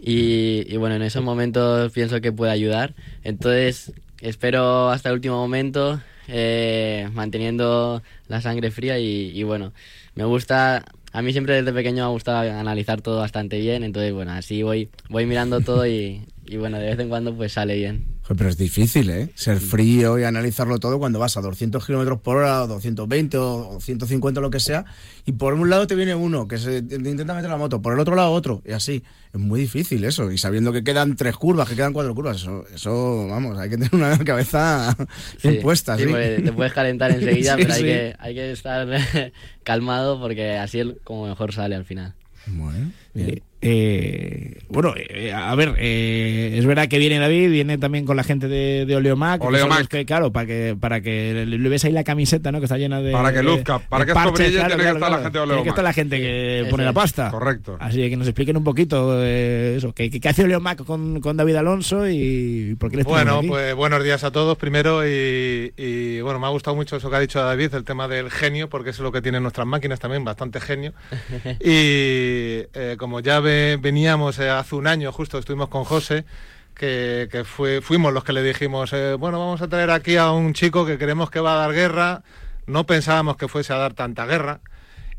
Y 0.01 0.77
bueno, 0.77 0.95
en 0.95 1.01
esos 1.01 1.23
momentos 1.23 1.91
pienso 1.91 2.21
que 2.21 2.31
puede 2.31 2.53
ayudar. 2.53 2.95
Entonces, 3.23 3.91
espero 4.21 4.89
hasta 4.89 5.09
el 5.09 5.15
último 5.15 5.35
momento, 5.35 6.01
eh, 6.29 7.09
manteniendo 7.13 8.01
la 8.27 8.41
sangre 8.41 8.71
fría. 8.71 8.99
Y, 8.99 9.31
y 9.33 9.43
bueno, 9.43 9.73
me 10.15 10.23
gusta. 10.25 10.85
A 11.11 11.21
mí 11.21 11.31
siempre 11.31 11.55
desde 11.55 11.73
pequeño 11.73 11.97
me 11.97 12.01
ha 12.03 12.07
gustado 12.07 12.39
analizar 12.51 13.01
todo 13.01 13.19
bastante 13.19 13.59
bien. 13.59 13.83
Entonces, 13.83 14.13
bueno, 14.13 14.31
así 14.31 14.63
voy, 14.63 14.89
voy 15.09 15.25
mirando 15.25 15.61
todo 15.61 15.87
y, 15.87 16.25
y 16.45 16.57
bueno, 16.57 16.77
de 16.79 16.85
vez 16.87 16.99
en 16.99 17.09
cuando 17.09 17.33
pues 17.35 17.53
sale 17.53 17.75
bien. 17.75 18.18
Joder, 18.29 18.37
Pero 18.37 18.49
es 18.49 18.57
difícil, 18.57 19.09
¿eh? 19.09 19.29
Ser 19.33 19.59
frío 19.59 20.19
y 20.19 20.23
analizarlo 20.23 20.77
todo 20.77 20.99
cuando 20.99 21.17
vas 21.17 21.35
a 21.35 21.41
200 21.41 21.83
kilómetros 21.83 22.21
por 22.21 22.37
hora, 22.37 22.63
o 22.63 22.67
220 22.67 23.37
o 23.37 23.79
150, 23.81 24.39
lo 24.39 24.51
que 24.51 24.59
sea, 24.59 24.85
y 25.25 25.31
por 25.31 25.55
un 25.55 25.69
lado 25.69 25.87
te 25.87 25.95
viene 25.95 26.13
uno 26.13 26.47
que 26.47 26.59
se 26.59 26.83
te 26.83 26.95
intenta 26.95 27.33
meter 27.33 27.49
la 27.49 27.57
moto, 27.57 27.81
por 27.81 27.93
el 27.93 27.99
otro 27.99 28.15
lado 28.15 28.31
otro, 28.31 28.61
y 28.65 28.73
así. 28.73 29.03
Es 29.33 29.39
muy 29.39 29.61
difícil 29.61 30.03
eso, 30.03 30.31
y 30.31 30.37
sabiendo 30.37 30.71
que 30.71 30.83
quedan 30.83 31.15
tres 31.15 31.35
curvas, 31.37 31.67
que 31.69 31.75
quedan 31.75 31.93
cuatro 31.93 32.13
curvas, 32.13 32.37
eso, 32.37 32.65
eso 32.73 33.27
vamos, 33.27 33.57
hay 33.57 33.69
que 33.69 33.77
tener 33.77 33.95
una 33.95 34.17
cabeza 34.25 34.95
Sí, 35.37 35.49
bien 35.49 35.61
puesta, 35.61 35.97
sí, 35.97 36.03
sí. 36.03 36.43
te 36.43 36.51
puedes 36.51 36.73
calentar 36.73 37.11
enseguida, 37.11 37.55
pero 37.57 37.73
hay, 37.73 37.83
que, 37.83 38.15
hay 38.19 38.35
que 38.35 38.51
estar 38.51 38.87
calmado 39.63 40.19
porque 40.19 40.57
así 40.57 40.79
es 40.79 40.87
como 41.03 41.27
mejor 41.27 41.53
sale 41.53 41.75
al 41.75 41.85
final. 41.85 42.13
Bueno, 42.47 42.91
Eh, 43.19 43.41
eh, 43.61 44.57
bueno, 44.69 44.93
eh, 44.95 45.33
a 45.33 45.53
ver, 45.53 45.75
eh, 45.79 46.55
es 46.57 46.65
verdad 46.65 46.87
que 46.87 46.97
viene 46.97 47.19
David, 47.19 47.49
viene 47.51 47.77
también 47.77 48.05
con 48.05 48.15
la 48.15 48.23
gente 48.23 48.47
de, 48.47 48.85
de 48.85 48.95
Oleomac. 48.95 49.43
Oleomac. 49.43 49.87
que, 49.87 50.05
claro, 50.05 50.31
para 50.31 50.45
que, 50.45 50.77
para 50.79 51.01
que 51.01 51.33
le, 51.45 51.57
le 51.57 51.69
ves 51.69 51.83
ahí 51.83 51.91
la 51.91 52.05
camiseta, 52.05 52.53
¿no? 52.53 52.59
Que 52.59 52.65
está 52.65 52.77
llena 52.77 53.01
de. 53.01 53.11
Para 53.11 53.33
que 53.33 53.43
luzca, 53.43 53.79
para 53.79 54.05
que 54.05 54.11
esto 54.13 54.31
brille, 54.31 54.51
claro, 54.53 54.75
tiene 54.77 54.83
que 54.93 54.97
claro, 54.97 54.97
estar 54.97 55.11
la 55.11 55.17
gente 55.23 55.29
de 55.29 55.31
Tiene 55.31 55.33
que 55.33 55.39
Oleomac. 55.39 55.67
estar 55.67 55.83
la 55.83 55.93
gente 55.93 56.17
que 56.19 56.67
pone 56.69 56.85
la 56.85 56.93
pasta. 56.93 57.31
correcto. 57.31 57.77
Así 57.81 58.09
que 58.09 58.15
nos 58.15 58.27
expliquen 58.27 58.55
un 58.55 58.63
poquito 58.63 59.21
eh, 59.25 59.75
eso, 59.77 59.91
que, 59.93 60.09
que, 60.09 60.21
que 60.21 60.29
hace 60.29 60.43
Oleomac 60.45 60.85
con, 60.85 61.19
con 61.19 61.35
David 61.35 61.55
Alonso 61.55 62.07
y 62.09 62.75
por 62.79 62.91
qué 62.91 63.03
Bueno, 63.03 63.39
aquí. 63.39 63.47
pues 63.49 63.75
buenos 63.75 64.01
días 64.05 64.23
a 64.23 64.31
todos 64.31 64.57
primero 64.57 65.05
y, 65.05 65.73
y, 65.75 66.21
bueno, 66.21 66.39
me 66.39 66.45
ha 66.45 66.49
gustado 66.49 66.75
mucho 66.77 66.95
eso 66.95 67.09
que 67.09 67.15
ha 67.17 67.19
dicho 67.19 67.43
David, 67.43 67.73
el 67.75 67.83
tema 67.83 68.07
del 68.07 68.31
genio, 68.31 68.69
porque 68.69 68.91
eso 68.91 69.01
es 69.01 69.03
lo 69.03 69.11
que 69.11 69.21
tienen 69.21 69.41
nuestras 69.43 69.67
máquinas 69.67 69.99
también, 69.99 70.23
bastante 70.23 70.61
genio. 70.61 70.93
Y 71.61 72.63
eh, 72.73 72.95
como 73.09 73.21
ya 73.21 73.39
ve- 73.39 73.79
veníamos 73.81 74.37
eh, 74.37 74.51
hace 74.51 74.75
un 74.75 74.85
año, 74.85 75.11
justo 75.11 75.39
estuvimos 75.39 75.69
con 75.69 75.83
José, 75.83 76.25
que, 76.75 77.27
que 77.31 77.43
fue, 77.43 77.81
fuimos 77.81 78.13
los 78.13 78.23
que 78.23 78.33
le 78.33 78.43
dijimos, 78.43 78.93
eh, 78.93 79.15
bueno, 79.15 79.39
vamos 79.39 79.63
a 79.63 79.67
traer 79.67 79.89
aquí 79.89 80.15
a 80.15 80.29
un 80.29 80.53
chico 80.53 80.85
que 80.85 80.99
creemos 80.99 81.31
que 81.31 81.39
va 81.39 81.53
a 81.53 81.57
dar 81.57 81.73
guerra, 81.73 82.21
no 82.67 82.85
pensábamos 82.85 83.35
que 83.35 83.47
fuese 83.47 83.73
a 83.73 83.77
dar 83.77 83.95
tanta 83.95 84.27
guerra. 84.27 84.59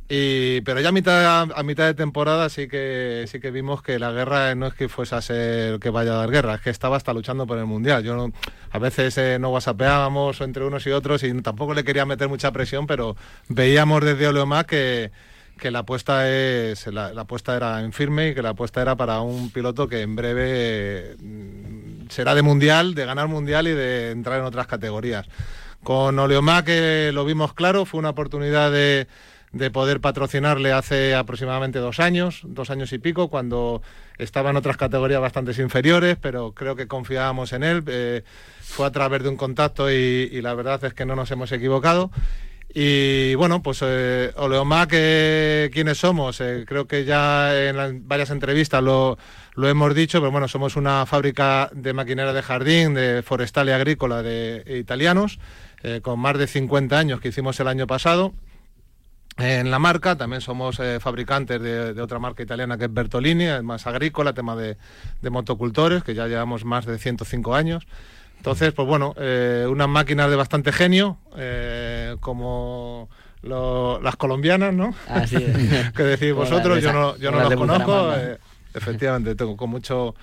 Y, 0.09 0.61
pero 0.61 0.81
ya 0.81 0.90
a 0.90 0.92
mitad, 0.92 1.48
a 1.53 1.62
mitad 1.64 1.85
de 1.87 1.94
temporada 1.94 2.48
sí 2.48 2.68
que 2.68 3.24
sí 3.26 3.40
que 3.40 3.50
vimos 3.50 3.83
que 3.83 3.98
la 3.98 4.12
guerra 4.12 4.55
no 4.55 4.68
es 4.68 4.74
que 4.74 4.88
fuese 4.88 5.16
a 5.16 5.20
ser 5.20 5.81
que 5.81 5.90
vaya 5.90 6.12
a 6.12 6.16
dar 6.18 6.31
guerra, 6.31 6.55
es 6.55 6.61
que 6.61 6.70
estaba 6.70 6.96
hasta 6.96 7.12
luchando 7.12 7.44
por 7.44 7.59
el 7.59 7.66
mundial. 7.66 8.05
Yo 8.05 8.14
no- 8.14 8.33
a 8.70 8.79
veces 8.79 9.18
eh, 9.18 9.38
no 9.40 9.48
whatsappeábamos 9.50 10.40
entre 10.42 10.64
unos 10.64 10.87
y 10.87 10.90
otros 10.92 11.24
y 11.24 11.33
tampoco 11.42 11.74
le 11.74 11.83
quería 11.83 12.07
meter 12.07 12.29
mucha 12.29 12.53
presión, 12.53 12.87
pero 12.87 13.16
veíamos 13.48 14.05
desde 14.05 14.29
Oleomá 14.29 14.62
que, 14.62 15.11
que 15.60 15.70
la 15.70 15.80
apuesta 15.80 16.28
es 16.28 16.86
la, 16.88 17.12
la 17.12 17.22
apuesta 17.22 17.56
era 17.56 17.80
en 17.80 17.92
firme 17.92 18.28
y 18.28 18.34
que 18.34 18.42
la 18.42 18.50
apuesta 18.50 18.82
era 18.82 18.96
para 18.96 19.20
un 19.20 19.50
piloto 19.50 19.86
que 19.86 20.00
en 20.00 20.16
breve 20.16 20.42
eh, 20.46 21.16
será 22.08 22.34
de 22.34 22.42
mundial, 22.42 22.94
de 22.94 23.04
ganar 23.04 23.28
mundial 23.28 23.68
y 23.68 23.72
de 23.72 24.10
entrar 24.10 24.40
en 24.40 24.46
otras 24.46 24.66
categorías. 24.66 25.28
Con 25.84 26.18
Oleomá 26.18 26.64
que 26.64 27.10
lo 27.14 27.24
vimos 27.24 27.54
claro, 27.54 27.84
fue 27.84 28.00
una 28.00 28.10
oportunidad 28.10 28.72
de, 28.72 29.06
de 29.52 29.70
poder 29.70 30.00
patrocinarle 30.00 30.72
hace 30.72 31.14
aproximadamente 31.14 31.78
dos 31.78 32.00
años, 32.00 32.40
dos 32.44 32.70
años 32.70 32.92
y 32.92 32.98
pico, 32.98 33.28
cuando 33.28 33.82
estaba 34.18 34.50
en 34.50 34.56
otras 34.56 34.76
categorías 34.76 35.20
bastante 35.20 35.52
inferiores, 35.62 36.16
pero 36.20 36.52
creo 36.52 36.74
que 36.74 36.88
confiábamos 36.88 37.52
en 37.52 37.62
él. 37.62 37.84
Eh, 37.86 38.24
fue 38.60 38.86
a 38.86 38.90
través 38.90 39.22
de 39.22 39.28
un 39.28 39.36
contacto 39.36 39.90
y 39.90 40.40
la 40.42 40.54
verdad 40.54 40.84
es 40.84 40.94
que 40.94 41.04
no 41.04 41.16
nos 41.16 41.30
hemos 41.30 41.50
equivocado. 41.52 42.10
Y 42.72 43.35
bueno, 43.35 43.62
pues 43.62 43.80
eh, 43.83 44.33
Oleomac, 44.37 44.90
eh, 44.92 45.70
¿quiénes 45.72 45.98
somos? 45.98 46.40
Eh, 46.40 46.64
creo 46.66 46.87
que 46.87 47.04
ya 47.04 47.68
en 47.68 47.76
las 47.76 47.92
varias 48.06 48.30
entrevistas 48.30 48.80
lo, 48.83 49.18
lo 49.54 49.68
hemos 49.68 49.94
dicho, 49.94 50.20
pero 50.20 50.30
bueno, 50.30 50.48
somos 50.48 50.76
una 50.76 51.04
fábrica 51.06 51.70
de 51.72 51.92
maquinaria 51.92 52.33
de 52.33 52.42
jardín, 52.42 52.94
de 52.94 53.22
forestal 53.22 53.68
y 53.68 53.72
agrícola 53.72 54.22
de 54.22 54.78
italianos, 54.78 55.38
eh, 55.83 56.00
con 56.02 56.20
más 56.20 56.38
de 56.38 56.46
50 56.46 56.96
años 56.96 57.20
que 57.20 57.28
hicimos 57.28 57.59
el 57.61 57.68
año 57.68 57.87
pasado. 57.87 58.33
En 59.37 59.70
la 59.70 59.78
marca 59.78 60.16
también 60.16 60.40
somos 60.40 60.78
eh, 60.80 61.00
fabricantes 61.00 61.61
de, 61.61 62.00
otra 62.00 62.18
marca 62.18 62.42
italiana 62.42 62.78
que 62.78 62.85
es 62.85 62.92
Bertolini, 62.92 63.46
más 63.62 63.87
agrícola, 63.87 64.33
tema 64.33 64.54
de 64.54 64.76
motocultores, 65.30 66.04
que 66.04 66.14
ya 66.14 66.26
llevamos 66.26 66.64
más 66.64 66.87
de 66.87 66.98
105 66.98 67.54
años. 67.54 67.87
Entonces, 68.40 68.72
pues 68.72 68.88
bueno, 68.88 69.14
eh, 69.18 69.66
unas 69.68 69.87
máquinas 69.88 70.31
de 70.31 70.37
bastante 70.37 70.72
genio, 70.72 71.18
eh, 71.37 72.16
como 72.20 73.11
lo- 73.42 74.00
las 74.00 74.16
colombianas, 74.16 74.72
¿no? 74.72 74.94
Así 75.09 75.37
es. 75.37 75.92
que 75.94 76.03
decís 76.05 76.33
vosotros, 76.33 76.83
yo 76.83 76.90
no, 76.92 77.16
yo 77.18 77.31
no 77.31 77.38
las 77.38 77.55
conozco. 77.55 78.14
Eh, 78.14 78.38
efectivamente, 78.72 79.35
tengo 79.35 79.59
con 79.59 79.68
mucho... 79.68 80.14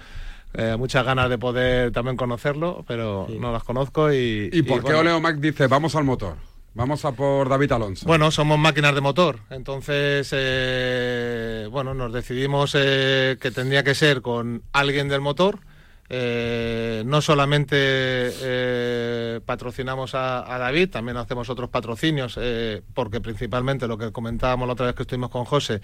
eh, 0.55 0.75
muchas 0.79 1.05
ganas 1.05 1.29
de 1.29 1.37
poder 1.37 1.91
también 1.91 2.17
conocerlo, 2.17 2.83
pero 2.87 3.27
no 3.39 3.51
las 3.51 3.63
conozco 3.63 4.11
y... 4.11 4.49
¿Y 4.51 4.63
por 4.63 4.77
qué 4.79 4.83
bueno, 4.85 4.99
Oleomac 5.01 5.35
dice 5.37 5.67
vamos 5.67 5.93
al 5.95 6.03
motor? 6.03 6.35
Vamos 6.73 7.05
a 7.05 7.11
por 7.11 7.49
David 7.49 7.71
Alonso. 7.73 8.05
Bueno, 8.07 8.31
somos 8.31 8.57
máquinas 8.57 8.95
de 8.95 9.01
motor, 9.01 9.39
entonces, 9.51 10.29
eh, 10.31 11.67
bueno, 11.71 11.93
nos 11.93 12.11
decidimos 12.13 12.75
eh, 12.75 13.37
que 13.39 13.51
tendría 13.51 13.83
que 13.83 13.93
ser 13.93 14.21
con 14.23 14.63
alguien 14.73 15.07
del 15.07 15.21
motor. 15.21 15.59
Eh, 16.09 17.03
no 17.05 17.21
solamente 17.21 17.75
eh, 17.77 19.41
patrocinamos 19.45 20.15
a, 20.15 20.57
David, 20.57 20.89
también 20.89 21.17
hacemos 21.17 21.49
otros 21.49 21.69
patrocinios, 21.69 22.37
eh, 22.41 22.81
porque 22.93 23.19
principalmente 23.19 23.87
lo 23.87 23.97
que 23.97 24.11
comentábamos 24.11 24.67
la 24.67 24.73
otra 24.73 24.85
vez 24.85 24.95
que 24.95 25.03
estuvimos 25.03 25.29
con 25.29 25.45
José, 25.45 25.81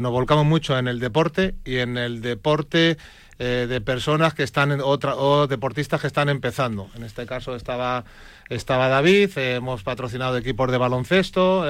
nos 0.00 0.12
volcamos 0.12 0.44
mucho 0.44 0.76
en 0.78 0.88
el 0.88 0.98
deporte 0.98 1.54
y 1.64 1.78
en 1.78 1.98
el 1.98 2.20
deporte 2.20 2.96
de 3.38 3.80
personas 3.82 4.32
que 4.32 4.42
están 4.42 4.72
en 4.72 4.80
otra 4.80 5.14
o 5.16 5.46
deportistas 5.46 6.00
que 6.00 6.06
están 6.06 6.30
empezando. 6.30 6.88
En 6.96 7.04
este 7.04 7.26
caso 7.26 7.54
estaba 7.54 8.04
estaba 8.48 8.88
David, 8.88 9.36
hemos 9.36 9.82
patrocinado 9.82 10.38
equipos 10.38 10.70
de 10.70 10.78
baloncesto, 10.78 11.64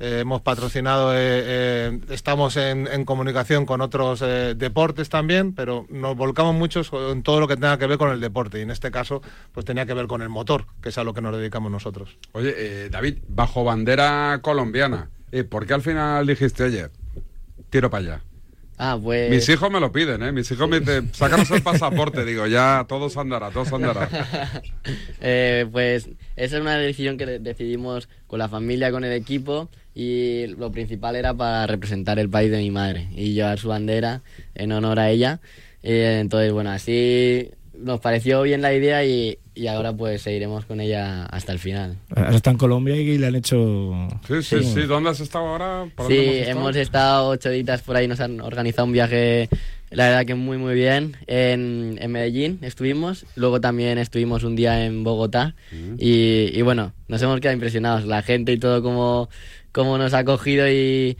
eh, 0.00 0.20
hemos 0.20 0.42
patrocinado, 0.42 1.14
eh, 1.14 1.18
eh, 1.20 2.00
estamos 2.10 2.56
en, 2.56 2.86
en 2.88 3.04
comunicación 3.04 3.66
con 3.66 3.80
otros 3.80 4.20
eh, 4.22 4.54
deportes 4.56 5.08
también, 5.08 5.54
pero 5.54 5.86
nos 5.90 6.16
volcamos 6.16 6.54
mucho 6.54 6.82
en 7.12 7.22
todo 7.22 7.40
lo 7.40 7.48
que 7.48 7.54
tenga 7.56 7.78
que 7.78 7.86
ver 7.86 7.98
con 7.98 8.10
el 8.10 8.20
deporte 8.20 8.58
y 8.58 8.62
en 8.62 8.70
este 8.70 8.90
caso 8.90 9.22
pues 9.52 9.64
tenía 9.66 9.86
que 9.86 9.94
ver 9.94 10.06
con 10.06 10.22
el 10.22 10.28
motor, 10.28 10.66
que 10.82 10.88
es 10.90 10.98
a 10.98 11.04
lo 11.04 11.14
que 11.14 11.20
nos 11.20 11.36
dedicamos 11.36 11.70
nosotros. 11.70 12.16
Oye, 12.32 12.54
eh, 12.56 12.88
David, 12.90 13.18
bajo 13.28 13.64
bandera 13.64 14.40
colombiana, 14.42 15.10
eh, 15.30 15.44
¿por 15.44 15.66
qué 15.66 15.74
al 15.74 15.82
final 15.82 16.26
dijiste, 16.26 16.64
oye, 16.64 16.88
tiro 17.70 17.88
para 17.90 18.04
allá? 18.04 18.20
Ah, 18.78 18.98
pues... 19.00 19.30
Mis 19.30 19.48
hijos 19.48 19.70
me 19.70 19.78
lo 19.78 19.92
piden, 19.92 20.22
¿eh? 20.24 20.32
Mis 20.32 20.50
hijos 20.50 20.68
me 20.68 20.80
dicen, 20.80 21.10
sácanos 21.14 21.48
el 21.52 21.62
pasaporte. 21.62 22.24
Digo, 22.24 22.48
ya, 22.48 22.84
todos 22.88 23.16
andará, 23.16 23.50
todos 23.50 23.72
andará. 23.72 24.08
Eh, 25.20 25.66
pues 25.70 26.08
esa 26.34 26.56
es 26.56 26.60
una 26.60 26.76
decisión 26.76 27.16
que 27.16 27.26
de- 27.26 27.38
decidimos 27.38 28.08
con 28.26 28.40
la 28.40 28.48
familia, 28.48 28.90
con 28.90 29.04
el 29.04 29.12
equipo 29.12 29.68
y 29.94 30.46
lo 30.46 30.70
principal 30.72 31.16
era 31.16 31.34
para 31.34 31.66
representar 31.66 32.18
el 32.18 32.28
país 32.30 32.50
de 32.50 32.58
mi 32.58 32.70
madre 32.70 33.08
y 33.14 33.32
llevar 33.32 33.58
su 33.58 33.68
bandera 33.68 34.22
en 34.54 34.72
honor 34.72 34.98
a 34.98 35.10
ella. 35.10 35.40
Eh, 35.82 36.18
entonces, 36.20 36.52
bueno, 36.52 36.70
así 36.70 37.50
nos 37.78 38.00
pareció 38.00 38.42
bien 38.42 38.62
la 38.62 38.72
idea 38.72 39.04
y, 39.04 39.38
y 39.54 39.66
ahora 39.66 39.92
pues 39.92 40.22
seguiremos 40.22 40.64
con 40.66 40.80
ella 40.80 41.24
hasta 41.26 41.52
el 41.52 41.58
final. 41.58 41.96
Ahora 42.14 42.36
está 42.36 42.50
en 42.52 42.58
Colombia 42.58 42.94
y 42.96 43.18
le 43.18 43.26
han 43.26 43.34
hecho... 43.34 44.08
Sí, 44.28 44.42
sí, 44.42 44.62
sí. 44.62 44.82
¿Dónde 44.82 45.10
has 45.10 45.20
estado 45.20 45.46
ahora? 45.48 45.86
¿Por 45.94 46.06
Sí, 46.06 46.16
dónde 46.16 46.50
hemos 46.50 46.76
estado 46.76 47.28
ocho 47.30 47.50
días 47.50 47.82
por 47.82 47.96
ahí, 47.96 48.06
nos 48.06 48.20
han 48.20 48.40
organizado 48.40 48.86
un 48.86 48.92
viaje, 48.92 49.48
la 49.90 50.06
verdad 50.08 50.26
que 50.26 50.34
muy 50.36 50.58
muy 50.58 50.74
bien. 50.74 51.16
En, 51.26 51.98
en 52.00 52.12
Medellín 52.12 52.58
estuvimos, 52.62 53.26
luego 53.34 53.60
también 53.60 53.98
estuvimos 53.98 54.44
un 54.44 54.54
día 54.54 54.84
en 54.86 55.02
Bogotá 55.02 55.56
y, 55.98 56.56
y 56.56 56.62
bueno, 56.62 56.92
nos 57.08 57.20
hemos 57.22 57.40
quedado 57.40 57.54
impresionados, 57.54 58.04
la 58.04 58.22
gente 58.22 58.52
y 58.52 58.58
todo 58.58 58.80
como, 58.82 59.28
como 59.72 59.98
nos 59.98 60.14
ha 60.14 60.24
cogido 60.24 60.68
y, 60.70 61.16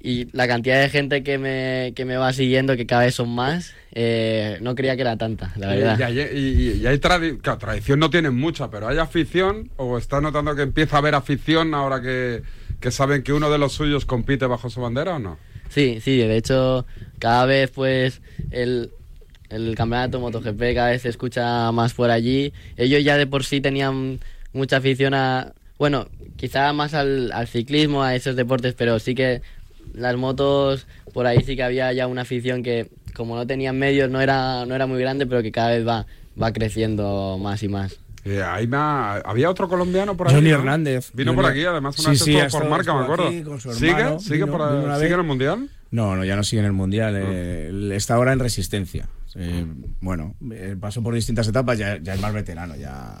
y 0.00 0.28
la 0.36 0.46
cantidad 0.46 0.80
de 0.80 0.90
gente 0.90 1.22
que 1.22 1.38
me, 1.38 1.92
que 1.96 2.04
me 2.04 2.16
va 2.16 2.32
siguiendo, 2.32 2.76
que 2.76 2.86
cada 2.86 3.04
vez 3.04 3.14
son 3.14 3.30
más, 3.34 3.74
eh, 3.92 4.58
no 4.60 4.74
creía 4.74 4.96
que 4.96 5.02
era 5.02 5.16
tanta, 5.16 5.52
la 5.56 5.68
verdad. 5.68 5.98
Y, 5.98 6.02
hay- 6.02 6.20
y- 6.38 6.72
y 6.82 6.86
hay 6.86 6.98
tradi- 6.98 7.40
claro, 7.40 7.58
tradición 7.58 7.98
no 7.98 8.10
tienen 8.10 8.34
mucha, 8.34 8.70
pero 8.70 8.88
¿hay 8.88 8.98
afición? 8.98 9.70
¿O 9.76 9.96
está 9.98 10.20
notando 10.20 10.54
que 10.54 10.62
empieza 10.62 10.96
a 10.96 10.98
haber 10.98 11.14
afición 11.14 11.74
ahora 11.74 12.02
que, 12.02 12.42
que 12.80 12.90
saben 12.90 13.22
que 13.22 13.32
uno 13.32 13.50
de 13.50 13.58
los 13.58 13.72
suyos 13.72 14.04
compite 14.04 14.46
bajo 14.46 14.68
su 14.68 14.80
bandera 14.80 15.16
o 15.16 15.18
no? 15.18 15.38
Sí, 15.70 15.98
sí, 16.02 16.18
de 16.18 16.36
hecho, 16.36 16.84
cada 17.18 17.46
vez 17.46 17.70
pues 17.70 18.20
el, 18.50 18.90
el 19.48 19.74
campeonato 19.74 20.20
MotoGP 20.20 20.74
cada 20.74 20.90
vez 20.90 21.02
se 21.02 21.08
escucha 21.08 21.72
más 21.72 21.94
por 21.94 22.10
allí. 22.10 22.52
Ellos 22.76 23.02
ya 23.02 23.16
de 23.16 23.26
por 23.26 23.44
sí 23.44 23.60
tenían 23.62 24.20
mucha 24.52 24.76
afición 24.76 25.14
a, 25.14 25.54
bueno, 25.78 26.08
quizá 26.36 26.72
más 26.72 26.94
al, 26.94 27.32
al 27.32 27.46
ciclismo, 27.48 28.02
a 28.02 28.14
esos 28.14 28.36
deportes, 28.36 28.74
pero 28.74 28.98
sí 28.98 29.14
que 29.14 29.42
las 29.94 30.16
motos, 30.16 30.86
por 31.12 31.26
ahí 31.26 31.42
sí 31.44 31.56
que 31.56 31.62
había 31.62 31.92
ya 31.92 32.06
una 32.06 32.22
afición 32.22 32.62
que 32.62 32.88
como 33.14 33.36
no 33.36 33.46
tenían 33.46 33.78
medios 33.78 34.10
no 34.10 34.20
era, 34.20 34.66
no 34.66 34.74
era 34.74 34.86
muy 34.86 35.00
grande, 35.00 35.26
pero 35.26 35.42
que 35.42 35.52
cada 35.52 35.70
vez 35.70 35.86
va, 35.86 36.06
va 36.40 36.52
creciendo 36.52 37.38
más 37.40 37.62
y 37.62 37.68
más. 37.68 37.98
Eh, 38.24 38.42
ahí 38.42 38.68
ha- 38.72 39.16
había 39.24 39.50
otro 39.50 39.68
colombiano 39.68 40.16
por 40.16 40.26
aquí. 40.28 40.36
Johnny 40.36 40.50
¿no? 40.50 40.56
Hernández. 40.56 41.10
Vino 41.12 41.32
Johnny- 41.32 41.42
por 41.42 41.50
aquí, 41.52 41.64
además, 41.64 41.98
una 41.98 42.14
Sí, 42.14 42.32
vez 42.32 42.40
por 42.40 42.46
estado- 42.62 42.70
marca, 42.70 42.94
me 42.94 43.02
acuerdo. 43.04 43.28
aquí 43.28 43.42
con 43.42 43.60
su 43.60 43.72
¿Sigue? 43.74 43.90
hermano, 43.90 44.18
¿Sigue, 44.18 44.34
vino- 44.36 44.46
por, 44.50 44.68
vino 44.72 44.84
una 44.84 44.94
¿Sigue 44.96 45.04
vez. 45.08 45.12
en 45.14 45.20
el 45.20 45.26
Mundial? 45.26 45.68
No, 45.90 46.16
no, 46.16 46.24
ya 46.24 46.34
no 46.34 46.42
sigue 46.42 46.60
en 46.60 46.66
el 46.66 46.72
Mundial. 46.72 47.14
eh, 47.16 47.66
él 47.68 47.92
está 47.92 48.14
ahora 48.14 48.32
en 48.32 48.38
Resistencia. 48.40 49.08
Eh, 49.36 49.66
bueno, 50.00 50.34
eh, 50.52 50.74
pasó 50.80 51.02
por 51.02 51.14
distintas 51.14 51.46
etapas, 51.46 51.76
ya, 51.78 51.98
ya 51.98 52.14
es 52.14 52.20
más 52.20 52.32
veterano, 52.32 52.74
ya 52.76 53.14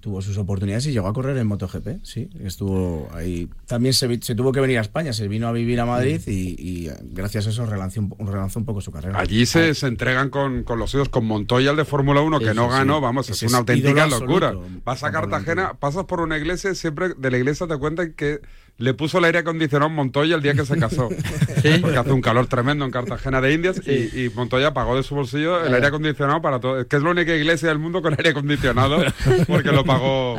tuvo 0.00 0.22
sus 0.22 0.36
oportunidades 0.38 0.86
y 0.86 0.92
llegó 0.92 1.08
a 1.08 1.12
correr 1.12 1.36
en 1.36 1.46
MotoGP, 1.46 2.02
sí, 2.02 2.30
estuvo 2.42 3.08
ahí. 3.12 3.48
También 3.66 3.92
se, 3.94 4.08
tuvo 4.34 4.52
que 4.52 4.60
venir 4.60 4.78
a 4.78 4.80
España, 4.80 5.12
se 5.12 5.28
vino 5.28 5.46
a 5.46 5.52
vivir 5.52 5.78
a 5.80 5.86
Madrid 5.86 6.20
y, 6.26 6.56
y, 6.58 6.90
gracias 7.02 7.46
a 7.46 7.50
eso 7.50 7.66
relanzó 7.66 8.00
un, 8.00 8.26
relanzó 8.26 8.58
un 8.58 8.64
poco 8.64 8.80
su 8.80 8.90
carrera. 8.90 9.18
Allí 9.18 9.46
se, 9.46 9.74
se 9.74 9.86
entregan 9.86 10.30
con, 10.30 10.64
con 10.64 10.78
los 10.78 10.90
suyos, 10.90 11.08
con 11.08 11.26
Montoya, 11.26 11.70
el 11.70 11.76
de 11.76 11.84
Fórmula 11.84 12.22
1, 12.22 12.38
que 12.40 12.54
no 12.54 12.68
ganó, 12.68 12.96
sí. 12.96 13.02
vamos, 13.02 13.30
es 13.30 13.42
una 13.42 13.58
auténtica 13.58 14.06
locura. 14.06 14.48
absoluto, 14.48 14.80
Vas 14.84 15.04
a 15.04 15.12
Cartagena, 15.12 15.74
pasas 15.74 16.04
por 16.04 16.20
una 16.20 16.38
iglesia 16.38 16.70
y 16.70 16.74
siempre 16.74 17.10
de 17.16 17.30
la 17.30 17.38
iglesia 17.38 17.66
te 17.66 17.76
cuentan 17.76 18.14
que 18.14 18.40
le 18.80 18.94
puso 18.94 19.18
el 19.18 19.24
aire 19.26 19.38
acondicionado 19.38 19.90
a 19.90 19.94
Montoya 19.94 20.34
el 20.34 20.42
día 20.42 20.54
que 20.54 20.64
se 20.64 20.76
casó. 20.78 21.08
Porque 21.82 21.96
hace 21.98 22.12
un 22.12 22.20
calor 22.22 22.46
tremendo 22.46 22.84
en 22.84 22.90
Cartagena 22.90 23.40
de 23.40 23.52
Indias 23.52 23.80
y, 23.86 24.24
y 24.24 24.30
Montoya 24.30 24.72
pagó 24.72 24.96
de 24.96 25.02
su 25.02 25.14
bolsillo 25.14 25.64
el 25.64 25.72
aire 25.74 25.86
acondicionado 25.86 26.40
para 26.42 26.58
todo. 26.60 26.86
Que 26.88 26.96
es 26.96 27.02
la 27.02 27.10
única 27.10 27.34
iglesia 27.36 27.68
del 27.68 27.78
mundo 27.78 28.00
con 28.02 28.12
aire 28.18 28.30
acondicionado 28.30 29.04
porque 29.46 29.70
lo 29.70 29.84
pagó, 29.84 30.34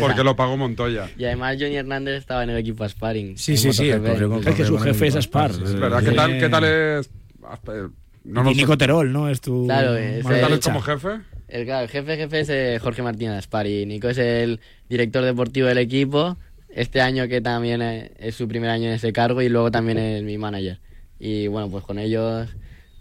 porque 0.00 0.14
esa. 0.14 0.24
lo 0.24 0.36
pagó 0.36 0.56
Montoya. 0.56 1.10
Y 1.18 1.24
además 1.24 1.56
Johnny 1.60 1.76
Hernández 1.76 2.18
estaba 2.18 2.44
en 2.44 2.50
el 2.50 2.58
equipo 2.58 2.88
Sparring. 2.88 3.36
Sí, 3.36 3.56
sí, 3.56 3.72
sí, 3.72 3.90
Es 3.90 4.54
que 4.54 4.64
su 4.64 4.78
jefe 4.78 5.08
es 5.08 5.16
Aspar. 5.16 5.52
Verdad, 5.52 6.02
¿qué 6.02 6.12
tal, 6.12 6.38
qué 6.38 6.48
tal 6.48 6.64
es? 6.64 7.10
eh, 7.68 7.88
No 8.24 8.50
y 8.50 8.54
Nico 8.54 8.78
Terol, 8.78 9.12
¿no? 9.12 9.28
Es 9.28 9.40
tu... 9.40 9.66
Claro, 9.66 9.96
es 9.96 10.22
mano 10.24 10.36
el- 10.36 10.40
¿Qué 10.40 10.42
tal 10.42 10.52
es 10.52 10.60
derecha. 10.60 10.70
como 10.72 10.80
jefe? 10.82 11.08
El, 11.48 11.64
claro, 11.66 11.82
el 11.84 11.90
jefe 11.90 12.16
jefe 12.16 12.40
es 12.40 12.48
eh, 12.48 12.78
Jorge 12.80 13.02
Martínez 13.02 13.34
Aspar 13.36 13.66
y 13.66 13.84
Nico 13.84 14.08
es 14.08 14.16
el 14.18 14.60
director 14.88 15.22
deportivo 15.24 15.66
del 15.66 15.78
equipo. 15.78 16.38
Este 16.74 17.00
año 17.00 17.28
que 17.28 17.40
también 17.40 17.82
eh, 17.82 18.12
es 18.18 18.34
su 18.34 18.48
primer 18.48 18.70
año 18.70 18.88
en 18.88 18.94
ese 18.94 19.12
cargo 19.12 19.42
y 19.42 19.48
luego 19.48 19.70
también 19.70 19.98
es 19.98 20.22
mi 20.22 20.38
manager. 20.38 20.78
Y 21.18 21.46
bueno, 21.46 21.68
pues 21.70 21.84
con 21.84 21.98
ellos 21.98 22.48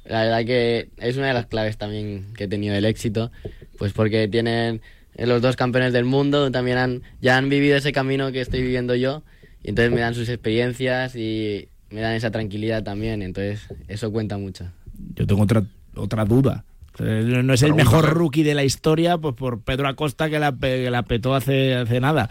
la 0.05 0.23
verdad 0.23 0.45
que 0.45 0.89
es 0.97 1.17
una 1.17 1.27
de 1.27 1.33
las 1.33 1.45
claves 1.45 1.77
también 1.77 2.33
que 2.35 2.45
he 2.45 2.47
tenido 2.47 2.73
del 2.73 2.85
éxito, 2.85 3.31
pues 3.77 3.93
porque 3.93 4.27
tienen 4.27 4.81
eh, 5.15 5.25
los 5.25 5.41
dos 5.41 5.55
campeones 5.55 5.93
del 5.93 6.05
mundo, 6.05 6.51
también 6.51 6.77
han, 6.77 7.01
ya 7.21 7.37
han 7.37 7.49
vivido 7.49 7.77
ese 7.77 7.91
camino 7.91 8.31
que 8.31 8.41
estoy 8.41 8.61
viviendo 8.61 8.95
yo 8.95 9.23
y 9.63 9.69
entonces 9.69 9.93
me 9.93 10.01
dan 10.01 10.15
sus 10.15 10.27
experiencias 10.29 11.15
y 11.15 11.69
me 11.91 12.01
dan 12.01 12.13
esa 12.13 12.31
tranquilidad 12.31 12.83
también, 12.83 13.21
entonces 13.21 13.67
eso 13.87 14.11
cuenta 14.11 14.37
mucho. 14.37 14.65
Yo 15.15 15.27
tengo 15.27 15.43
otra, 15.43 15.63
otra 15.95 16.25
duda. 16.25 16.63
Eh, 16.99 17.41
No 17.43 17.53
es 17.53 17.63
el 17.63 17.73
mejor 17.73 18.09
rookie 18.09 18.43
de 18.43 18.55
la 18.55 18.63
historia 18.63 19.17
pues 19.17 19.35
por 19.35 19.61
Pedro 19.61 19.87
Acosta 19.87 20.29
que 20.29 20.39
la, 20.39 20.51
que 20.59 20.89
la 20.89 21.03
petó 21.03 21.35
hace, 21.35 21.75
hace 21.75 21.99
nada. 21.99 22.29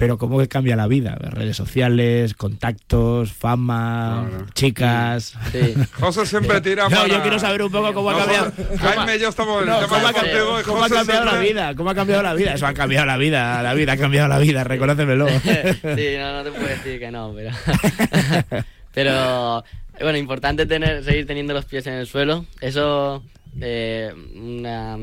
Pero 0.00 0.16
cómo 0.16 0.38
que 0.38 0.48
cambia 0.48 0.76
la 0.76 0.86
vida. 0.86 1.14
Redes 1.20 1.58
sociales, 1.58 2.32
contactos, 2.32 3.32
fama, 3.34 4.26
Claro. 4.30 4.46
chicas. 4.54 5.34
Sí. 5.52 5.74
José 6.00 6.24
siempre 6.24 6.58
tira 6.62 6.84
No, 6.88 6.96
para- 6.96 7.06
yo 7.06 7.20
quiero 7.20 7.38
saber 7.38 7.62
un 7.62 7.70
poco 7.70 7.92
cómo 7.92 8.08
ha 8.10 8.16
cambiado. 8.18 8.50
Jaime 8.78 9.18
yo 9.18 9.28
estamos 9.28 9.60
en 9.62 9.68
No, 9.68 9.74
el 9.78 9.84
tema 9.84 9.96
¿cómo, 9.98 10.08
ha 10.08 10.12
cambiado, 10.14 10.62
cómo 10.64 10.84
ha 10.84 10.88
la 10.88 11.38
vida? 11.38 11.74
¿Cómo 11.74 11.90
ha 11.90 11.94
cambiado 11.94 12.22
la 12.22 12.32
vida? 12.32 12.54
Eso 12.54 12.66
ha 12.66 12.72
cambiado 12.72 13.04
la 13.04 13.18
vida. 13.18 13.62
La 13.62 13.74
vida 13.74 13.92
ha 13.92 13.96
cambiado 13.98 14.26
la 14.28 14.38
vida, 14.38 14.64
reconócemelo. 14.64 15.28
sí, 15.42 16.14
no, 16.18 16.32
no 16.32 16.44
te 16.44 16.50
puedo 16.50 16.66
decir 16.66 16.98
que 16.98 17.10
no, 17.10 17.34
pero. 17.34 17.50
pero, 18.94 19.64
bueno, 20.00 20.16
importante 20.16 20.64
tener, 20.64 21.04
seguir 21.04 21.26
teniendo 21.26 21.52
los 21.52 21.66
pies 21.66 21.86
en 21.86 21.92
el 21.94 22.06
suelo. 22.06 22.46
Eso, 22.62 23.22
eh, 23.60 24.12
una, 24.34 24.96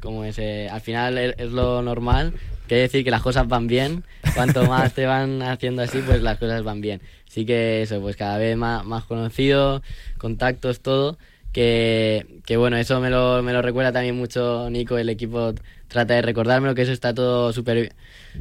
como 0.00 0.24
es, 0.24 0.36
eh, 0.40 0.68
al 0.68 0.80
final 0.80 1.16
es, 1.18 1.34
es 1.38 1.52
lo 1.52 1.80
normal. 1.82 2.34
Quiere 2.66 2.82
decir 2.82 3.04
que 3.04 3.10
las 3.10 3.22
cosas 3.22 3.48
van 3.48 3.66
bien. 3.66 4.04
Cuanto 4.34 4.64
más 4.68 4.94
te 4.94 5.06
van 5.06 5.42
haciendo 5.42 5.82
así, 5.82 6.00
pues 6.00 6.22
las 6.22 6.38
cosas 6.38 6.62
van 6.62 6.80
bien. 6.80 7.00
Sí 7.28 7.44
que 7.44 7.82
eso, 7.82 8.00
pues 8.00 8.16
cada 8.16 8.38
vez 8.38 8.56
más, 8.56 8.84
más 8.84 9.04
conocido, 9.04 9.82
contactos, 10.18 10.80
todo. 10.80 11.18
Que, 11.52 12.40
que 12.46 12.56
bueno, 12.56 12.78
eso 12.78 12.98
me 13.00 13.10
lo, 13.10 13.42
me 13.42 13.52
lo 13.52 13.60
recuerda 13.60 13.92
también 13.92 14.16
mucho 14.16 14.70
Nico, 14.70 14.96
el 14.96 15.10
equipo 15.10 15.54
trata 15.92 16.14
de 16.14 16.22
recordármelo, 16.22 16.74
que 16.74 16.82
eso 16.82 16.92
está 16.92 17.14
todo 17.14 17.52
súper 17.52 17.92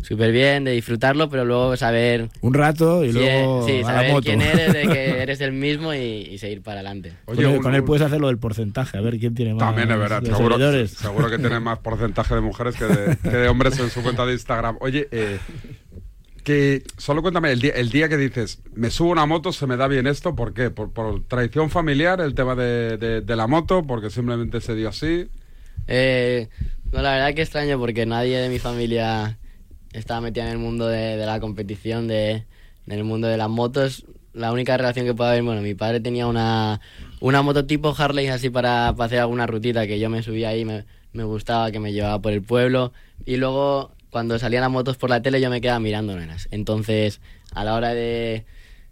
súper 0.04 0.32
bien, 0.32 0.64
de 0.64 0.72
disfrutarlo, 0.72 1.30
pero 1.30 1.44
luego 1.46 1.76
saber... 1.76 2.30
Un 2.40 2.54
rato 2.54 3.04
y 3.04 3.12
Sí, 3.12 3.18
luego 3.20 3.68
sí, 3.68 3.74
a 3.80 3.82
la 3.82 3.84
saber 3.84 4.12
moto. 4.14 4.22
quién 4.24 4.42
eres, 4.42 4.74
de 4.74 4.82
que 4.88 5.10
eres 5.22 5.42
el 5.42 5.52
mismo 5.52 5.94
y, 5.94 5.98
y 5.98 6.38
seguir 6.38 6.62
para 6.62 6.80
adelante. 6.80 7.12
con, 7.26 7.38
él, 7.40 7.60
con 7.60 7.76
él 7.76 7.84
puedes 7.84 8.02
hacer 8.06 8.22
lo 8.22 8.28
del 8.28 8.38
porcentaje, 8.38 8.98
a 8.98 9.02
ver 9.02 9.20
quién 9.20 9.36
tiene 9.36 9.54
más 9.54 9.60
También 9.60 9.92
es 9.92 9.98
verdad, 10.00 10.24
seguro, 10.24 10.56
seguidores. 10.56 10.92
seguro 10.92 11.30
que 11.30 11.38
tiene 11.40 11.60
más 11.60 11.80
porcentaje 11.80 12.34
de 12.36 12.42
mujeres 12.42 12.76
que 12.76 12.86
de, 12.86 13.18
que 13.18 13.30
de 13.30 13.48
hombres 13.50 13.78
en 13.80 13.90
su 13.90 14.02
cuenta 14.02 14.26
de 14.26 14.34
Instagram. 14.34 14.78
Oye, 14.80 15.08
eh, 15.12 15.38
que 16.44 16.84
solo 16.98 17.22
cuéntame 17.22 17.52
el 17.52 17.60
día, 17.60 17.74
el 17.74 17.90
día 17.90 18.10
que 18.10 18.18
dices, 18.18 18.62
me 18.74 18.90
subo 18.90 19.10
a 19.10 19.12
una 19.12 19.26
moto, 19.28 19.52
se 19.52 19.68
me 19.68 19.78
da 19.78 19.88
bien 19.88 20.08
esto, 20.08 20.36
¿por 20.36 20.54
qué? 20.54 20.72
¿Por, 20.72 20.92
por 20.92 21.24
tradición 21.26 21.70
familiar, 21.70 22.20
el 22.22 22.34
tema 22.34 22.56
de, 22.56 22.98
de- 22.98 23.22
de 23.22 23.36
la 23.36 23.46
moto? 23.46 23.84
¿Porque 23.84 24.10
simplemente 24.10 24.60
se 24.62 24.74
dio 24.74 24.90
así? 24.90 25.28
Eh, 25.88 26.48
no, 26.92 27.02
la 27.02 27.12
verdad 27.14 27.34
que 27.34 27.42
extraño 27.42 27.80
porque 27.80 28.06
nadie 28.06 28.38
de 28.40 28.50
mi 28.50 28.60
familia 28.60 29.38
estaba 29.94 30.22
metida 30.22 30.46
en 30.46 30.52
el 30.52 30.58
mundo 30.58 30.88
de, 30.88 31.18
de 31.18 31.26
la 31.26 31.40
competición, 31.40 32.08
de, 32.08 32.32
en 32.32 32.46
el 32.92 33.04
mundo 33.04 33.28
de 33.28 33.38
las 33.38 33.50
motos. 33.50 34.06
La 34.34 34.52
única 34.52 34.78
relación 34.78 35.06
que 35.06 35.14
puede 35.14 35.32
haber, 35.32 35.44
bueno, 35.44 35.62
mi 35.62 35.74
padre 35.76 36.00
tenía 36.00 36.28
una, 36.28 36.80
una 37.20 37.42
moto 37.42 37.66
tipo 37.66 37.94
Harley 37.98 38.28
así 38.28 38.50
para, 38.50 38.94
para 38.96 39.06
hacer 39.08 39.20
alguna 39.20 39.46
rutita 39.48 39.88
que 39.88 40.00
yo 40.00 40.10
me 40.10 40.24
subía 40.24 40.50
ahí, 40.50 40.64
me, 40.64 40.86
me 41.12 41.24
gustaba, 41.24 41.72
que 41.72 41.80
me 41.80 41.92
llevaba 41.92 42.22
por 42.22 42.32
el 42.32 42.42
pueblo. 42.42 42.94
Y 43.26 43.36
luego, 43.38 43.92
cuando 44.10 44.40
salían 44.40 44.62
las 44.62 44.72
motos 44.72 44.96
por 44.98 45.10
la 45.10 45.22
tele, 45.22 45.42
yo 45.42 45.50
me 45.50 45.60
quedaba 45.60 45.80
mirándolas. 45.82 46.48
Entonces, 46.52 47.20
a 47.54 47.66
la 47.66 47.76
hora 47.76 47.94
de 47.94 48.46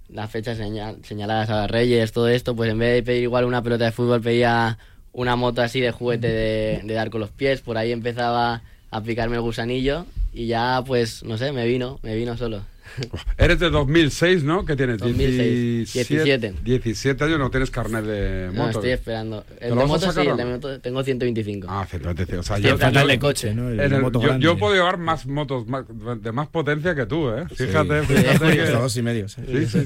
las 0.09 0.29
fechas 0.29 0.57
señal- 0.57 1.03
señaladas 1.05 1.49
a 1.49 1.67
Reyes, 1.67 2.11
todo 2.11 2.27
esto, 2.27 2.53
pues 2.55 2.69
en 2.71 2.79
vez 2.79 2.95
de 2.95 3.03
pedir 3.03 3.23
igual 3.23 3.45
una 3.45 3.61
pelota 3.63 3.85
de 3.85 3.91
fútbol, 3.93 4.21
pedía 4.21 4.77
una 5.13 5.35
moto 5.35 5.61
así 5.61 5.79
de 5.79 5.91
juguete 5.91 6.27
de, 6.27 6.93
dar 6.93 7.09
con 7.09 7.21
los 7.21 7.31
pies. 7.31 7.61
Por 7.61 7.77
ahí 7.77 7.91
empezaba 7.91 8.61
a 8.91 9.01
picarme 9.01 9.35
el 9.35 9.41
gusanillo 9.41 10.05
y 10.33 10.47
ya, 10.47 10.83
pues, 10.85 11.23
no 11.23 11.37
sé, 11.37 11.51
me 11.51 11.65
vino, 11.65 11.99
me 12.03 12.15
vino 12.15 12.37
solo. 12.37 12.61
Eres 13.37 13.59
de 13.59 13.69
2006, 13.69 14.43
¿no? 14.43 14.65
¿Qué 14.65 14.75
tienes? 14.75 14.97
2006. 14.99 15.93
17. 15.93 16.53
17 16.63 17.23
años, 17.23 17.39
no 17.39 17.49
tienes 17.49 17.71
carnet 17.71 18.03
de 18.05 18.47
No, 18.53 18.65
moto. 18.65 18.79
estoy 18.79 18.91
esperando. 18.91 19.41
¿Te 19.43 19.67
El 19.67 19.75
de 19.77 19.85
moto 19.85 20.11
sí, 20.11 20.19
el 20.19 20.37
de 20.37 20.45
no? 20.45 20.51
moto 20.51 20.79
tengo 20.81 21.03
125. 21.03 21.67
Ah, 21.69 21.85
125. 21.89 22.39
O 22.39 22.43
sea, 22.43 22.57
Estoy 22.57 22.71
yo, 22.93 23.07
de 23.07 23.19
coche, 23.19 23.53
¿no? 23.53 23.69
El 23.69 23.79
en 23.79 23.89
de 23.89 23.95
el- 23.95 24.01
moto 24.01 24.19
yo, 24.21 24.27
grande. 24.27 24.43
yo 24.45 24.57
puedo 24.57 24.73
llevar 24.73 24.97
más 24.97 25.25
motos 25.25 25.67
más- 25.67 25.85
de 26.21 26.31
más 26.31 26.47
potencia 26.47 26.95
que 26.95 27.05
tú, 27.05 27.29
¿eh? 27.29 27.45
Fíjate, 27.53 28.01
Sí. 28.05 28.13
fíjate 28.13 28.51
Sí, 28.51 28.57
que... 28.57 28.65
dos 28.71 28.97
y 28.97 29.01
medio, 29.01 29.29
sí. 29.29 29.41
Sí, 29.47 29.65
sí. 29.65 29.79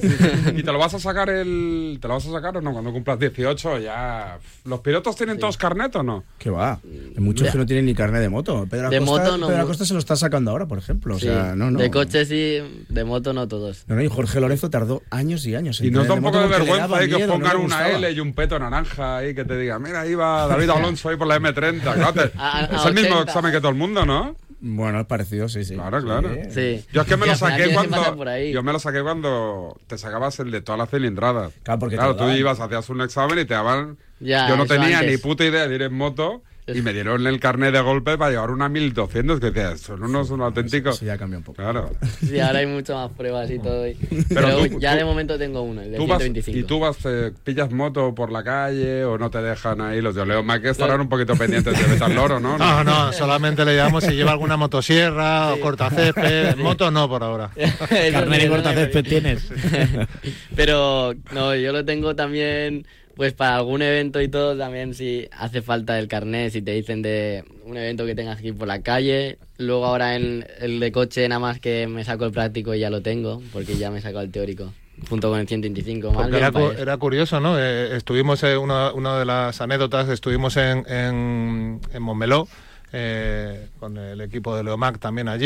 ¿Y 0.56 0.64
te 0.64 0.72
lo 0.72 0.78
vas 0.80 0.94
a 0.94 1.00
sacar 1.00 1.30
el... 1.30 1.98
¿Te 2.02 2.08
lo 2.08 2.16
vas 2.16 2.26
a 2.28 2.32
sacar 2.32 2.58
o 2.58 2.62
no? 2.62 2.72
Cuando 2.74 2.92
cumplas 2.92 3.20
18 3.20 3.80
ya... 3.80 4.40
¿Los 4.66 4.80
pilotos 4.80 5.16
tienen 5.16 5.38
todos 5.40 5.58
carnet 5.58 5.96
o 5.96 6.04
no? 6.04 6.24
Que 6.38 6.50
va. 6.50 6.80
Hay 6.84 7.22
muchos 7.24 7.46
Ya. 7.48 7.52
que 7.52 7.58
no 7.58 7.66
tienen 7.66 7.86
ni 7.86 7.94
carnet 7.94 8.22
de 8.22 8.30
moto. 8.30 8.66
Pedro 8.70 8.90
De 8.90 8.98
Acosta, 8.98 9.24
moto 9.24 9.38
no 9.38 9.48
Pedro 9.48 9.62
Acosta 9.64 9.86
se 9.86 9.94
lo 9.94 10.00
está 10.00 10.16
sacando 10.16 10.52
ahora, 10.52 10.68
por 10.68 10.78
ejemplo. 10.78 11.16
O 11.16 11.20
Sí, 11.20 11.26
sea, 11.26 11.56
no, 11.56 11.70
no. 11.72 11.80
De 11.80 11.92
coche 11.92 12.26
sí, 12.26 12.60
de 12.94 13.04
moto 13.04 13.34
no 13.34 13.48
todos. 13.48 13.86
No, 13.88 13.96
no, 13.96 14.02
y 14.02 14.08
Jorge 14.08 14.40
Lorenzo 14.40 14.70
tardó 14.70 15.02
años 15.10 15.46
y 15.46 15.56
años. 15.56 15.80
en 15.82 15.88
Y 15.88 15.92
nos 15.92 16.08
da 16.08 16.14
un 16.14 16.22
poco 16.22 16.40
de 16.40 16.48
vergüenza 16.48 16.96
ahí 16.98 17.08
que 17.08 17.16
os 17.16 17.20
miedo, 17.22 17.34
no 17.38 17.40
pongan 17.40 17.58
una. 17.58 17.90
L 17.90 18.12
y 18.12 18.20
un 18.20 18.34
peto 18.34 18.58
naranja 18.60 19.18
ahí 19.18 19.34
que 19.36 19.44
te 19.46 19.58
diga, 19.58 19.80
mira, 19.80 20.02
ahí 20.02 20.14
va 20.16 20.48
David 20.48 20.70
Alonso 20.76 21.10
ahí 21.10 21.16
por 21.18 21.28
la 21.28 21.40
M30. 21.40 21.82
Claro, 21.82 22.14
te- 22.14 22.32
A- 22.38 22.60
a 22.60 22.64
es 22.78 22.86
el 22.86 22.94
mismo 22.94 23.16
80. 23.16 23.22
examen 23.32 23.52
que 23.52 23.58
todo 23.60 23.70
el 23.70 23.76
mundo, 23.78 24.06
¿no? 24.06 24.36
Bueno, 24.66 25.02
es 25.02 25.06
parecido, 25.08 25.50
sí, 25.50 25.66
sí. 25.66 25.74
Claro, 25.76 26.02
claro. 26.02 26.30
Sí. 26.50 26.86
Yo 26.94 27.02
es 27.02 27.08
que 27.08 27.18
me 27.18 27.26
lo 27.28 27.36
saqué 27.36 27.74
cuando 27.74 28.24
yo 28.54 28.64
me 28.64 28.72
lo 28.72 28.80
saqué 28.80 29.02
cuando 29.02 29.78
te 29.88 29.98
sacabas 29.98 30.40
el 30.40 30.52
de 30.52 30.62
todas 30.62 30.80
las 30.80 30.90
cilindradas. 30.90 31.52
Claro, 31.64 31.80
porque 31.80 31.98
claro 31.98 32.16
tú 32.16 32.30
ibas, 32.30 32.62
hacías 32.62 32.90
un 32.90 33.02
examen 33.02 33.40
y 33.40 33.46
te 33.46 33.54
daban. 33.56 33.98
Ya, 34.22 34.48
yo 34.48 34.56
no 34.56 34.66
tenía 34.66 35.00
antes. 35.00 35.12
ni 35.12 35.18
puta 35.18 35.44
idea 35.44 35.68
de 35.68 35.76
ir 35.76 35.82
en 35.82 35.94
moto 35.94 36.44
y 36.68 36.82
me 36.82 36.94
dieron 36.94 37.26
el 37.28 37.40
carnet 37.40 37.74
de 37.74 37.82
golpe 37.82 38.18
para 38.18 38.32
llevar 38.32 38.52
una 38.52 38.70
1200 38.70 39.40
que 39.40 39.48
decías, 39.52 39.82
son 39.82 40.04
unos 40.04 40.30
un 40.30 40.42
auténticos. 40.42 40.98
Sí, 40.98 41.06
ya 41.06 41.18
cambia 41.18 41.38
un 41.40 41.44
poco. 41.44 41.58
Claro. 41.62 41.92
Sí, 42.20 42.40
ahora 42.40 42.60
hay 42.60 42.66
muchas 42.68 42.96
más 42.96 43.12
pruebas 43.12 43.50
y 43.52 43.60
todo. 43.60 43.88
y- 43.88 43.94
Pero 43.94 44.24
Pero, 44.30 44.58
tú- 44.68 44.80
ya 44.80 44.92
tú- 44.94 44.98
de 45.00 45.06
momento 45.06 45.38
tengo 45.38 45.62
uno, 45.62 45.82
el 45.82 45.92
de 45.92 45.98
Tú 45.98 46.08
vas, 46.08 46.20
125. 46.20 46.60
y 46.60 46.64
tú 46.64 46.80
vas, 46.80 46.98
eh, 47.06 47.32
pillas 47.44 47.72
moto 47.72 48.14
por 48.16 48.32
la 48.32 48.44
calle 48.44 49.04
o 49.06 49.18
no 49.18 49.30
te 49.30 49.40
dejan 49.42 49.82
ahí. 49.82 50.02
Los 50.02 50.16
de 50.16 50.26
Leo 50.26 50.44
que 50.62 50.70
estarán 50.70 51.02
un 51.02 51.10
poquito 51.10 51.36
pendientes 51.36 51.78
de 51.78 51.86
Betas 51.94 52.14
Loro, 52.14 52.40
¿no? 52.40 52.58
No, 52.58 52.84
no, 52.84 53.12
solamente 53.14 53.66
le 53.66 53.76
llamamos 53.76 54.04
si 54.04 54.12
lleva 54.14 54.32
alguna 54.32 54.56
motosierra 54.58 55.54
o 55.54 55.60
cortacésped. 55.60 56.56
Moto 56.58 56.92
no 56.92 57.10
por 57.10 57.24
ahora. 57.24 57.50
Carnet 58.12 58.42
de 58.42 58.50
cortacésped 58.50 59.04
tienes. 59.04 59.50
Pero 60.56 61.14
no, 61.34 61.56
yo 61.56 61.72
lo 61.72 61.84
tengo 61.86 62.16
también, 62.16 62.86
pues 63.16 63.34
para 63.34 63.58
algún 63.58 63.82
evento 63.82 64.22
y 64.22 64.28
todo, 64.28 64.58
también 64.58 64.94
si 64.94 65.28
hace 65.32 65.62
falta 65.62 66.00
el 66.00 66.08
carnet, 66.08 66.52
si 66.52 66.62
te 66.62 66.72
dicen 66.72 67.02
de 67.02 67.44
un 67.66 67.78
evento 67.78 68.06
que 68.06 68.16
tengas 68.16 68.42
que 68.42 68.48
ir 68.48 68.56
por 68.56 68.68
la 68.68 68.82
calle. 68.82 69.38
Luego 69.58 69.86
ahora 69.86 70.16
en 70.16 70.46
el 70.60 70.80
de 70.80 70.92
coche 70.92 71.28
nada 71.30 71.40
más 71.40 71.60
que 71.60 71.88
me 71.88 72.04
saco 72.04 72.26
el 72.26 72.32
práctico 72.32 72.74
y 72.74 72.80
ya 72.80 72.90
lo 72.90 73.02
tengo, 73.02 73.42
porque 73.52 73.78
ya 73.78 73.92
me 73.92 74.00
he 74.00 74.02
sacado 74.02 74.24
el 74.24 74.32
teórico, 74.32 74.74
junto 75.10 75.30
con 75.30 75.40
el 75.40 75.48
125. 75.48 76.12
Más 76.12 76.28
era, 76.28 76.52
cu- 76.52 76.60
era 76.82 76.98
curioso, 76.98 77.40
¿no? 77.40 77.60
Eh, 77.60 77.96
estuvimos, 77.96 78.42
en 78.44 78.58
una, 78.58 78.92
una 78.94 79.20
de 79.20 79.26
las 79.26 79.62
anécdotas, 79.62 80.10
estuvimos 80.10 80.58
en, 80.58 80.84
en, 80.90 81.80
en 81.94 82.02
Montmeló, 82.02 82.48
eh, 82.92 83.68
con 83.80 83.98
el 83.98 84.22
equipo 84.22 84.56
de 84.58 84.64
Leomac 84.64 85.00
también 85.00 85.28
allí. 85.28 85.46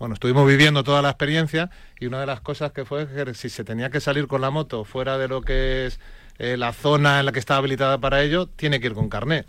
Bueno, 0.00 0.14
estuvimos 0.14 0.48
viviendo 0.48 0.82
toda 0.82 1.02
la 1.02 1.10
experiencia 1.10 1.70
y 2.00 2.06
una 2.06 2.18
de 2.20 2.26
las 2.26 2.40
cosas 2.40 2.72
que 2.72 2.84
fue 2.86 3.06
que 3.06 3.34
si 3.34 3.50
se 3.50 3.64
tenía 3.64 3.90
que 3.90 4.00
salir 4.00 4.26
con 4.26 4.40
la 4.40 4.50
moto 4.50 4.84
fuera 4.84 5.18
de 5.18 5.28
lo 5.28 5.42
que 5.42 5.86
es 5.86 6.00
eh, 6.38 6.56
la 6.56 6.72
zona 6.72 7.20
en 7.20 7.26
la 7.26 7.32
que 7.32 7.38
está 7.38 7.56
habilitada 7.58 7.98
para 7.98 8.22
ello, 8.22 8.46
tiene 8.48 8.80
que 8.80 8.86
ir 8.86 8.94
con 8.94 9.10
carnet. 9.10 9.46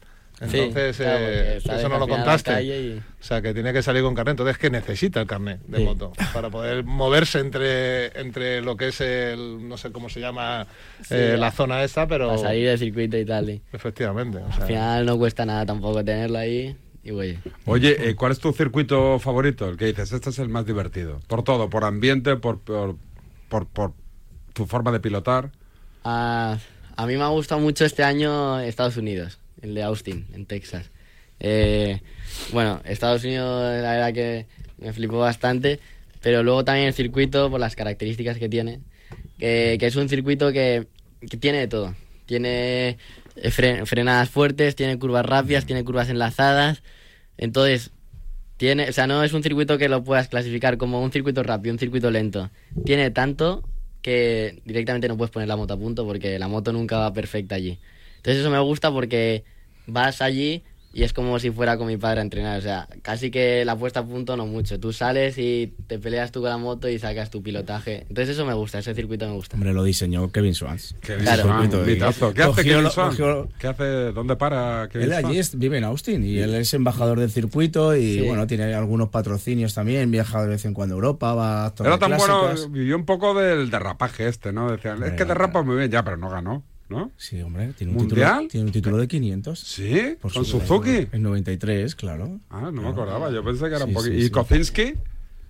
Sí, 0.50 0.58
Entonces, 0.60 0.98
claro, 0.98 1.20
eh, 1.22 1.58
eso 1.64 1.88
no 1.88 2.00
lo 2.00 2.08
contaste. 2.08 2.64
y- 2.64 2.98
O 2.98 3.24
sea, 3.24 3.42
que 3.42 3.54
tiene 3.54 3.72
que 3.72 3.82
salir 3.84 4.02
con 4.02 4.14
carnet. 4.16 4.32
Entonces, 4.34 4.58
que 4.58 4.70
necesita 4.70 5.22
el 5.22 5.28
carnet 5.28 5.62
de 5.68 5.78
Sí. 5.78 5.84
moto 5.86 6.12
para 6.34 6.50
poder 6.50 6.84
moverse 6.84 7.40
entre, 7.40 8.08
entre 8.20 8.62
lo 8.62 8.76
que 8.76 8.90
es 8.90 9.00
el, 9.02 9.70
no 9.70 9.78
sé 9.78 9.92
cómo 9.94 10.10
se 10.10 10.20
llama, 10.20 10.68
Sí, 11.04 11.14
eh, 11.16 11.36
la 11.38 11.52
zona 11.52 11.82
esta, 11.84 12.08
pero... 12.08 12.28
Para 12.28 12.40
salir 12.40 12.68
del 12.68 12.78
circuito 12.80 13.18
y 13.18 13.24
tal. 13.26 13.52
y- 13.52 13.62
Efectivamente. 13.72 14.40
o 14.40 14.46
Al 14.48 14.68
final 14.68 15.06
no 15.06 15.18
cuesta 15.18 15.46
nada 15.46 15.66
tampoco 15.66 16.04
tenerlo 16.04 16.40
ahí 16.40 16.76
y. 17.04 17.38
Oye, 17.66 18.10
eh, 18.10 18.16
¿cuál 18.16 18.32
es 18.32 18.40
tu 18.40 18.54
circuito 18.54 19.20
favorito? 19.20 19.68
El 19.68 19.78
que 19.78 19.86
dices, 19.86 20.12
este 20.12 20.30
es 20.30 20.40
el 20.40 20.50
más 20.50 20.66
divertido. 20.66 21.20
Por 21.28 21.44
todo, 21.44 21.70
por 21.70 21.84
ambiente, 21.84 22.36
por, 22.36 22.60
por, 22.60 22.96
por, 23.50 23.68
por 23.68 23.94
tu 24.54 24.66
forma 24.66 24.92
de 24.92 25.00
pilotar. 25.00 25.52
Ah, 26.04 26.58
a 26.96 27.06
mí 27.06 27.16
me 27.16 27.24
ha 27.24 27.28
gustado 27.28 27.62
mucho 27.62 27.86
este 27.86 28.04
año 28.04 28.60
Estados 28.60 28.98
Unidos, 28.98 29.40
el 29.62 29.74
de 29.74 29.84
Austin, 29.84 30.28
en 30.34 30.46
Texas. 30.46 30.90
Eh, 31.40 32.02
bueno, 32.52 32.82
Estados 32.86 33.24
Unidos 33.24 33.82
la 33.82 33.94
verdad 33.94 34.14
que 34.14 34.46
me 34.78 34.94
flipó 34.94 35.20
bastante, 35.20 35.80
pero 36.22 36.44
luego 36.44 36.64
también 36.64 36.88
el 36.88 36.94
circuito 36.94 37.50
por 37.50 37.60
las 37.60 37.76
características 37.76 38.38
que 38.38 38.50
tiene, 38.50 38.80
que, 39.40 39.78
que 39.80 39.88
es 39.88 39.96
un 39.96 40.08
circuito 40.08 40.52
que, 40.52 40.88
que 41.28 41.38
tiene 41.38 41.60
de 41.60 41.68
todo. 41.68 41.96
Tiene 42.28 42.98
fre- 43.36 43.86
frenadas 43.86 44.30
fuertes, 44.30 44.76
tiene 44.76 44.98
curvas 45.00 45.26
rápidas, 45.26 45.66
tiene 45.66 45.84
curvas 45.84 46.10
enlazadas. 46.10 46.84
Entonces, 47.38 47.92
tiene, 48.58 48.90
o 48.90 48.94
sea, 48.94 49.08
no 49.08 49.24
es 49.24 49.34
un 49.34 49.44
circuito 49.44 49.78
que 49.78 49.90
lo 49.90 50.04
puedas 50.04 50.28
clasificar 50.28 50.78
como 50.78 51.02
un 51.02 51.12
circuito 51.12 51.42
rápido, 51.44 51.74
un 51.74 51.80
circuito 51.80 52.12
lento. 52.12 52.50
Tiene 52.86 53.10
tanto 53.12 53.64
que 54.02 54.62
directamente 54.66 55.08
no 55.08 55.18
puedes 55.18 55.32
poner 55.32 55.48
la 55.48 55.56
moto 55.56 55.74
a 55.74 55.78
punto 55.78 56.06
porque 56.06 56.38
la 56.40 56.48
moto 56.48 56.72
nunca 56.74 56.98
va 56.98 57.14
perfecta 57.14 57.56
allí. 57.56 57.80
Entonces 58.18 58.42
eso 58.42 58.52
me 58.52 58.60
gusta 58.60 58.92
porque 58.92 59.44
vas 59.88 60.22
allí 60.22 60.64
y 60.94 61.04
es 61.04 61.14
como 61.14 61.40
si 61.40 61.52
fuera 61.52 61.78
con 61.78 61.88
mi 61.88 61.98
padre 61.98 62.20
a 62.20 62.24
entrenar. 62.24 62.60
O 62.60 62.62
sea, 62.62 62.88
casi 63.02 63.32
que 63.32 63.64
la 63.66 63.76
puesta 63.78 64.02
a 64.02 64.06
punto 64.06 64.36
no 64.36 64.46
mucho. 64.46 64.80
Tú 64.80 64.92
sales 64.94 65.38
y 65.38 65.74
te 65.88 66.00
peleas 66.00 66.32
tú 66.32 66.42
con 66.42 66.50
la 66.50 66.58
moto 66.58 66.90
y 66.90 67.00
sacas 67.00 67.30
tu 67.30 67.42
pilotaje. 67.42 68.06
Entonces 68.10 68.30
eso 68.36 68.46
me 68.46 68.54
gusta, 68.54 68.80
ese 68.80 68.94
circuito 68.94 69.26
me 69.28 69.34
gusta. 69.34 69.56
Hombre, 69.56 69.74
lo 69.74 69.84
diseñó 69.84 70.32
Kevin 70.32 70.54
Swans. 70.54 70.96
Kevin 71.02 71.24
Claro. 71.24 71.44
Swan, 71.44 71.54
Circuito 71.62 71.80
un 71.80 71.86
de- 71.86 71.94
mitazo. 71.94 72.34
¿Qué 72.34 72.44
hace 72.44 72.64
Kevin 72.64 72.84
lo- 72.84 72.90
Swan? 72.90 73.10
cogió- 73.10 73.50
¿Qué 73.60 73.68
hace? 73.68 73.84
¿Dónde 74.12 74.36
para 74.36 74.90
Kevin 74.92 75.08
Él 75.08 75.14
allí 75.14 75.38
es- 75.40 75.58
vive 75.58 75.78
en 75.78 75.84
Austin 75.86 76.24
y 76.26 76.38
él 76.40 76.54
es 76.56 76.74
embajador 76.74 77.20
del 77.20 77.32
circuito 77.32 77.96
y 77.96 78.16
Sí. 78.20 78.22
bueno, 78.28 78.46
tiene 78.48 78.74
algunos 78.74 79.10
patrocinios 79.10 79.74
también, 79.74 80.12
viaja 80.12 80.42
de 80.44 80.50
vez 80.50 80.66
en 80.66 80.74
cuando 80.74 80.96
a 80.96 80.98
Europa, 80.98 81.34
va 81.34 81.66
a 81.68 81.74
Era 81.80 81.98
tan 82.00 82.18
bueno, 82.18 82.50
vivió 82.70 82.96
un 82.96 83.06
poco 83.06 83.34
del 83.34 83.70
derrapaje 83.70 84.28
este, 84.28 84.52
¿no? 84.52 84.72
Decían, 84.72 85.02
es 85.04 85.14
que 85.14 85.26
derrapa 85.26 85.62
muy 85.62 85.78
bien, 85.78 85.90
ya, 85.90 86.04
pero 86.04 86.18
no 86.18 86.30
ganó, 86.30 86.64
¿no? 86.92 87.12
Sí, 87.18 87.42
hombre, 87.42 87.74
tiene 87.78 87.92
un, 87.94 87.98
¿Mundial? 87.98 88.34
título, 88.42 88.48
tiene 88.50 88.66
un 88.68 88.72
título 88.72 88.98
de 88.98 89.08
500. 89.08 89.60
¿Sí? 89.60 90.16
Por 90.22 90.32
¿Con. 90.34 90.46
Suzuki? 90.46 91.08
En 91.12 91.24
93, 91.24 91.96
claro. 91.96 92.40
Ah, 92.52 92.70
no 92.72 92.82
me 92.84 92.88
acordaba, 92.90 93.32
yo 93.32 93.44
pensé 93.44 93.68
que 93.70 93.76
era 93.76 93.86
un 93.86 93.90
Sí, 93.92 93.96
poquito... 93.96 94.14
sí, 94.14 94.20
¿Y 94.20 94.24
sí. 94.26 94.30
Kocinski? 94.30 94.94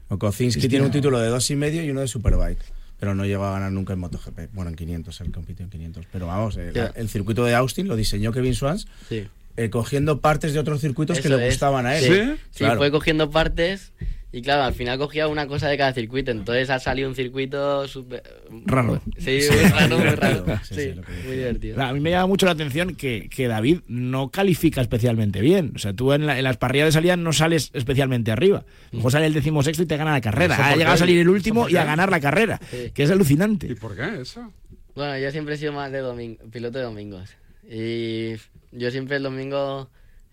O 0.10 0.18
Kocinski 0.18 0.62
que 0.62 0.70
tiene 0.70 0.86
un 0.86 0.90
no. 0.90 0.94
título 0.94 1.20
de 1.20 1.28
dos 1.30 1.50
y 1.52 1.56
medio 1.56 1.84
y 1.84 1.90
uno 1.90 2.00
de 2.02 2.08
Superbike. 2.08 2.60
Pero 3.00 3.16
no 3.16 3.26
llegó 3.26 3.46
a 3.46 3.52
ganar 3.54 3.72
nunca 3.72 3.94
en 3.94 4.00
MotoGP. 4.00 4.54
Bueno, 4.54 4.70
en 4.70 4.76
500, 4.76 5.22
él 5.22 5.32
compitió 5.32 5.64
en 5.66 5.72
500. 5.72 6.06
Pero 6.12 6.28
vamos, 6.28 6.56
el, 6.58 6.78
el 6.96 7.10
circuito 7.10 7.44
de 7.44 7.56
Austin 7.56 7.88
lo 7.88 7.96
diseñó 7.96 8.32
Kevin 8.32 8.54
Swans 8.54 8.88
Sí. 9.10 9.28
eh, 9.58 9.70
cogiendo 9.72 10.22
partes 10.22 10.54
de 10.54 10.60
otros 10.60 10.82
circuitos 10.82 11.20
que 11.20 11.28
Eso 11.28 11.38
le 11.38 11.48
es. 11.48 11.54
gustaban 11.56 11.88
a 11.88 11.98
él. 11.98 12.04
Sí, 12.04 12.42
sí, 12.52 12.58
Claro. 12.60 12.78
fue 12.78 12.92
cogiendo 12.92 13.32
partes 13.32 13.92
y 14.34 14.42
claro, 14.42 14.64
al 14.64 14.74
final 14.74 14.98
cogía 14.98 15.28
una 15.28 15.46
cosa 15.48 15.68
de 15.68 15.78
cada 15.78 15.92
circuito. 15.94 16.32
Entonces 16.32 16.70
ha 16.70 16.80
salido 16.80 17.10
un 17.10 17.16
circuito 17.16 17.88
súper... 17.88 18.24
Raro. 18.66 19.02
Sí, 19.18 19.42
Sí, 19.42 19.50
muy 19.52 19.70
raro, 19.72 19.98
muy 19.98 20.08
raro. 20.10 20.46
sí, 20.64 20.94
muy 21.26 21.36
divertido. 21.36 21.82
A 21.82 21.92
mí 21.94 22.00
me 22.00 22.12
llama 22.12 22.28
mucho 22.28 22.46
la 22.46 22.54
atención 22.54 22.96
que, 22.96 23.28
que 23.30 23.48
David 23.48 23.82
no 23.88 24.30
califica 24.32 24.80
especialmente 24.82 25.42
bien. 25.42 25.74
O 25.76 25.80
sea, 25.80 25.94
tú 25.94 26.14
en, 26.14 26.26
la- 26.28 26.38
en 26.38 26.44
las 26.46 26.58
parrillas 26.58 26.88
de 26.88 26.92
salida 26.94 27.18
no 27.18 27.34
sales 27.34 27.72
especialmente 27.74 28.32
arriba. 28.32 28.64
Luego 28.92 29.12
sale 29.12 29.26
el 29.26 29.34
decimosexto 29.34 29.84
y 29.84 29.86
te 29.86 29.98
gana 29.98 30.12
la 30.14 30.22
carrera. 30.22 30.54
¿Eso 30.56 30.64
Ha 30.64 30.76
llegado 30.76 30.94
a 30.94 30.98
salir 30.98 31.18
el 31.18 31.24
¿Eso 31.28 31.32
último 31.34 31.68
y 31.70 31.76
a 31.76 31.84
ganar 31.84 32.10
la 32.10 32.20
carrera. 32.22 32.60
Sí. 32.70 32.92
Que 32.94 33.04
es 33.04 33.12
alucinante. 33.12 33.68
¿Y 33.68 33.76
por 33.76 33.96
qué 33.96 34.22
eso? 34.22 34.52
Bueno, 34.96 35.18
yo 35.18 35.30
siempre 35.32 35.56
he 35.56 35.58
sido 35.58 35.74
más 35.74 35.92
de 35.92 36.00
domingo, 36.00 36.42
piloto 36.52 36.78
de 36.78 36.84
domingos. 36.86 37.30
Y 37.70 38.34
yo 38.72 38.92
siempre 38.92 39.18
el 39.18 39.24
domingo 39.24 39.90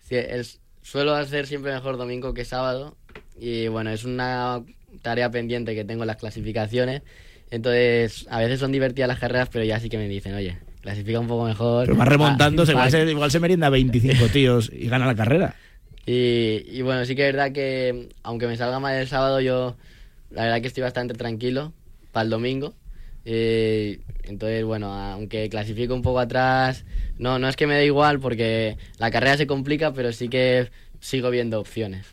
sí, 0.07 0.15
es- 0.15 0.59
suelo 0.89 1.13
hacer 1.13 1.45
siempre 1.45 1.71
mejor 1.71 1.97
domingo 1.97 2.33
que 2.33 2.45
sábado. 2.45 2.95
Y 3.39 3.67
bueno, 3.67 3.91
es 3.91 4.05
una 4.05 4.61
tarea 5.01 5.29
pendiente 5.29 5.75
que 5.75 5.85
tengo 5.85 6.03
en 6.03 6.07
las 6.07 6.17
clasificaciones. 6.17 7.03
Entonces, 7.51 8.25
a 8.29 8.39
veces 8.39 8.59
son 8.59 8.71
divertidas 8.71 9.07
las 9.07 9.19
carreras, 9.19 9.49
pero 9.51 9.63
ya 9.65 9.79
sí 9.79 9.89
que 9.89 9.97
me 9.97 10.07
dicen, 10.07 10.33
oye, 10.33 10.57
clasifica 10.81 11.19
un 11.19 11.27
poco 11.27 11.45
mejor. 11.45 11.85
Pero 11.85 11.97
va 11.97 12.05
remontándose, 12.05 12.71
Ah, 12.71 12.87
igual, 12.87 12.91
se, 12.91 13.11
igual 13.11 13.31
se 13.31 13.39
merienda 13.39 13.69
25 13.69 14.27
tíos 14.33 14.71
y 14.73 14.87
gana 14.87 15.05
la 15.05 15.15
carrera. 15.15 15.55
Y, 16.05 16.65
y 16.67 16.81
bueno, 16.81 17.05
sí 17.05 17.15
que 17.15 17.27
es 17.27 17.33
verdad 17.35 17.51
que 17.51 18.09
aunque 18.23 18.47
me 18.47 18.57
salga 18.57 18.79
mal 18.79 18.95
el 18.95 19.07
sábado, 19.07 19.41
yo 19.41 19.75
la 20.31 20.43
verdad 20.43 20.61
que 20.61 20.67
estoy 20.67 20.81
bastante 20.81 21.13
tranquilo 21.13 21.71
para 22.11 22.23
el 22.23 22.29
domingo. 22.31 22.73
Eh, 23.31 23.99
entonces, 24.23 24.63
bueno, 24.65 24.91
aunque 24.91 25.49
clasifico 25.49 25.93
un 25.93 26.01
poco 26.01 26.17
atrás, 26.19 26.83
no, 27.19 27.37
no 27.37 27.47
es 27.47 27.55
que 27.55 27.67
me 27.67 27.75
dé 27.75 27.85
igual 27.85 28.19
porque 28.19 28.75
la 28.97 29.11
carrera 29.11 29.37
se 29.37 29.45
complica, 29.45 29.93
pero 29.93 30.11
sí 30.11 30.29
que 30.29 30.71
sigo 30.99 31.29
viendo 31.29 31.59
opciones. 31.59 32.07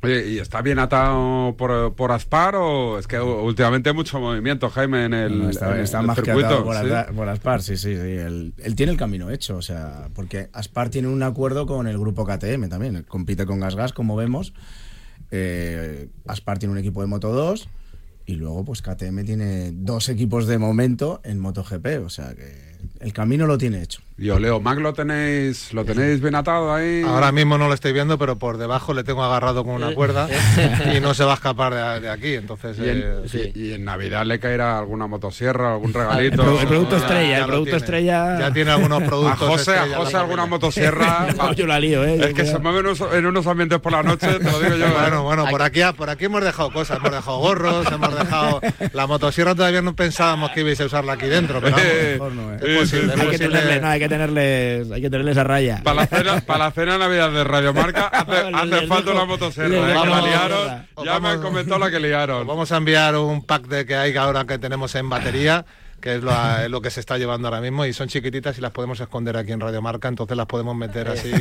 Oye, 0.00 0.26
¿y 0.26 0.38
está 0.38 0.62
bien 0.62 0.78
atado 0.78 1.54
por, 1.58 1.94
por 1.94 2.12
Aspar 2.12 2.54
o 2.56 2.98
es 2.98 3.06
que 3.06 3.20
últimamente 3.20 3.90
hay 3.90 3.94
mucho 3.94 4.18
movimiento, 4.20 4.70
Jaime, 4.70 5.04
en 5.04 5.12
el, 5.12 5.38
No, 5.38 5.50
está, 5.50 5.76
en 5.76 5.82
está 5.82 6.00
el 6.00 6.06
más 6.06 6.16
que 6.18 6.24
circuito? 6.24 6.46
atado 6.48 6.64
por, 6.64 6.76
¿sí? 6.76 6.80
Aspa- 6.86 7.14
por 7.14 7.28
Aspar, 7.28 7.62
sí, 7.62 7.76
sí, 7.76 7.94
sí. 7.94 8.00
Él, 8.00 8.54
él 8.56 8.74
tiene 8.74 8.92
el 8.92 8.98
camino 8.98 9.28
hecho, 9.30 9.56
o 9.56 9.62
sea, 9.62 10.08
porque 10.14 10.48
Aspar 10.54 10.88
tiene 10.88 11.08
un 11.08 11.22
acuerdo 11.22 11.66
con 11.66 11.88
el 11.88 11.98
grupo 11.98 12.24
KTM 12.24 12.68
también, 12.70 13.04
compite 13.06 13.44
con 13.44 13.60
GasGas, 13.60 13.92
como 13.92 14.16
vemos. 14.16 14.54
Eh, 15.30 16.08
Aspar 16.26 16.58
tiene 16.58 16.72
un 16.72 16.78
equipo 16.78 17.02
de 17.02 17.06
Moto 17.08 17.32
2 17.34 17.68
Y 18.28 18.34
luego, 18.34 18.62
pues 18.62 18.82
KTM 18.82 19.24
tiene 19.24 19.72
dos 19.72 20.10
equipos 20.10 20.46
de 20.46 20.58
momento 20.58 21.22
en 21.24 21.38
MotoGP, 21.40 22.04
o 22.04 22.10
sea 22.10 22.34
que 22.34 22.67
el 23.00 23.12
camino 23.12 23.46
lo 23.46 23.58
tiene 23.58 23.82
hecho. 23.82 24.00
Y 24.20 24.30
Oleo 24.30 24.58
Mac 24.58 24.78
lo 24.80 24.92
tenéis, 24.94 25.72
lo 25.72 25.84
tenéis 25.84 26.20
bien 26.20 26.34
atado 26.34 26.74
ahí. 26.74 27.02
Ahora 27.06 27.30
mismo 27.30 27.56
no 27.56 27.68
lo 27.68 27.74
estoy 27.74 27.92
viendo, 27.92 28.18
pero 28.18 28.36
por 28.36 28.58
debajo 28.58 28.92
le 28.92 29.04
tengo 29.04 29.22
agarrado 29.22 29.62
con 29.64 29.74
una 29.74 29.94
cuerda 29.94 30.28
y 30.96 30.98
no 31.00 31.14
se 31.14 31.22
va 31.22 31.32
a 31.32 31.34
escapar 31.36 31.72
de, 31.72 32.00
de 32.00 32.10
aquí. 32.10 32.34
Entonces, 32.34 32.76
Y 32.80 32.88
en, 32.88 33.02
eh, 33.04 33.52
y- 33.54 33.60
y 33.68 33.72
en 33.74 33.84
Navidad 33.84 34.26
le 34.26 34.40
caerá 34.40 34.76
alguna 34.80 35.06
motosierra, 35.06 35.74
algún 35.74 35.94
regalito. 35.94 36.42
El, 36.42 36.48
pro- 36.48 36.60
el 36.60 36.66
producto 36.66 36.96
Ya- 36.96 37.02
estrella, 37.02 37.28
ya 37.30 37.38
el 37.38 37.44
producto 37.44 37.64
tiene. 37.64 37.76
estrella. 37.78 38.38
Ya 38.40 38.52
tiene 38.52 38.70
algunos 38.72 39.02
productos 39.08 39.42
A 39.42 39.46
José, 39.46 39.76
a 39.78 39.86
José 39.96 40.16
alguna 40.16 40.46
motosierra. 40.46 41.28
No, 41.36 41.52
yo 41.52 41.66
la 41.68 41.78
lío, 41.78 42.02
¿eh? 42.04 42.16
Es 42.20 42.34
que 42.34 42.44
se 42.44 42.58
mueve 42.58 42.80
en 42.80 42.86
unos, 42.86 43.00
en 43.12 43.24
unos 43.24 43.46
ambientes 43.46 43.78
por 43.78 43.92
la 43.92 44.02
noche, 44.02 44.26
te 44.26 44.42
lo 44.50 44.58
digo 44.60 44.74
yo. 44.78 44.86
¿eh? 44.86 44.92
Bueno, 45.00 45.22
bueno, 45.22 45.46
por 45.48 45.62
aquí, 45.62 45.80
por 45.96 46.10
aquí 46.10 46.24
hemos 46.24 46.42
dejado 46.42 46.72
cosas, 46.72 46.98
hemos 46.98 47.12
dejado 47.12 47.38
gorros, 47.38 47.86
hemos 47.92 48.18
dejado... 48.18 48.60
La 48.94 49.06
motosierra 49.06 49.54
todavía 49.54 49.80
no 49.80 49.94
pensábamos 49.94 50.50
que 50.50 50.62
ibais 50.62 50.80
a 50.80 50.86
usarla 50.86 51.12
aquí 51.12 51.26
dentro, 51.26 51.60
pero 51.60 51.76
vamos, 52.18 52.34
no, 52.34 52.54
¿eh? 52.54 52.58
Es 52.68 52.80
posible, 52.80 53.14
es 53.14 53.20
hay, 53.20 53.28
que 53.38 53.80
no, 53.80 53.88
hay 53.88 53.98
que 54.00 54.08
tenerles, 54.08 54.90
hay 54.90 55.00
que 55.00 55.10
tenerles 55.10 55.36
a 55.36 55.44
raya. 55.44 55.80
Para 55.82 56.02
la 56.02 56.06
cena, 56.06 56.40
para 56.40 56.64
la 56.64 56.70
cena 56.70 56.92
de 56.92 56.98
Navidad 56.98 57.32
de 57.32 57.44
Radio 57.44 57.74
Marca 57.74 58.06
hace, 58.08 58.86
falta 58.86 59.12
una 59.12 59.24
motosierra. 59.24 59.90
¿eh? 59.90 59.96
Que 60.02 60.08
la 60.08 60.22
liaron. 60.22 60.86
Ya 61.04 61.20
me 61.20 61.28
han 61.28 61.42
comentado 61.42 61.78
la 61.78 61.90
que 61.90 62.00
liaron. 62.00 62.40
Os 62.42 62.46
vamos 62.46 62.70
a 62.72 62.76
enviar 62.76 63.16
un 63.16 63.44
pack 63.44 63.66
de 63.66 63.86
que 63.86 63.96
hay 63.96 64.16
ahora 64.16 64.44
que 64.44 64.58
tenemos 64.58 64.94
en 64.94 65.08
batería, 65.08 65.64
que 66.00 66.16
es 66.16 66.22
lo, 66.22 66.32
es 66.62 66.70
lo 66.70 66.80
que 66.80 66.90
se 66.90 67.00
está 67.00 67.18
llevando 67.18 67.48
ahora 67.48 67.60
mismo, 67.60 67.84
y 67.86 67.92
son 67.92 68.08
chiquititas 68.08 68.56
y 68.58 68.60
las 68.60 68.72
podemos 68.72 69.00
esconder 69.00 69.36
aquí 69.36 69.52
en 69.52 69.60
Radio 69.60 69.82
Marca, 69.82 70.08
entonces 70.08 70.36
las 70.36 70.46
podemos 70.46 70.76
meter 70.76 71.08
así. 71.08 71.32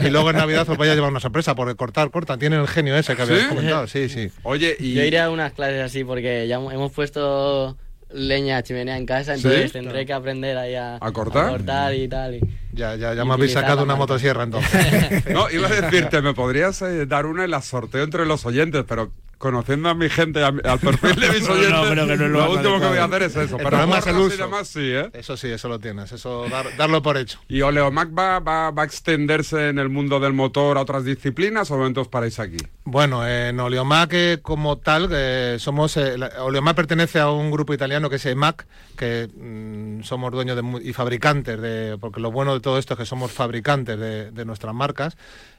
Y 0.00 0.10
luego 0.10 0.30
en 0.30 0.36
Navidad 0.36 0.68
os 0.68 0.76
vaya 0.76 0.92
a 0.92 0.94
llevar 0.94 1.10
una 1.10 1.20
sorpresa, 1.20 1.54
porque 1.54 1.74
cortar, 1.74 2.10
cortan, 2.10 2.38
tienen 2.38 2.60
el 2.60 2.68
genio 2.68 2.96
ese 2.96 3.16
que 3.16 3.22
habéis 3.22 3.42
¿Sí? 3.42 3.48
comentado, 3.48 3.86
sí, 3.86 4.08
sí. 4.08 4.30
Oye, 4.42 4.76
y. 4.78 4.94
Yo 4.94 5.02
iré 5.02 5.20
a 5.20 5.30
unas 5.30 5.52
clases 5.52 5.82
así 5.82 6.04
porque 6.04 6.46
ya 6.48 6.56
hemos 6.56 6.92
puesto 6.92 7.76
leña 8.14 8.62
chimenea 8.62 8.96
en 8.96 9.06
casa, 9.06 9.34
entonces 9.34 9.66
¿Sí? 9.66 9.72
tendré 9.72 10.04
que 10.06 10.12
aprender 10.12 10.56
ahí 10.58 10.74
a, 10.74 10.96
¿A 11.00 11.12
cortar? 11.12 11.50
cortar 11.50 11.94
y 11.94 12.08
tal. 12.08 12.34
y- 12.36 12.40
Ya, 12.72 12.94
ya, 12.96 13.14
ya 13.14 13.22
Y 13.22 13.26
me 13.26 13.32
habéis 13.34 13.52
sacado 13.52 13.82
una 13.82 13.94
motosierra 13.96 14.44
entonces. 14.44 15.24
No, 15.32 15.50
iba 15.50 15.68
a 15.68 15.80
decirte, 15.80 16.22
me 16.22 16.34
podrías 16.34 16.80
eh, 16.82 17.06
dar 17.06 17.26
una 17.26 17.44
en 17.44 17.50
la 17.50 17.62
sorteo 17.62 18.02
entre 18.02 18.24
los 18.26 18.44
oyentes, 18.46 18.84
pero 18.88 19.10
conociendo 19.42 19.88
a 19.88 19.94
mi 19.94 20.08
gente, 20.08 20.42
a 20.42 20.46
al 20.46 20.78
perfil 20.78 21.16
de 21.20 21.28
mis 21.30 21.42
No, 21.48 21.48
no, 21.48 21.60
oyentes, 21.60 21.88
pero 21.88 22.06
que 22.06 22.16
no 22.16 22.28
lo 22.28 22.38
más 22.38 22.48
último 22.50 22.80
que 22.80 22.86
voy 22.86 22.98
a 22.98 23.04
hacer 23.04 23.22
es 23.24 23.36
eso. 23.36 23.56
El 23.58 23.64
Pero 23.64 23.96
es 23.96 24.06
el 24.06 24.16
uso. 24.16 24.36
demás 24.36 24.68
sí, 24.68 24.80
¿eh? 24.92 25.10
Eso 25.12 25.36
sí, 25.36 25.48
eso 25.48 25.68
lo 25.68 25.78
tienes, 25.80 26.12
eso 26.12 26.46
dar- 26.48 26.74
darlo 26.76 27.02
por 27.02 27.16
hecho. 27.18 27.40
¿Y 27.48 27.60
Oleomac 27.62 28.16
va, 28.16 28.38
va, 28.38 28.70
va 28.70 28.82
a 28.82 28.84
extenderse 28.86 29.68
en 29.68 29.78
el 29.80 29.88
mundo 29.88 30.20
del 30.20 30.32
motor 30.32 30.78
a 30.78 30.82
otras 30.82 31.04
disciplinas 31.04 31.70
o 31.72 31.76
momentos 31.76 32.06
paráis 32.08 32.38
aquí? 32.38 32.58
Bueno, 32.84 33.26
en 33.26 33.58
Oleomac 33.60 34.10
eh, 34.12 34.38
como 34.40 34.78
tal, 34.78 35.08
eh, 35.12 35.56
somos 35.58 35.96
eh, 35.96 36.16
la- 36.16 36.44
Oleomac 36.44 36.76
pertenece 36.76 37.18
a 37.18 37.30
un 37.30 37.50
grupo 37.50 37.74
italiano 37.74 38.08
que 38.08 38.16
es 38.16 38.26
EMAC, 38.26 38.64
que 38.96 39.28
mm, 39.34 40.02
somos 40.04 40.30
dueños 40.30 40.56
de 40.56 40.62
y 40.88 40.92
fabricantes, 40.92 41.60
de, 41.60 41.98
porque 42.00 42.20
lo 42.20 42.30
bueno 42.30 42.54
de 42.54 42.60
todo 42.60 42.78
esto 42.78 42.94
es 42.94 42.98
que 43.00 43.06
somos 43.06 43.32
fabricantes 43.32 43.98
de, 43.98 44.30
de 44.30 44.44
nuestras 44.44 44.74
marcas, 44.74 45.16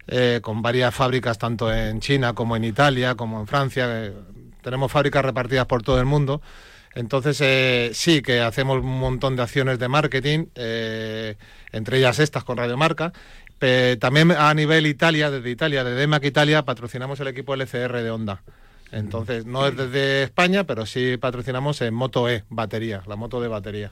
eh, 0.07 0.39
con 0.41 0.61
varias 0.61 0.93
fábricas 0.93 1.37
tanto 1.37 1.73
en 1.73 1.99
China 1.99 2.33
como 2.33 2.55
en 2.55 2.63
Italia, 2.63 3.15
como 3.15 3.39
en 3.39 3.47
Francia. 3.47 3.87
eh, 3.89 4.13
tenemos 4.61 4.91
fábricas 4.91 5.23
repartidas 5.25 5.65
por 5.65 5.83
todo 5.83 5.99
el 5.99 6.05
mundo. 6.05 6.41
Entonces, 6.95 7.39
eh, 7.41 7.91
sí 7.93 8.21
que 8.21 8.39
hacemos 8.41 8.79
un 8.83 8.99
montón 8.99 9.35
de 9.35 9.41
acciones 9.43 9.79
de 9.79 9.87
marketing, 9.87 10.45
entre 11.71 11.97
ellas 11.97 12.19
estas 12.19 12.43
con 12.43 12.57
Radiomarca. 12.57 13.11
Pe- 13.59 13.97
también 13.97 14.31
a 14.31 14.53
nivel 14.53 14.85
Italia, 14.87 15.31
desde 15.31 15.49
Italia, 15.49 15.83
desde 15.83 15.97
DEMAC 15.97 16.25
Italia, 16.25 16.63
patrocinamos 16.63 17.19
el 17.19 17.27
equipo 17.27 17.53
LCR 17.55 18.03
de 18.03 18.11
Honda. 18.11 18.41
Entonces, 18.91 19.45
no 19.47 19.65
es 19.65 19.75
desde 19.75 20.23
España, 20.23 20.65
pero 20.65 20.85
sí 20.85 21.17
patrocinamos 21.17 21.81
en 21.81 21.93
Moto 21.95 22.29
E, 22.29 22.43
batería, 22.49 23.01
la 23.07 23.15
moto 23.15 23.41
de 23.41 23.47
batería. 23.47 23.91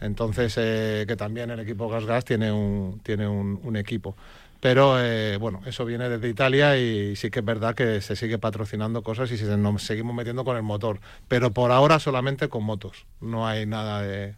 Entonces, 0.00 0.54
que 0.54 1.14
también 1.16 1.50
el 1.50 1.60
equipo 1.60 1.88
Gas 1.88 2.04
Gas 2.04 2.24
tiene 2.24 2.50
un, 2.50 3.00
tiene 3.04 3.28
un 3.28 3.76
equipo. 3.76 4.16
Pero 4.60 5.02
eh, 5.02 5.38
bueno, 5.38 5.62
eso 5.64 5.86
viene 5.86 6.08
desde 6.10 6.28
Italia 6.28 6.76
y 6.76 7.16
sí 7.16 7.30
que 7.30 7.38
es 7.38 7.44
verdad 7.44 7.74
que 7.74 8.02
se 8.02 8.14
sigue 8.14 8.38
patrocinando 8.38 9.02
cosas 9.02 9.30
y 9.32 9.38
se 9.38 9.56
nos 9.56 9.82
seguimos 9.82 10.14
metiendo 10.14 10.44
con 10.44 10.56
el 10.56 10.62
motor. 10.62 11.00
Pero 11.28 11.50
por 11.50 11.72
ahora 11.72 11.98
solamente 11.98 12.48
con 12.48 12.64
motos. 12.64 13.06
No 13.22 13.46
hay 13.46 13.64
nada 13.64 14.02
de. 14.02 14.34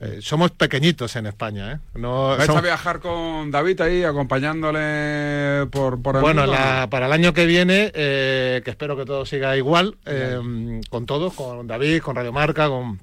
eh, 0.00 0.18
somos 0.22 0.50
pequeñitos 0.50 1.14
en 1.14 1.26
España, 1.26 1.72
¿eh? 1.74 1.78
No, 1.94 2.30
¿Vais 2.36 2.46
somos- 2.46 2.58
a 2.58 2.64
viajar 2.64 2.98
con 2.98 3.52
David 3.52 3.80
ahí 3.82 4.02
acompañándole 4.02 5.66
por, 5.70 6.02
por 6.02 6.16
el 6.16 6.22
Bueno, 6.22 6.42
mundo, 6.42 6.56
la- 6.56 6.80
no? 6.82 6.90
para 6.90 7.06
el 7.06 7.12
año 7.12 7.32
que 7.32 7.46
viene, 7.46 7.92
eh, 7.94 8.60
que 8.64 8.70
espero 8.72 8.96
que 8.96 9.04
todo 9.04 9.24
siga 9.24 9.56
igual, 9.56 9.96
eh, 10.06 10.80
con 10.90 11.06
todos, 11.06 11.34
con 11.34 11.66
David, 11.68 12.02
con 12.02 12.16
Radio 12.16 12.32
Marca, 12.32 12.66
con... 12.68 12.98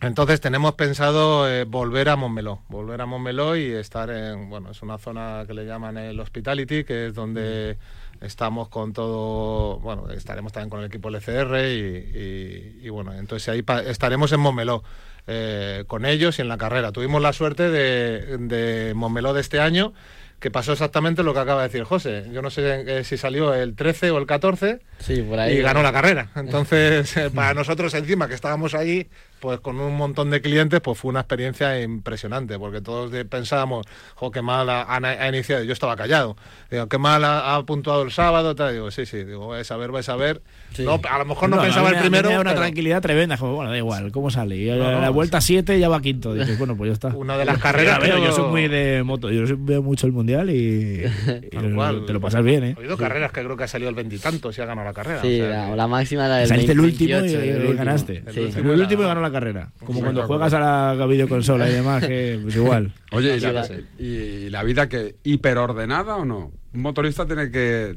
Entonces 0.00 0.40
tenemos 0.40 0.74
pensado 0.74 1.48
eh, 1.50 1.64
volver 1.64 2.08
a 2.08 2.16
Montmeló, 2.16 2.62
volver 2.68 3.00
a 3.00 3.06
Montmeló 3.06 3.56
y 3.56 3.72
estar 3.72 4.10
en, 4.10 4.48
bueno, 4.48 4.70
es 4.70 4.80
una 4.82 4.96
zona 4.98 5.42
que 5.46 5.54
le 5.54 5.66
llaman 5.66 5.96
el 5.98 6.20
Hospitality, 6.20 6.84
que 6.84 7.06
es 7.08 7.14
donde 7.14 7.76
estamos 8.20 8.68
con 8.68 8.92
todo, 8.92 9.78
bueno, 9.80 10.08
estaremos 10.10 10.52
también 10.52 10.70
con 10.70 10.80
el 10.80 10.86
equipo 10.86 11.08
LCR 11.08 11.56
y, 11.68 12.16
y- 12.16 12.80
y, 12.86 12.88
bueno, 12.90 13.12
entonces 13.12 13.48
ahí 13.48 13.62
pa- 13.62 13.82
estaremos 13.82 14.30
en 14.32 14.40
Montmeló. 14.40 14.82
eh, 15.30 15.84
con 15.88 16.06
ellos 16.06 16.38
y 16.38 16.42
en 16.42 16.48
la 16.48 16.56
carrera. 16.56 16.90
Tuvimos 16.90 17.20
la 17.20 17.34
suerte 17.34 17.68
de, 17.68 18.38
de 18.38 18.94
Montmeló 18.94 19.34
de 19.34 19.42
este 19.42 19.60
año, 19.60 19.92
que 20.40 20.50
pasó 20.50 20.72
exactamente 20.72 21.22
lo 21.22 21.34
que 21.34 21.40
acaba 21.40 21.60
de 21.62 21.68
decir 21.68 21.84
José. 21.84 22.24
Yo 22.32 22.40
no 22.40 22.48
sé 22.48 22.84
eh, 23.00 23.04
si 23.04 23.18
salió 23.18 23.52
el 23.52 23.74
13 23.74 24.10
o 24.10 24.16
el 24.16 24.24
14 24.26 24.80
Sí, 25.00 25.20
por 25.20 25.38
ahí. 25.38 25.58
y 25.58 25.60
ganó 25.60 25.82
la 25.82 25.92
carrera. 25.92 26.30
Entonces, 26.34 27.14
eh, 27.18 27.28
para 27.30 27.52
nosotros 27.52 27.92
encima 27.92 28.26
que 28.26 28.32
estábamos 28.34 28.72
allí, 28.74 29.08
pues 29.40 29.60
con 29.60 29.80
un 29.80 29.96
montón 29.96 30.30
de 30.30 30.40
clientes, 30.40 30.80
pues 30.80 30.98
fue 30.98 31.10
una 31.10 31.20
experiencia 31.20 31.80
impresionante, 31.80 32.58
porque 32.58 32.80
todos 32.80 33.12
pensábamos, 33.26 33.86
jo, 34.14 34.30
qué 34.30 34.42
mal 34.42 34.68
ha, 34.68 34.82
ha 34.88 35.28
iniciado. 35.28 35.64
Yo 35.64 35.72
estaba 35.72 35.96
callado. 35.96 36.36
Digo, 36.70 36.88
qué 36.88 36.98
mal 36.98 37.24
ha, 37.24 37.54
ha 37.54 37.62
puntuado 37.64 38.02
el 38.02 38.12
sábado. 38.12 38.54
Tal. 38.54 38.74
Digo, 38.74 38.90
sí, 38.90 39.06
sí, 39.06 39.24
digo, 39.24 39.48
vais 39.48 39.70
a 39.70 39.76
ver, 39.76 39.90
vais 39.90 40.08
a 40.08 40.16
ver. 40.16 40.42
No, 40.78 41.00
a 41.10 41.18
lo 41.18 41.24
mejor 41.24 41.48
no, 41.50 41.56
No, 41.56 41.62
pensaba 41.62 41.88
a 41.88 41.90
mí 41.92 41.96
el 41.96 41.96
me- 41.96 41.98
a 41.98 42.02
mí 42.02 42.08
primero. 42.10 42.28
Me 42.28 42.34
da 42.34 42.40
una 42.40 42.50
pero 42.50 42.60
tranquilidad 42.62 43.02
tremenda. 43.02 43.36
Como, 43.36 43.54
bueno, 43.56 43.70
da 43.70 43.76
igual, 43.78 44.12
¿cómo 44.12 44.30
sale? 44.30 44.56
Y 44.56 44.70
a 44.70 44.76
No, 44.76 45.00
la, 45.00 45.10
vuelta 45.10 45.40
7 45.40 45.78
ya 45.80 45.88
va 45.88 46.00
quinto. 46.00 46.34
Dices, 46.34 46.56
bueno, 46.58 46.76
pues 46.76 46.88
ya 46.88 46.92
está. 46.92 47.08
Una 47.08 47.36
de 47.36 47.44
las 47.44 47.58
carreras, 47.58 47.96
A 47.96 47.98
ver, 47.98 48.10
creo- 48.12 48.24
Yo 48.24 48.32
soy 48.32 48.48
muy 48.50 48.68
de 48.68 49.02
moto. 49.02 49.30
Yo 49.30 49.42
veo 49.58 49.82
mucho 49.82 50.06
el 50.06 50.12
mundial 50.12 50.50
y, 50.50 51.02
y 51.04 51.48
Tal 51.50 51.70
lo- 51.70 51.74
cual. 51.76 52.06
te 52.06 52.12
lo 52.12 52.20
pasas 52.20 52.44
bien, 52.44 52.62
¿eh? 52.64 52.74
He 52.78 52.80
oído 52.82 52.96
carreras 52.96 53.32
que 53.32 53.42
creo 53.42 53.56
que 53.56 53.64
ha 53.64 53.68
salido 53.68 53.88
el 53.88 53.96
veintitantos 53.96 54.56
y 54.56 54.60
ha 54.60 54.66
ganado 54.66 54.86
la 54.86 54.94
carrera. 54.94 55.20
Sí, 55.22 55.40
o 55.40 55.46
sea 55.46 55.68
la, 55.70 55.76
la 55.76 55.86
máxima 55.88 56.26
era 56.26 56.42
el 56.42 56.48
Saliste 56.48 56.72
el 56.72 56.80
último 56.80 57.18
28, 57.20 57.44
y, 57.44 57.48
el 57.48 57.56
último. 57.56 57.74
ganaste. 57.78 58.22
Sí. 58.32 58.40
El 58.56 58.80
último 58.80 59.02
y 59.02 59.06
ganó 59.06 59.20
la 59.20 59.32
carrera. 59.32 59.70
Como 59.84 60.00
cuando 60.00 60.22
juegas 60.24 60.52
a 60.54 60.94
la 60.94 61.06
videoconsola 61.06 61.68
y 61.68 61.72
demás, 61.72 62.06
que 62.06 62.38
pues 62.42 62.54
igual. 62.54 62.92
Oye, 63.12 63.36
¿y 63.36 63.40
la, 63.40 63.66
y 63.98 64.50
la 64.50 64.62
vida 64.62 64.88
que 64.88 65.16
hiperordenada 65.24 66.16
o 66.16 66.24
no? 66.24 66.52
Un 66.74 66.82
motorista 66.82 67.24
tiene 67.26 67.50
que, 67.50 67.96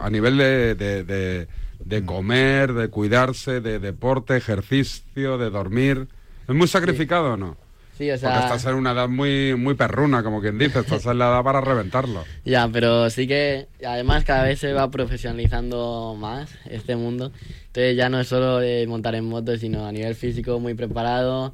a 0.00 0.10
nivel 0.10 0.36
de, 0.36 0.74
de- 0.74 1.04
de- 1.04 1.48
de 1.78 2.04
comer, 2.04 2.72
de 2.74 2.88
cuidarse, 2.88 3.60
de 3.60 3.78
deporte, 3.78 4.36
ejercicio, 4.36 5.38
de 5.38 5.50
dormir, 5.50 6.08
¿es 6.48 6.54
muy 6.54 6.68
sacrificado 6.68 7.34
o 7.34 7.36
no? 7.36 7.56
Sí, 7.92 8.10
o 8.10 8.18
Porque 8.22 8.38
sea, 8.38 8.40
estás 8.40 8.64
en 8.66 8.74
una 8.74 8.92
edad 8.92 9.08
muy, 9.08 9.54
muy 9.56 9.74
perruna, 9.74 10.22
como 10.22 10.40
quien 10.40 10.56
dice, 10.58 10.80
estás 10.80 11.04
en 11.06 11.18
la 11.18 11.28
edad 11.30 11.42
para 11.42 11.60
reventarlo. 11.60 12.28
ya, 12.44 12.68
pero 12.68 13.10
sí 13.10 13.26
que 13.26 13.68
además 13.84 14.24
cada 14.24 14.44
vez 14.44 14.60
se 14.60 14.72
va 14.72 14.90
profesionalizando 14.90 16.16
más 16.18 16.50
este 16.66 16.96
mundo. 16.96 17.32
Entonces 17.66 17.96
ya 17.96 18.08
no 18.08 18.20
es 18.20 18.28
solo 18.28 18.58
de 18.58 18.86
montar 18.86 19.14
en 19.14 19.24
moto, 19.24 19.56
sino 19.56 19.86
a 19.86 19.92
nivel 19.92 20.14
físico 20.14 20.60
muy 20.60 20.74
preparado. 20.74 21.52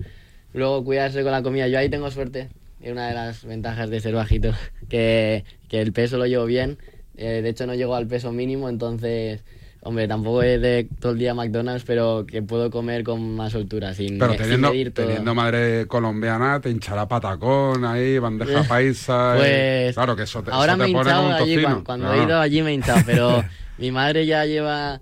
Luego 0.52 0.84
cuidarse 0.84 1.22
con 1.22 1.32
la 1.32 1.42
comida. 1.42 1.68
Yo 1.68 1.78
ahí 1.78 1.88
tengo 1.88 2.10
suerte. 2.10 2.50
Es 2.80 2.92
una 2.92 3.08
de 3.08 3.14
las 3.14 3.44
ventajas 3.44 3.88
de 3.90 4.00
ser 4.00 4.14
bajito, 4.14 4.52
que, 4.88 5.44
que 5.68 5.80
el 5.80 5.92
peso 5.92 6.18
lo 6.18 6.26
llevo 6.26 6.44
bien. 6.46 6.78
Eh, 7.16 7.40
de 7.42 7.48
hecho 7.48 7.66
no 7.66 7.74
llego 7.74 7.94
al 7.94 8.06
peso 8.08 8.32
mínimo, 8.32 8.68
entonces, 8.68 9.44
hombre, 9.84 10.08
tampoco 10.08 10.42
es 10.42 10.60
de 10.60 10.88
todo 10.98 11.12
el 11.12 11.18
día 11.18 11.34
McDonald's, 11.34 11.84
pero 11.86 12.24
que 12.26 12.42
puedo 12.42 12.70
comer 12.70 13.04
con 13.04 13.36
más 13.36 13.52
soltura, 13.52 13.94
sin, 13.94 14.18
Pero 14.18 14.32
sin 14.32 14.42
teniendo, 14.42 14.70
medir 14.72 14.92
todo. 14.92 15.06
teniendo 15.06 15.34
madre 15.34 15.86
colombiana, 15.86 16.60
te 16.60 16.70
hinchará 16.70 17.06
patacón 17.06 17.84
ahí, 17.84 18.18
bandeja 18.18 18.62
paisa. 18.64 19.34
y- 19.36 19.38
Pues 19.38 19.94
claro 19.94 20.16
que 20.16 20.22
eso 20.24 20.42
te, 20.42 20.50
ahora 20.50 20.72
eso 20.72 20.78
me 20.78 20.84
te 20.86 20.90
he 20.90 20.94
pone 20.94 21.10
como 21.10 21.20
hinchado 21.20 21.26
un 21.28 21.32
allí, 21.34 21.54
tocino, 21.54 21.68
cuan- 21.74 21.84
cuando 21.84 22.06
claro. 22.06 22.20
he 22.20 22.24
ido 22.26 22.40
allí 22.40 22.62
me 22.62 22.70
he 22.70 22.74
hinchado, 22.74 23.00
pero 23.06 23.44
mi 23.78 23.90
madre 23.92 24.26
ya 24.26 24.44
lleva, 24.46 25.00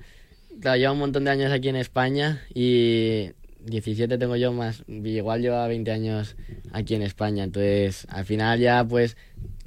claro, 0.61 0.76
lleva 0.78 0.93
un 0.93 0.99
montón 0.99 1.24
de 1.24 1.30
años 1.30 1.53
aquí 1.53 1.68
en 1.68 1.76
España 1.76 2.43
y 2.55 3.30
17 3.64 4.18
tengo 4.18 4.35
yo 4.35 4.53
más, 4.53 4.83
igual 4.89 5.41
lleva 5.41 5.66
20 5.68 5.93
años 5.93 6.35
aquí 6.72 6.97
en 6.97 7.03
España, 7.03 7.45
entonces 7.45 8.07
al 8.11 8.24
final 8.24 8.59
ya 8.59 8.85
pues 8.85 9.16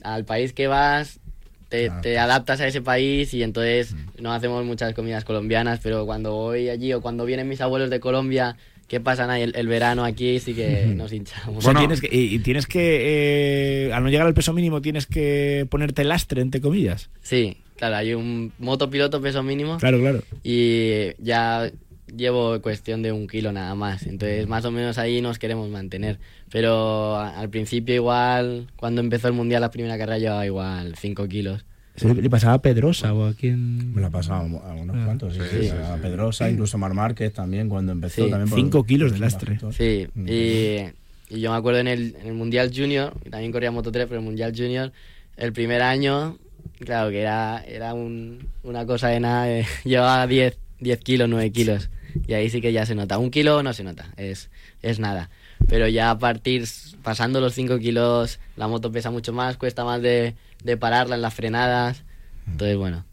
al 0.04 0.26
país 0.26 0.52
que 0.52 0.68
vas 0.68 1.20
te, 1.70 1.90
te 2.02 2.18
adaptas 2.20 2.62
a 2.62 2.68
ese 2.68 2.82
país 2.82 3.34
y 3.34 3.44
entonces 3.44 3.94
Mm. 3.94 4.22
no 4.24 4.34
hacemos 4.34 4.64
muchas 4.66 4.94
comidas 4.94 5.24
colombianas, 5.26 5.80
pero 5.84 6.06
cuando 6.06 6.34
voy 6.34 6.70
allí 6.70 6.94
o 6.94 7.02
cuando 7.02 7.26
vienen 7.26 7.48
mis 7.50 7.62
abuelos 7.62 7.90
de 7.90 8.00
Colombia 8.00 8.56
que 8.88 9.00
pasan 9.00 9.32
ahí 9.32 9.42
el, 9.42 9.56
el 9.56 9.68
verano 9.68 10.04
aquí 10.06 10.40
sí 10.40 10.54
que 10.54 10.86
nos 10.96 11.12
hinchamos. 11.12 11.66
O 11.66 11.72
sea, 11.72 11.80
tienes 11.80 12.02
que, 12.02 12.10
y, 12.12 12.36
y 12.36 12.40
tienes 12.40 12.68
que, 12.68 13.88
eh, 13.88 13.94
al 13.94 14.04
no 14.04 14.10
llegar 14.10 14.28
al 14.28 14.34
peso 14.34 14.54
mínimo, 14.54 14.82
tienes 14.82 15.08
que 15.08 15.66
ponerte 15.70 16.04
lastre, 16.04 16.42
entre 16.42 16.62
comillas. 16.62 17.10
Sí, 17.24 17.58
claro, 17.78 17.96
hay 17.96 18.14
un 18.14 18.52
motopiloto 18.60 19.20
peso 19.22 19.42
mínimo. 19.42 19.78
Claro, 19.78 20.00
claro. 20.00 20.22
Y 20.44 21.12
ya 21.20 21.72
llevo 22.16 22.62
cuestión 22.62 23.02
de 23.02 23.12
un 23.12 23.28
kilo 23.28 23.52
nada 23.52 23.76
más. 23.76 24.04
Entonces, 24.08 24.48
más 24.48 24.66
o 24.66 24.72
menos 24.72 24.98
ahí 24.98 25.22
nos 25.22 25.40
queremos 25.40 25.70
mantener. 25.70 26.20
Pero 26.52 27.16
a- 27.16 27.40
al 27.40 27.50
principio 27.50 27.96
igual, 27.96 28.68
cuando 28.76 29.02
empezó 29.02 29.28
el 29.28 29.34
Mundial 29.34 29.62
la 29.62 29.72
primera 29.72 29.98
carrera 29.98 30.18
llevaba 30.20 30.46
igual 30.46 30.96
5 30.98 31.28
kilos. 31.28 31.66
¿Se 31.96 32.14
le 32.14 32.30
pasaba 32.30 32.56
a 32.56 32.62
Pedrosa 32.62 33.14
o 33.14 33.26
a 33.26 33.34
quién? 33.34 33.94
Me 33.96 34.02
la 34.02 34.08
ha 34.08 34.12
pasado 34.12 34.42
a 34.42 34.74
unos 34.74 34.96
Ah. 35.00 35.06
cuantos, 35.06 35.34
sí, 35.34 35.40
Sí, 35.50 35.58
sí, 35.62 35.64
sí, 35.68 35.70
a 35.70 35.96
sí. 35.96 36.02
Pedrosa, 36.02 36.50
incluso 36.50 36.78
Mar 36.78 36.94
Márquez 36.94 37.32
también 37.34 37.70
cuando 37.70 37.94
empezó. 37.94 38.26
Sí, 38.26 38.30
también 38.30 38.50
por- 38.50 38.60
Cinco 38.60 38.84
kilos 38.84 39.14
de 39.14 39.20
lastre. 39.20 39.58
Sí, 39.72 40.08
y, 40.28 41.34
y 41.34 41.40
yo 41.40 41.52
me 41.52 41.58
acuerdo 41.58 41.80
en 41.80 41.88
el, 41.88 42.16
en 42.20 42.28
el 42.28 42.34
Mundial 42.34 42.72
Junior, 42.76 43.14
que 43.24 43.30
también 43.30 43.54
corría 43.54 43.72
Moto 43.72 43.92
3, 43.94 44.08
pero 44.08 44.20
el 44.20 44.26
Mundial 44.26 44.52
Junior, 44.56 44.92
el 45.38 45.54
primer 45.54 45.82
año, 45.82 46.38
claro 46.80 47.10
que 47.12 47.22
era, 47.22 47.64
era 47.66 47.94
un- 47.94 48.46
una 48.64 48.86
cosa 48.86 49.08
de 49.08 49.22
nada, 49.22 49.50
eh, 49.50 49.66
llevaba 49.86 50.28
10, 50.28 50.58
10 50.82 51.00
kilos, 51.00 51.30
9 51.30 51.50
kilos, 51.52 51.90
y 52.28 52.34
ahí 52.34 52.50
sí 52.50 52.62
que 52.62 52.74
ya 52.74 52.86
se 52.86 52.96
nota. 52.96 53.18
Un 53.18 53.32
kilo 53.32 53.64
no 53.64 53.74
se 53.74 53.84
nota, 53.84 54.12
es, 54.18 54.50
es 54.82 55.00
nada. 55.00 55.30
Pero 55.68 55.88
ya 55.88 56.12
a 56.12 56.20
partir, 56.20 56.66
pasando 57.04 57.42
los 57.42 57.54
5 57.54 57.80
kilos, 57.80 58.40
la 58.56 58.68
moto 58.68 58.92
pesa 58.92 59.12
mucho 59.12 59.34
más, 59.34 59.58
cuesta 59.58 59.84
más 59.84 60.02
de, 60.02 60.36
de 60.64 60.78
pararla 60.78 61.16
en 61.16 61.22
las 61.22 61.34
frenadas, 61.34 62.04
entonces 62.48 62.78
bueno. 62.78 63.06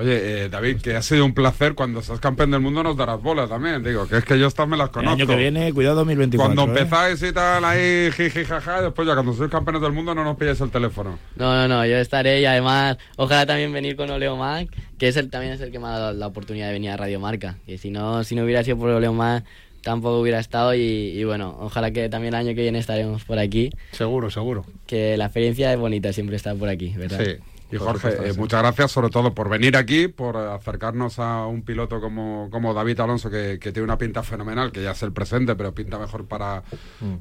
Oye, 0.00 0.44
eh, 0.44 0.48
David, 0.48 0.78
que 0.80 0.96
ha 0.96 1.02
sido 1.02 1.24
un 1.26 1.34
placer. 1.34 1.74
Cuando 1.74 2.00
seas 2.00 2.20
campeón 2.20 2.50
del 2.50 2.60
mundo 2.60 2.82
nos 2.82 2.96
darás 2.96 3.20
bolas 3.20 3.50
también. 3.50 3.82
Digo, 3.84 4.06
que 4.08 4.16
es 4.16 4.24
que 4.24 4.38
yo 4.38 4.46
estas 4.46 4.66
me 4.66 4.76
las 4.78 4.88
El 4.88 4.92
conozco. 4.92 5.14
año 5.16 5.26
que 5.26 5.36
viene, 5.36 5.72
cuidado 5.74 5.96
2024. 5.96 6.54
Cuando 6.54 6.72
¿eh? 6.74 6.80
empezáis 6.82 7.22
y 7.22 7.32
tal, 7.32 7.64
ahí 7.64 8.10
jiji 8.12 8.44
jaja, 8.44 8.80
y 8.80 8.84
después 8.84 9.06
ya 9.06 9.14
cuando 9.14 9.34
sois 9.34 9.50
campeones 9.50 9.82
del 9.82 9.92
mundo 9.92 10.14
no 10.14 10.24
nos 10.24 10.36
pilláis 10.38 10.60
el 10.62 10.70
teléfono. 10.70 11.18
No, 11.36 11.52
no, 11.54 11.68
no, 11.68 11.84
yo 11.86 11.96
estaré 11.98 12.40
y 12.40 12.46
además 12.46 12.96
ojalá 13.16 13.44
también 13.44 13.72
venir 13.72 13.94
con 13.96 14.10
Oleo 14.10 14.36
Mac, 14.36 14.68
que 14.98 15.08
es 15.08 15.16
el, 15.16 15.28
también 15.28 15.52
es 15.52 15.60
el 15.60 15.70
que 15.70 15.78
me 15.78 15.86
ha 15.86 15.90
dado 15.90 16.12
la 16.14 16.26
oportunidad 16.26 16.68
de 16.68 16.72
venir 16.72 16.90
a 16.90 16.96
Radio 16.96 17.20
Marca. 17.20 17.56
Que 17.66 17.76
si 17.76 17.90
no, 17.90 18.24
si 18.24 18.34
no 18.34 18.44
hubiera 18.44 18.64
sido 18.64 18.78
por 18.78 18.88
Oleo 18.88 19.12
Mac, 19.12 19.44
tampoco 19.82 20.20
hubiera 20.20 20.38
estado 20.38 20.74
y, 20.74 20.80
y 20.80 21.24
bueno, 21.24 21.56
ojalá 21.60 21.90
que 21.90 22.08
también 22.08 22.34
el 22.34 22.40
año 22.40 22.54
que 22.54 22.62
viene 22.62 22.78
estaremos 22.78 23.24
por 23.24 23.38
aquí. 23.38 23.70
Seguro, 23.92 24.30
seguro. 24.30 24.64
Que 24.86 25.16
la 25.16 25.26
experiencia 25.26 25.72
es 25.72 25.78
bonita 25.78 26.12
siempre 26.12 26.36
estar 26.36 26.56
por 26.56 26.68
aquí, 26.68 26.92
¿verdad? 26.96 27.20
Sí. 27.24 27.32
Y 27.70 27.76
Jorge, 27.76 28.08
eh, 28.08 28.32
muchas 28.34 28.60
gracias 28.62 28.90
sobre 28.90 29.10
todo 29.10 29.34
por 29.34 29.48
venir 29.48 29.76
aquí, 29.76 30.08
por 30.08 30.36
acercarnos 30.36 31.18
a 31.18 31.46
un 31.46 31.62
piloto 31.62 32.00
como, 32.00 32.48
como 32.50 32.74
David 32.74 33.00
Alonso, 33.00 33.30
que, 33.30 33.58
que 33.60 33.72
tiene 33.72 33.84
una 33.84 33.98
pinta 33.98 34.22
fenomenal, 34.22 34.72
que 34.72 34.82
ya 34.82 34.92
es 34.92 35.02
el 35.02 35.12
presente, 35.12 35.54
pero 35.54 35.74
pinta 35.74 35.98
mejor 35.98 36.26
para, 36.26 36.62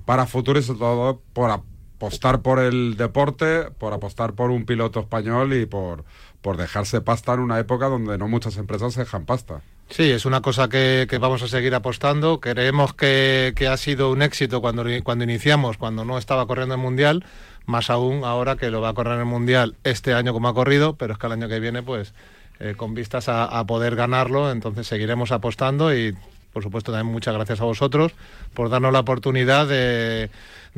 para 0.05 0.25
futuro 0.25 0.59
y 0.59 0.63
sobre 0.63 0.79
todo 0.79 1.21
por 1.33 1.51
apostar 1.51 2.41
por 2.41 2.59
el 2.59 2.95
deporte, 2.97 3.71
por 3.77 3.93
apostar 3.93 4.33
por 4.33 4.51
un 4.51 4.65
piloto 4.65 5.01
español 5.01 5.53
y 5.53 5.65
por, 5.65 6.05
por 6.41 6.57
dejarse 6.57 7.01
pasta 7.01 7.33
en 7.33 7.41
una 7.41 7.59
época 7.59 7.87
donde 7.87 8.17
no 8.17 8.27
muchas 8.27 8.57
empresas 8.57 8.93
se 8.93 9.01
dejan 9.01 9.25
pasta. 9.25 9.61
Sí, 9.89 10.09
es 10.11 10.25
una 10.25 10.41
cosa 10.41 10.69
que, 10.69 11.07
que 11.09 11.17
vamos 11.17 11.41
a 11.41 11.47
seguir 11.47 11.73
apostando. 11.73 12.39
Creemos 12.39 12.93
que, 12.93 13.53
que 13.55 13.67
ha 13.67 13.75
sido 13.75 14.11
un 14.11 14.21
éxito 14.21 14.61
cuando, 14.61 14.85
cuando 15.03 15.23
iniciamos, 15.23 15.77
cuando 15.77 16.05
no 16.05 16.17
estaba 16.17 16.45
corriendo 16.45 16.75
el 16.75 16.81
Mundial, 16.81 17.25
más 17.69 17.89
aún 17.89 18.23
ahora 18.23 18.55
que 18.55 18.69
lo 18.69 18.81
va 18.81 18.89
a 18.89 18.93
correr 18.93 19.19
el 19.19 19.25
Mundial 19.25 19.75
este 19.83 20.13
año 20.13 20.33
como 20.33 20.49
ha 20.49 20.53
corrido, 20.53 20.95
pero 20.95 21.13
es 21.13 21.19
que 21.19 21.27
el 21.27 21.33
año 21.33 21.47
que 21.47 21.59
viene, 21.59 21.83
pues, 21.83 22.13
eh, 22.59 22.73
con 22.75 22.93
vistas 22.93 23.29
a, 23.29 23.45
a 23.45 23.65
poder 23.65 23.95
ganarlo, 23.95 24.51
entonces 24.51 24.87
seguiremos 24.87 25.31
apostando 25.31 25.95
y, 25.95 26.15
por 26.51 26.63
supuesto, 26.63 26.91
también 26.91 27.13
muchas 27.13 27.33
gracias 27.33 27.61
a 27.61 27.65
vosotros 27.65 28.11
por 28.53 28.69
darnos 28.69 28.91
la 28.91 28.99
oportunidad 28.99 29.67
de, 29.67 30.29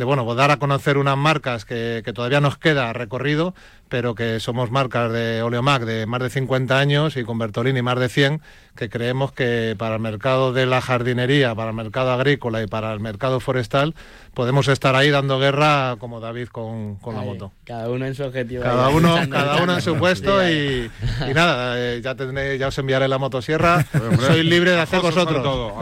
de 0.02 0.06
bueno, 0.06 0.26
pues 0.26 0.36
dar 0.36 0.50
a 0.50 0.58
conocer 0.58 0.98
unas 0.98 1.16
marcas 1.16 1.64
que, 1.64 2.02
que 2.04 2.12
todavía 2.12 2.42
nos 2.42 2.58
queda 2.58 2.92
recorrido, 2.92 3.54
pero 3.88 4.16
que 4.16 4.40
somos 4.40 4.72
marcas 4.72 5.12
de 5.12 5.44
Oleomac 5.44 5.84
de 5.84 6.08
más 6.08 6.22
de 6.22 6.32
50 6.32 6.80
años 6.80 7.18
y 7.18 7.24
con 7.24 7.38
Bertolini 7.38 7.84
más 7.84 8.00
de 8.00 8.10
100, 8.10 8.42
que 8.76 8.90
creemos 8.90 9.32
que 9.32 9.76
para 9.78 9.96
el 9.96 10.02
mercado 10.02 10.54
de 10.54 10.66
la 10.66 10.82
jardinería, 10.82 11.54
para 11.54 11.70
el 11.70 11.76
mercado 11.76 12.12
agrícola 12.12 12.64
y 12.64 12.68
para 12.68 12.92
el 12.94 13.00
mercado 13.00 13.40
forestal 13.40 13.94
podemos 14.34 14.68
estar 14.70 14.96
ahí 14.96 15.12
dando 15.12 15.38
guerra 15.38 15.98
como 16.00 16.20
David 16.20 16.48
con, 16.48 16.96
con 16.96 17.14
la 17.16 17.22
moto. 17.22 17.52
Cada 17.66 17.90
uno 17.90 18.06
en 18.08 18.16
su 18.16 18.24
objetivo. 18.24 18.64
Cada 18.64 18.88
ahí, 18.88 18.96
uno, 18.96 19.16
cada 19.30 19.62
uno 19.62 19.76
en 19.76 19.82
su 19.84 19.96
puesto 19.98 20.42
y, 20.50 20.90
y 21.30 21.34
nada, 21.36 21.76
eh, 21.78 22.02
ya, 22.02 22.16
tendré- 22.16 22.58
ya 22.58 22.70
os 22.70 22.78
enviaré 22.80 23.08
la 23.08 23.20
motosierra. 23.20 23.86
Soy 24.26 24.42
libre 24.44 24.72
de 24.72 24.80
hacer 24.80 25.02
vosotros. 25.02 25.44
todo. 25.44 25.76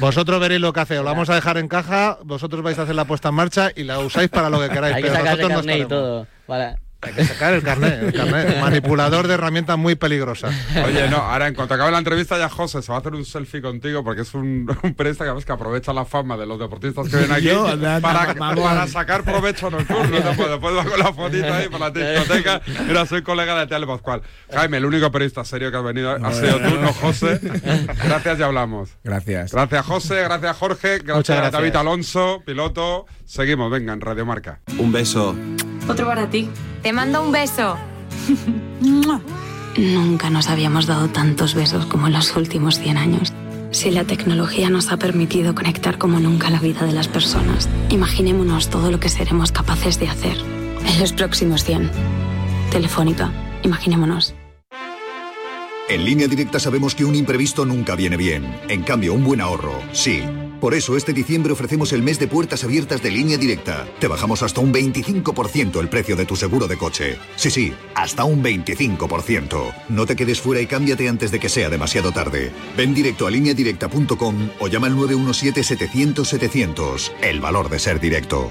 Vosotros 0.00 0.40
veréis 0.40 0.60
lo 0.60 0.72
que 0.72 0.80
hace. 0.80 0.98
Os 0.98 1.04
la 1.04 1.12
vamos 1.12 1.28
a 1.30 1.34
dejar 1.34 1.58
en 1.58 1.68
caja, 1.68 2.18
vosotros 2.24 2.62
vais 2.62 2.78
a 2.78 2.82
hacer 2.82 2.94
la 2.94 3.04
puesta 3.04 3.28
en 3.28 3.34
marcha 3.34 3.43
y 3.76 3.84
la 3.84 3.98
usáis 3.98 4.28
para 4.28 4.50
lo 4.50 4.60
que 4.60 4.68
queráis. 4.68 4.96
Hay 4.96 5.02
que 5.02 5.10
pero 5.10 5.48
carnet 5.48 5.78
y 5.78 5.86
todo. 5.86 6.26
Para... 6.46 6.76
Hay 7.04 7.12
que 7.12 7.24
sacar 7.24 7.54
el 7.54 7.62
carnet, 7.62 8.02
el 8.02 8.12
carnet. 8.12 8.60
Manipulador 8.60 9.28
de 9.28 9.34
herramientas 9.34 9.78
muy 9.78 9.94
peligrosas. 9.94 10.54
Oye, 10.84 11.08
no, 11.08 11.18
ahora 11.18 11.48
en 11.48 11.54
cuanto 11.54 11.74
acabe 11.74 11.90
la 11.90 11.98
entrevista 11.98 12.38
ya 12.38 12.48
José 12.48 12.82
se 12.82 12.90
va 12.90 12.96
a 12.96 13.00
hacer 13.00 13.14
un 13.14 13.24
selfie 13.24 13.60
contigo 13.60 14.02
porque 14.02 14.22
es 14.22 14.34
un, 14.34 14.66
un 14.82 14.94
periodista 14.94 15.24
que, 15.24 15.30
además 15.30 15.44
que 15.44 15.52
aprovecha 15.52 15.92
la 15.92 16.04
fama 16.04 16.36
de 16.36 16.46
los 16.46 16.58
deportistas 16.58 17.08
que 17.08 17.16
vienen 17.16 17.32
aquí 17.36 17.46
Yo, 17.46 17.66
para, 18.00 18.34
para 18.34 18.86
sacar 18.86 19.24
provecho 19.24 19.70
nocturno. 19.70 20.20
¿no? 20.20 20.32
Pues 20.32 20.48
después 20.48 20.76
va 20.76 20.84
con 20.84 20.98
la 20.98 21.12
fotita 21.12 21.56
ahí 21.56 21.68
para 21.68 21.90
la 21.90 21.90
discoteca. 21.90 22.62
Mira, 22.86 23.06
soy 23.06 23.22
colega 23.22 23.58
de 23.58 23.66
Tele 23.66 23.86
Pascual. 23.86 24.22
Jaime, 24.52 24.78
el 24.78 24.84
único 24.84 25.10
periodista 25.10 25.44
serio 25.44 25.70
que 25.70 25.76
ha 25.76 25.80
venido 25.80 26.10
ha 26.12 26.32
sido 26.32 26.58
tú, 26.58 26.80
no 26.80 26.92
José. 26.92 27.40
Gracias, 28.04 28.38
ya 28.38 28.46
hablamos. 28.46 28.90
Gracias. 29.02 29.52
Gracias, 29.52 29.86
José. 29.86 30.22
Gracias, 30.22 30.56
Jorge. 30.56 30.98
Gracias, 30.98 31.16
Muchas 31.16 31.36
a 31.36 31.40
gracias. 31.40 31.52
David 31.52 31.76
Alonso, 31.76 32.42
piloto. 32.44 33.06
Seguimos, 33.24 33.70
venga, 33.70 33.92
en 33.92 34.00
Radio 34.00 34.26
Marca. 34.26 34.60
Un 34.78 34.92
beso. 34.92 35.34
Otro 35.88 36.06
para 36.06 36.28
ti. 36.28 36.50
Te 36.84 36.92
mando 36.92 37.22
un 37.22 37.32
beso. 37.32 37.78
Nunca 39.78 40.28
nos 40.28 40.50
habíamos 40.50 40.84
dado 40.84 41.08
tantos 41.08 41.54
besos 41.54 41.86
como 41.86 42.08
en 42.08 42.12
los 42.12 42.36
últimos 42.36 42.78
100 42.78 42.98
años. 42.98 43.32
Si 43.70 43.90
la 43.90 44.04
tecnología 44.04 44.68
nos 44.68 44.92
ha 44.92 44.98
permitido 44.98 45.54
conectar 45.54 45.96
como 45.96 46.20
nunca 46.20 46.50
la 46.50 46.60
vida 46.60 46.84
de 46.84 46.92
las 46.92 47.08
personas, 47.08 47.70
imaginémonos 47.88 48.68
todo 48.68 48.90
lo 48.90 49.00
que 49.00 49.08
seremos 49.08 49.50
capaces 49.50 49.98
de 49.98 50.10
hacer 50.10 50.36
en 50.86 51.00
los 51.00 51.14
próximos 51.14 51.64
100. 51.64 51.90
Telefónica, 52.70 53.32
imaginémonos. 53.62 54.34
En 55.88 56.04
línea 56.04 56.28
directa 56.28 56.60
sabemos 56.60 56.94
que 56.94 57.06
un 57.06 57.14
imprevisto 57.14 57.64
nunca 57.64 57.96
viene 57.96 58.18
bien. 58.18 58.60
En 58.68 58.82
cambio, 58.82 59.14
un 59.14 59.24
buen 59.24 59.40
ahorro, 59.40 59.80
sí. 59.92 60.22
Por 60.64 60.72
eso 60.72 60.96
este 60.96 61.12
diciembre 61.12 61.52
ofrecemos 61.52 61.92
el 61.92 62.00
mes 62.00 62.18
de 62.18 62.26
puertas 62.26 62.64
abiertas 62.64 63.02
de 63.02 63.10
línea 63.10 63.36
directa. 63.36 63.86
Te 64.00 64.08
bajamos 64.08 64.42
hasta 64.42 64.62
un 64.62 64.72
25% 64.72 65.78
el 65.78 65.90
precio 65.90 66.16
de 66.16 66.24
tu 66.24 66.36
seguro 66.36 66.66
de 66.66 66.78
coche. 66.78 67.18
Sí, 67.36 67.50
sí, 67.50 67.74
hasta 67.94 68.24
un 68.24 68.42
25%. 68.42 69.74
No 69.90 70.06
te 70.06 70.16
quedes 70.16 70.40
fuera 70.40 70.62
y 70.62 70.66
cámbiate 70.66 71.06
antes 71.06 71.30
de 71.30 71.38
que 71.38 71.50
sea 71.50 71.68
demasiado 71.68 72.12
tarde. 72.12 72.50
Ven 72.78 72.94
directo 72.94 73.26
a 73.26 73.30
lineadirecta.com 73.30 74.52
o 74.58 74.68
llama 74.68 74.86
al 74.86 74.96
917-700-700. 74.96 77.12
El 77.20 77.40
valor 77.40 77.68
de 77.68 77.78
ser 77.78 78.00
directo. 78.00 78.50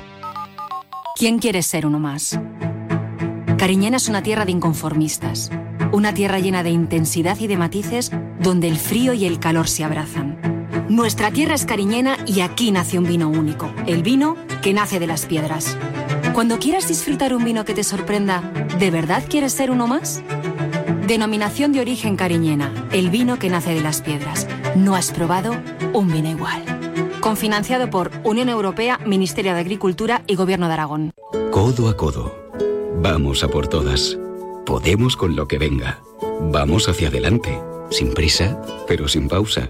¿Quién 1.16 1.40
quiere 1.40 1.64
ser 1.64 1.88
uno 1.88 1.98
más? 1.98 2.40
Cariñena 3.58 3.98
es 3.98 4.08
una 4.08 4.22
tierra 4.22 4.46
de 4.46 4.52
inconformistas, 4.52 5.50
una 5.92 6.14
tierra 6.14 6.38
llena 6.38 6.62
de 6.62 6.70
intensidad 6.70 7.40
y 7.40 7.48
de 7.48 7.58
matices 7.58 8.12
donde 8.40 8.68
el 8.68 8.78
frío 8.78 9.16
y 9.16 9.26
el 9.26 9.40
calor 9.40 9.68
se 9.68 9.84
abrazan. 9.84 10.63
Nuestra 10.90 11.32
tierra 11.32 11.56
es 11.56 11.66
cariñena 11.66 12.18
y 12.26 12.42
aquí 12.42 12.72
nace 12.72 12.98
un 12.98 13.06
vino 13.06 13.30
único, 13.30 13.74
el 13.88 14.04
vino 14.04 14.36
que 14.62 14.74
nace 14.74 15.00
de 15.00 15.08
las 15.08 15.26
piedras. 15.26 15.78
Cuando 16.34 16.60
quieras 16.60 16.88
disfrutar 16.88 17.34
un 17.34 17.44
vino 17.46 17.64
que 17.64 17.74
te 17.74 17.84
sorprenda, 17.84 18.42
¿de 18.80 18.92
verdad 18.92 19.24
quieres 19.30 19.54
ser 19.54 19.72
uno 19.72 19.88
más? 19.88 20.22
Denominación 21.08 21.72
de 21.72 21.80
origen 21.80 22.18
cariñena, 22.18 22.72
el 22.92 23.10
vino 23.10 23.40
que 23.40 23.50
nace 23.50 23.74
de 23.74 23.82
las 23.82 24.02
piedras. 24.02 24.48
No 24.76 24.96
has 24.96 25.12
probado 25.12 25.56
un 25.94 26.12
vino 26.12 26.30
igual. 26.30 26.64
Confinanciado 27.22 27.90
por 27.90 28.12
Unión 28.24 28.50
Europea, 28.50 29.00
Ministerio 29.06 29.54
de 29.54 29.62
Agricultura 29.62 30.24
y 30.28 30.36
Gobierno 30.36 30.68
de 30.68 30.74
Aragón. 30.74 31.12
Codo 31.52 31.88
a 31.88 31.96
codo. 31.96 32.36
Vamos 33.02 33.44
a 33.44 33.48
por 33.48 33.68
todas. 33.68 34.18
Podemos 34.66 35.16
con 35.16 35.36
lo 35.36 35.48
que 35.48 35.58
venga. 35.58 36.02
Vamos 36.52 36.90
hacia 36.90 37.08
adelante. 37.08 37.58
Sin 37.90 38.14
prisa, 38.14 38.60
pero 38.88 39.08
sin 39.08 39.28
pausa. 39.28 39.70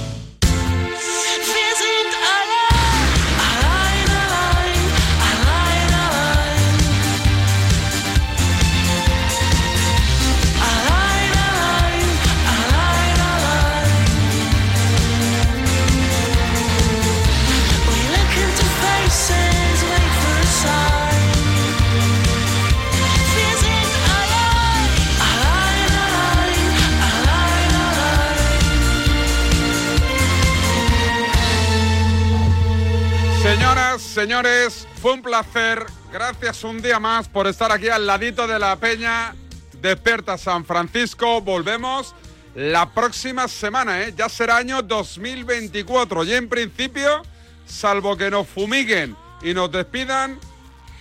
Señores, 34.21 34.87
fue 35.01 35.13
un 35.13 35.23
placer. 35.23 35.83
Gracias 36.13 36.63
un 36.63 36.79
día 36.79 36.99
más 36.99 37.27
por 37.27 37.47
estar 37.47 37.71
aquí 37.71 37.89
al 37.89 38.05
ladito 38.05 38.45
de 38.45 38.59
la 38.59 38.75
peña. 38.75 39.33
Despierta 39.81 40.37
San 40.37 40.63
Francisco. 40.63 41.41
Volvemos 41.41 42.13
la 42.53 42.93
próxima 42.93 43.47
semana, 43.47 44.03
¿eh? 44.03 44.13
Ya 44.15 44.29
será 44.29 44.57
año 44.57 44.83
2024. 44.83 46.23
Y 46.25 46.33
en 46.33 46.49
principio, 46.49 47.23
salvo 47.65 48.15
que 48.15 48.29
nos 48.29 48.47
fumiguen 48.47 49.15
y 49.41 49.55
nos 49.55 49.71
despidan, 49.71 50.39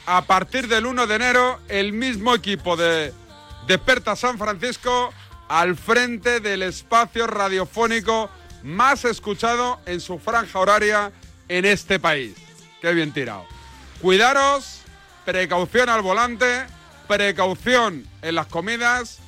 a 0.07 0.23
partir 0.23 0.67
del 0.67 0.87
1 0.87 1.07
de 1.07 1.15
enero, 1.15 1.61
el 1.69 1.93
mismo 1.93 2.35
equipo 2.35 2.75
de 2.75 3.13
Desperta 3.67 4.17
San 4.17 4.39
Francisco 4.39 5.13
al 5.47 5.77
frente 5.77 6.41
del 6.41 6.63
espacio 6.63 7.27
radiofónico 7.27 8.31
más 8.63 9.05
escuchado 9.05 9.79
en 9.85 10.01
su 10.01 10.19
franja 10.19 10.59
horaria 10.59 11.13
en 11.49 11.67
este 11.67 12.01
país. 12.01 12.50
Qué 12.81 12.93
bien 12.95 13.13
tirado. 13.13 13.47
Cuidaros, 14.01 14.81
precaución 15.25 15.89
al 15.89 16.03
volante, 16.03 16.65
precaución 17.07 18.07
en 18.23 18.35
las 18.35 18.47
comidas. 18.47 19.19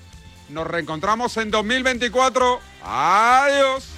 Nos 0.49 0.67
reencontramos 0.67 1.37
en 1.37 1.51
2024. 1.51 2.61
Adiós. 2.83 3.89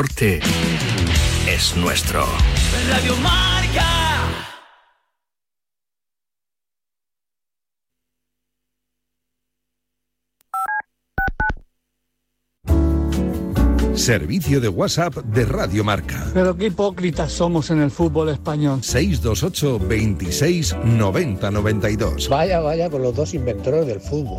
Deporte 0.00 0.40
es 1.46 1.76
nuestro. 1.76 2.24
Radio 2.88 3.14
Marca. 3.16 4.00
Servicio 13.94 14.62
de 14.62 14.68
WhatsApp 14.68 15.16
de 15.16 15.44
Radio 15.44 15.84
Marca. 15.84 16.30
Pero 16.32 16.56
qué 16.56 16.68
hipócritas 16.68 17.30
somos 17.30 17.70
en 17.70 17.82
el 17.82 17.90
fútbol 17.90 18.30
español. 18.30 18.82
628 18.82 19.78
26 19.86 20.76
90 20.82 21.50
92. 21.50 22.28
Vaya, 22.30 22.60
vaya 22.60 22.88
con 22.88 23.02
los 23.02 23.14
dos 23.14 23.34
inventores 23.34 23.86
del 23.86 24.00
fútbol. 24.00 24.38